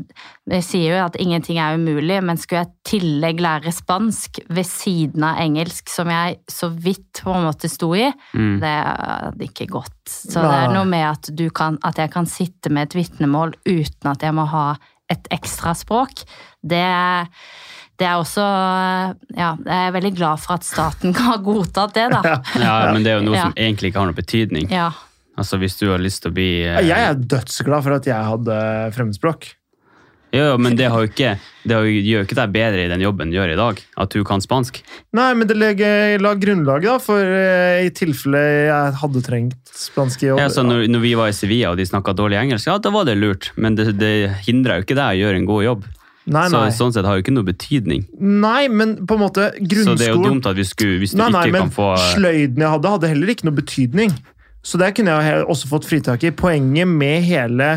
[0.50, 4.66] jeg sier jo at ingenting er umulig, men skulle jeg i tillegg lære spansk ved
[4.66, 8.60] siden av engelsk, som jeg så vidt på en måte sto i, Mm.
[8.60, 9.92] det hadde ikke gått.
[10.06, 13.54] Så det er noe med at, du kan, at jeg kan sitte med et vitnemål
[13.66, 14.76] uten at jeg må ha
[15.12, 16.24] et ekstra språk.
[16.66, 16.82] Det,
[18.00, 18.44] det er også
[19.36, 22.38] Ja, jeg er veldig glad for at staten har godtatt det, da.
[22.58, 23.44] Ja, men det er jo noe Ja.
[23.48, 24.70] som egentlig ikke har noe betydning.
[24.72, 24.90] Ja.
[25.36, 28.16] Altså Hvis du har lyst til å bli eh, Jeg er dødsglad for at jeg
[28.32, 28.58] hadde
[28.96, 29.50] fremmedspråk.
[30.36, 31.32] Jo, men det, har jo ikke,
[31.64, 33.80] det har jo, gjør jo ikke deg bedre i den jobben du gjør i dag,
[34.04, 34.82] at du kan spansk.
[35.16, 40.24] Nei, men det legger, la grunnlaget da, for eh, i tilfelle jeg hadde trengt spansk
[40.26, 40.40] i jobb.
[40.44, 42.92] Ja, så når, når vi var i Sevilla og de snakka dårlig engelsk, ja, da
[42.94, 44.14] var det lurt, men det, det
[44.46, 45.88] hindra jo ikke deg å gjøre en god jobb.
[46.26, 46.70] nei, Så nei.
[46.74, 48.06] Sånn sett har jo ikke noe betydning.
[48.20, 49.96] nei, men på en måte grunnskolen...
[49.96, 51.76] Så det er jo dumt at vi skulle, hvis du Nei, nei, ikke men kan
[51.76, 54.16] få sløyden jeg hadde, hadde heller ikke noe betydning.
[54.66, 56.32] Så det kunne jeg også fått fritak i.
[56.34, 57.68] Poenget med hele,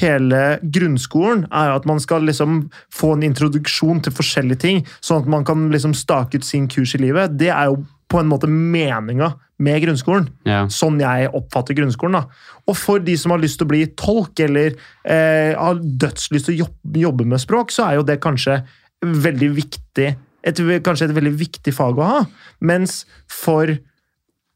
[0.00, 5.30] hele grunnskolen er at man skal liksom få en introduksjon til forskjellige ting, sånn at
[5.30, 7.36] man kan liksom stake ut sin kurs i livet.
[7.38, 9.32] Det er jo på en måte meninga
[9.64, 10.26] med grunnskolen.
[10.48, 10.64] ja.
[10.70, 12.18] Sånn jeg oppfatter grunnskolen.
[12.18, 12.58] da.
[12.66, 14.74] Og for de som har lyst til å bli tolk, eller
[15.06, 18.60] eh, har dødslyst til å jobbe, jobbe med språk, så er jo det kanskje
[19.04, 20.14] veldig viktig
[20.44, 22.20] et, Kanskje et veldig viktig fag å ha.
[22.60, 23.70] Mens for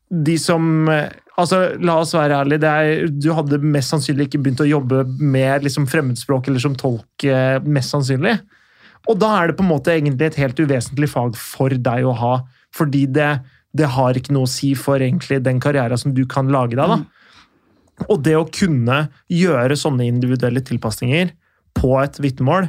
[0.09, 1.09] de som eh,
[1.39, 2.60] Altså, La oss være ærlige.
[2.65, 7.06] Det du hadde mest sannsynlig ikke begynt å jobbe med liksom, fremmedspråk eller som tolk.
[7.24, 8.39] eh, mest sannsynlig.
[9.09, 12.16] Og da er det på en måte egentlig et helt uvesentlig fag for deg å
[12.19, 12.35] ha.
[12.74, 13.31] Fordi det,
[13.73, 16.90] det har ikke noe å si for egentlig den karrieren som du kan lage deg.
[16.90, 16.98] da.
[18.09, 21.32] Og det å kunne gjøre sånne individuelle tilpasninger
[21.78, 22.69] på et vitnemål,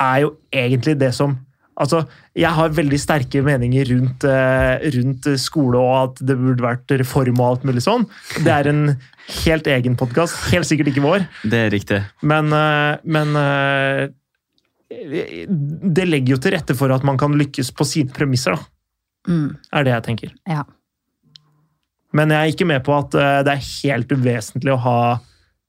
[0.00, 1.36] er jo egentlig det som
[1.80, 2.02] Altså,
[2.36, 7.40] jeg har veldig sterke meninger rundt, eh, rundt skole og at det burde vært reform
[7.40, 8.04] og alt mulig sånn.
[8.44, 8.82] Det er en
[9.44, 10.36] helt egen podkast.
[10.52, 11.24] Helt sikkert ikke vår.
[11.48, 12.02] Det er riktig.
[12.20, 14.02] Men, eh, men eh,
[14.90, 18.68] det legger jo til rette for at man kan lykkes på sine premisser, da.
[19.30, 20.36] Mm, Er det jeg tenker.
[20.48, 20.64] ja.
[22.12, 23.12] Men jeg er ikke med på at
[23.46, 24.94] det er helt uvesentlig å ha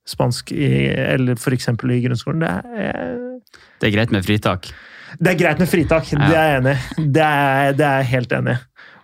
[0.09, 1.67] spansk i, eller f.eks.
[1.69, 2.41] i grunnskolen.
[2.41, 3.19] Det er,
[3.77, 4.71] Det er greit med fritak.
[5.19, 7.05] Det er greit med fritak, det er jeg enig i.
[7.17, 8.61] Det er, det er jeg helt enig i.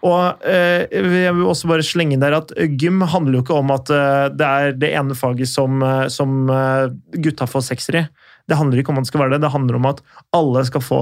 [0.08, 3.74] Og eh, jeg vil også bare slenge inn der at gym handler jo ikke om
[3.74, 6.94] at eh, det er det ene faget som, eh, som eh,
[7.26, 8.04] gutta får sekser i.
[8.48, 10.04] Det handler ikke om at det skal være det, det handler om at
[10.38, 11.02] alle skal få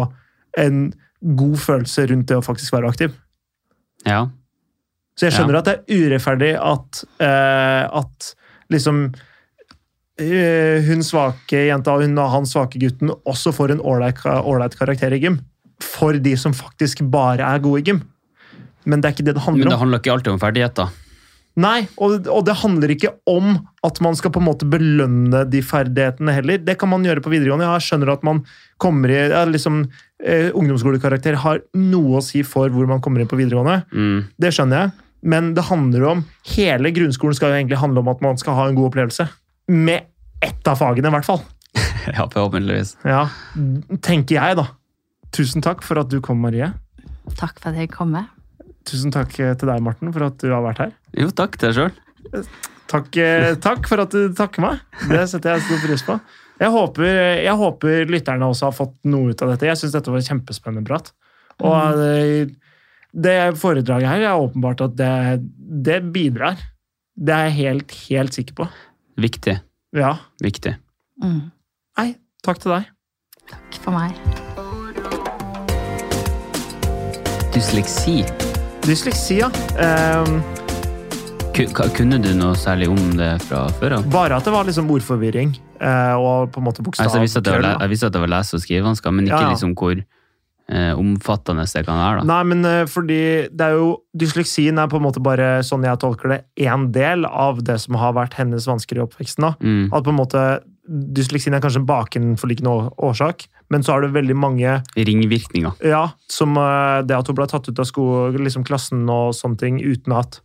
[0.62, 0.88] en
[1.36, 3.14] god følelse rundt det å faktisk være aktiv.
[4.08, 4.26] Ja.
[5.16, 8.32] Så jeg skjønner at det er urettferdig at, eh, at
[8.74, 9.22] liksom eh,
[10.16, 15.20] hun svake jenta og hun og han svake gutten også får en ålreit karakter i
[15.20, 15.42] gym.
[15.84, 18.04] For de som faktisk bare er gode i gym.
[18.86, 20.94] Men det er ikke det det Men handler det handler ikke alltid om ferdigheter.
[21.56, 23.54] Nei, og, og det handler ikke om
[23.88, 26.60] at man skal på en måte belønne de ferdighetene heller.
[26.60, 27.70] Det kan man gjøre på videregående.
[27.70, 28.42] Jeg skjønner at man
[28.82, 29.86] kommer i ja, liksom,
[30.20, 33.86] eh, Ungdomsskolekarakter har noe å si for hvor man kommer inn på videregående.
[33.96, 34.20] Mm.
[34.36, 34.94] Det skjønner jeg,
[35.32, 38.68] men det handler om Hele grunnskolen skal jo egentlig handle om at man skal ha
[38.68, 39.30] en god opplevelse.
[39.72, 40.12] Med
[40.46, 41.44] ett av fagene, i hvert fall.
[42.06, 42.92] Ja, forhåpentligvis.
[43.02, 43.24] Ja,
[44.06, 44.68] tenker jeg, da.
[45.34, 46.68] Tusen takk for at du kom, Marie.
[47.34, 48.30] Takk for at jeg kom med.
[48.86, 50.94] Tusen takk eh, til deg, Morten, for at du har vært her.
[51.18, 52.46] Jo, takk til deg sjøl.
[52.92, 54.84] Takk, eh, takk for at du takker meg.
[55.10, 56.20] Det setter jeg stor pris på.
[56.62, 57.10] Jeg håper,
[57.42, 59.68] jeg håper lytterne også har fått noe ut av dette.
[59.68, 61.10] Jeg syns dette var kjempespennende prat.
[61.66, 62.54] Og det,
[63.16, 65.12] det foredraget her er åpenbart at det,
[65.90, 66.62] det bidrar.
[67.16, 68.70] Det er jeg helt, helt sikker på.
[69.18, 69.60] Viktig.
[69.96, 70.16] Ja.
[70.44, 70.76] Viktig.
[71.24, 71.52] Mm,
[71.98, 72.10] Nei,
[72.44, 72.90] takk til deg.
[73.50, 74.18] takk for meg.
[77.56, 78.24] Dysleksi.
[78.86, 79.48] Dysleksi, ja.
[79.80, 80.42] Um,
[81.96, 84.10] Kunne du noe særlig om det fra før av?
[84.12, 87.46] bare at det var liksom ordforvirring eh, og på en måte Altså, jeg, visste at
[87.48, 87.54] det
[88.20, 89.54] var, le- lese- og skrivevansker, men ikke Ja, ja.
[89.56, 89.96] liksom hvor
[90.98, 92.22] omfattende det kan være.
[92.22, 92.28] da.
[92.34, 93.22] Nei, men eh, fordi
[93.54, 97.28] det er jo Dysleksien er på en måte bare, sånn jeg tolker det, én del
[97.28, 99.46] av det som har vært hennes vansker i oppveksten.
[99.46, 99.54] da.
[99.62, 99.92] Mm.
[99.94, 100.46] At på en måte
[100.86, 105.82] Dysleksien er kanskje en bakenforliggende årsak, men så er det veldig mange Ringvirkninger.
[105.86, 109.62] Ja, som eh, det at hun ble tatt ut av sko, liksom klassen og sånne
[109.62, 110.42] ting, uten at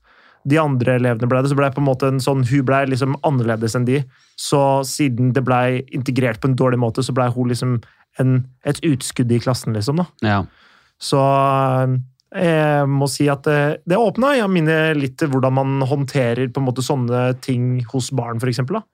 [0.48, 2.78] de andre elevene ble det, så ble det på en måte en sånn, hun ble
[2.88, 4.00] liksom annerledes enn de.
[4.40, 7.74] Så siden det ble integrert på en dårlig måte, så ble hun liksom
[8.18, 10.02] en, et utskudd i klassen, liksom.
[10.02, 10.06] da.
[10.26, 10.38] Ja.
[11.00, 11.98] Så eh,
[12.40, 16.68] jeg må si at det, det åpna jeg minner litt hvordan man håndterer på en
[16.68, 18.84] måte sånne ting hos barn, for da.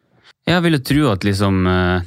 [0.47, 2.07] Jeg vil jo tro at liksom eh,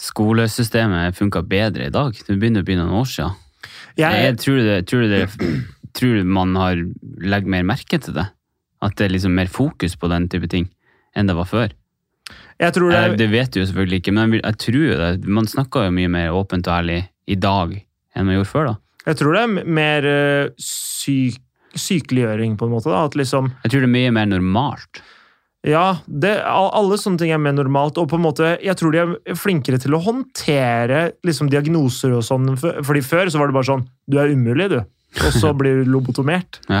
[0.00, 2.14] skolesystemet funka bedre i dag.
[2.14, 3.38] Det begynner å bli noen år siden.
[3.98, 5.24] Jeg, Jeg tror, det, tror, det,
[5.98, 6.84] tror man har
[7.20, 8.28] legger mer merke til det.
[8.80, 10.70] At det er liksom mer fokus på den type ting
[11.18, 11.74] enn det var før.
[12.60, 15.26] Jeg tror det Eh, Det vet du jo selvfølgelig ikke, men jeg tror jo det.
[15.26, 17.72] Man snakker jo mye mer åpent og ærlig i dag
[18.16, 18.66] enn man gjorde før.
[18.66, 18.76] da.
[19.06, 21.38] Jeg tror det er mer eh, syk,
[21.74, 22.90] sykeliggjøring, på en måte.
[22.90, 25.00] da, at liksom, Jeg tror det er mye mer normalt.
[25.64, 27.96] ja, det, Alle sånne ting er mer normalt.
[27.98, 32.22] og på en måte, Jeg tror de er flinkere til å håndtere liksom, diagnoser og
[32.24, 32.56] sånn.
[32.58, 34.80] fordi Før så var det bare sånn Du er umulig, du.
[35.10, 36.60] Og så blir du lobotomert.
[36.70, 36.78] Ja,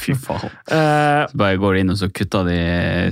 [0.00, 0.48] fy faen.
[0.70, 2.56] Uh, Så bare går de inn og så kutter de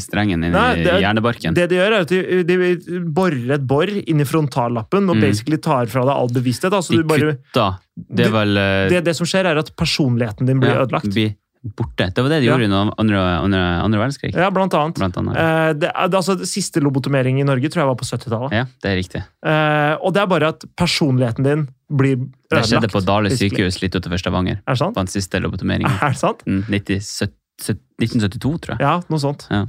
[0.01, 1.53] strengen inn Nei, i hjernebarken.
[1.55, 5.20] det de gjør, er at de, de borer et bor inn i frontallappen og Mm.
[5.20, 6.73] basically tar fra deg all bevissthet.
[6.73, 7.77] Altså, de du bare, kutter.
[7.95, 11.12] Det er vel eh, det, det som skjer, er at personligheten din blir ja, ødelagt.
[11.12, 11.35] blir
[11.65, 12.11] borte.
[12.12, 12.53] Det var det de Ja.
[12.59, 14.35] gjorde under andre, andre, andre verdenskrig.
[14.36, 14.95] Ja, blant annet.
[15.01, 15.36] Blant annet.
[15.41, 18.53] Eh, det, altså, det siste lobotomering i Norge tror jeg var på 70-tallet.
[18.53, 19.23] Ja, det er riktig.
[19.47, 22.51] Eh, og det er bare at personligheten din blir ødelagt.
[22.51, 24.61] Det skjedde på Dale sykehus litt utenfor Stavanger.
[24.66, 24.95] Er det sant?
[24.95, 25.91] På den siste lobotomeringen.
[26.05, 26.45] Er det sant?
[26.47, 28.81] Mm, 90, søt- søt- 1972, tror jeg.
[28.85, 29.47] Ja, noe sånt.
[29.51, 29.65] Ja.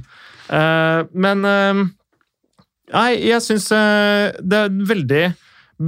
[0.50, 1.84] Eh, men eh,
[2.92, 3.64] Nei, jeg syns
[4.46, 5.24] det er veldig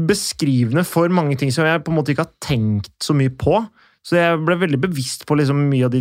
[0.08, 3.60] beskrivende for mange ting som jeg på en måte ikke har tenkt så mye på.
[4.08, 6.00] Så jeg ble veldig bevisst på liksom mye, av de,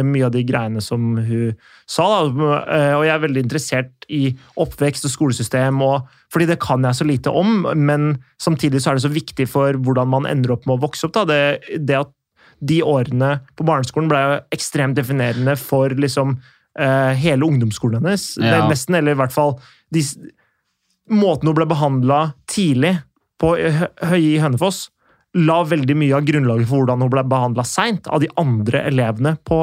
[0.00, 1.50] mye av de greiene som hun
[1.90, 2.06] sa.
[2.24, 2.48] Da.
[2.64, 4.22] Eh, Og jeg er veldig interessert i
[4.64, 7.66] oppvekst og skolesystem, og, fordi det kan jeg så lite om.
[7.76, 11.06] Men samtidig så er det så viktig for hvordan man ender opp med å vokse
[11.10, 11.14] opp.
[11.20, 11.26] Da.
[11.28, 12.12] Det, det at
[12.64, 14.22] de årene på barneskolen ble
[14.54, 18.30] ekstremt definerende for liksom uh, hele ungdomsskolen hennes.
[18.40, 18.62] Det Ja.
[18.70, 19.58] Nesten, eller i hvert fall
[19.92, 20.00] de,
[21.10, 22.94] Måten hun ble behandla tidlig
[23.42, 24.86] på Hø- Høie i Hønefoss,
[25.34, 29.34] la veldig mye av grunnlaget for hvordan hun ble behandla seint av de andre elevene
[29.42, 29.60] på,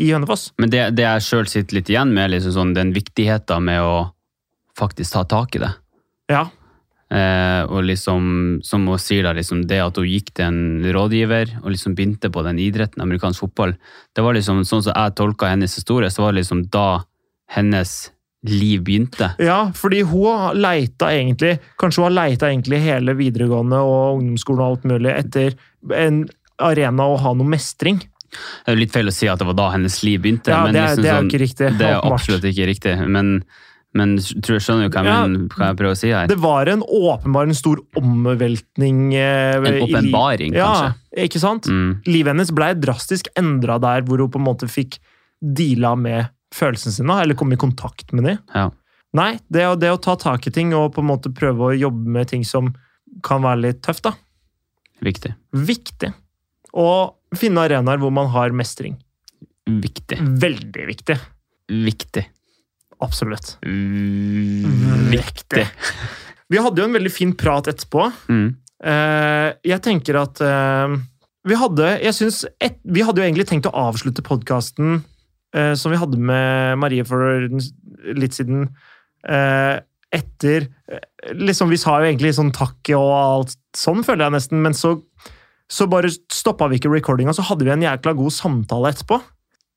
[0.00, 0.50] i Hønefoss.
[0.62, 3.96] Men det, det jeg sjøl sitter litt igjen med, liksom sånn, den viktigheten med å
[4.78, 5.70] faktisk ta tak i det.
[6.30, 6.46] Ja.
[7.10, 11.56] Eh, og liksom, som hun sier da, liksom, det at hun gikk til en rådgiver
[11.64, 13.74] og liksom begynte på den idretten, amerikansk fotball,
[14.14, 17.02] det var liksom, sånn som jeg tolka hennes historie, så var det liksom da
[17.50, 18.12] hennes
[18.48, 19.34] liv begynte.
[19.38, 24.70] ja, fordi hun leita egentlig Kanskje hun har leita egentlig hele videregående og ungdomsskolen og
[24.70, 25.54] alt mulig etter
[25.92, 26.22] en
[26.60, 27.98] arena å ha noe mestring.
[28.30, 30.48] Det er jo litt feil å si at det var da hennes liv begynte.
[30.52, 31.70] Ja, men det er, liksom det er sånn- ikke riktig.
[31.80, 33.30] Det er absolutt ikke riktig, men,
[33.92, 35.46] men tror jeg skjønner hva jeg, Ja.
[35.56, 36.26] hva jeg prøver å si her.
[36.30, 40.58] Det var en åpenbar en stor omveltning eh, En åpenbaring, kanskje?
[40.60, 41.24] ja, kanskje.
[41.26, 41.66] Ikke sant?
[41.66, 42.02] Mm.
[42.06, 44.98] Livet hennes ble drastisk endra der hvor hun på en måte fikk
[45.42, 48.40] deala med følelsene sine, eller komme i kontakt med dem.
[48.54, 48.68] Ja.
[49.16, 52.14] Nei, det det å ta tak i ting og på en måte prøve å jobbe
[52.18, 52.72] med ting som
[53.26, 54.14] kan være litt tøft, da.
[55.02, 55.32] Viktig.
[55.56, 56.12] Viktig.
[56.78, 58.98] Og finne arenaer hvor man har mestring.
[59.66, 60.18] Viktig.
[60.42, 61.16] Veldig viktig.
[61.70, 62.24] Viktig.
[63.00, 63.56] Absolutt.
[65.10, 65.66] Viktig.
[66.50, 68.08] Vi hadde jo en veldig fin prat etterpå.
[68.28, 68.48] Mm.
[68.90, 70.96] Eh, jeg tenker at eh,
[71.48, 75.02] vi hadde jeg synes et, Vi hadde jo egentlig tenkt å avslutte podkasten
[75.50, 77.48] som vi hadde med Marie for
[78.14, 78.68] litt siden,
[79.26, 84.36] eh, etter eh, liksom Vi sa jo egentlig sånn takk og alt sånn, føler jeg
[84.36, 84.96] nesten, men så,
[85.70, 89.20] så bare stoppa vi ikke recordinga, så hadde vi en jækla god samtale etterpå.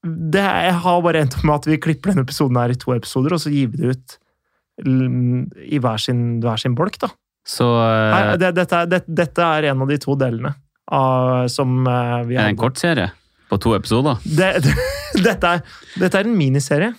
[0.03, 0.43] Det
[0.83, 3.53] har bare endt med at vi klipper denne episoden her i to episoder, og så
[3.53, 4.17] gir vi det ut
[4.81, 7.11] i hver sin, hver sin bolk, da.
[7.45, 10.55] Så uh, Nei, det, dette, det, dette er en av de to delene
[10.89, 13.11] av, som uh, vi har en kortserie
[13.53, 14.17] på to episoder.
[14.25, 14.75] det, det,
[15.29, 15.63] dette, er,
[16.01, 16.91] dette er en miniserie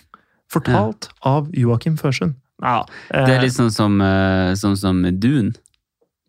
[0.55, 2.37] fortalt av Joakim Førsund.
[2.63, 5.57] Ja, Det er litt sånn som, eh, sånn som Dune.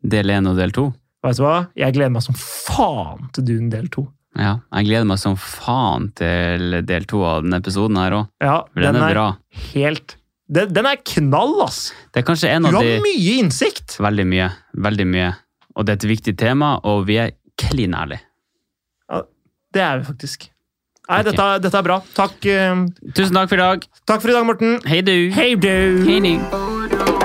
[0.05, 0.89] Del én og del to.
[1.25, 1.67] Vet du hva?
[1.77, 4.07] Jeg gleder meg som faen til Dune del to.
[4.35, 8.27] Ja, jeg gleder meg som faen til del to av denne episoden her òg.
[8.43, 9.27] Ja, Den, er bra.
[9.71, 10.17] helt
[10.51, 11.87] den, den er knall, ass!
[12.13, 13.95] Det er kanskje en Du av har de mye innsikt!
[14.03, 14.51] Veldig mye.
[14.77, 15.31] Veldig mye.
[15.75, 18.21] Og det er et viktig tema, og vi er klin ærlige.
[19.75, 20.47] Det er vi faktisk.
[21.05, 21.27] Nei, okay.
[21.29, 21.99] dette, dette er bra.
[22.17, 23.85] Takk, eh, Tusen takk for i dag.
[24.07, 24.79] takk for i dag, Morten.
[24.87, 25.17] Hei du.
[25.35, 25.75] Hei du!
[26.07, 27.24] Hei du.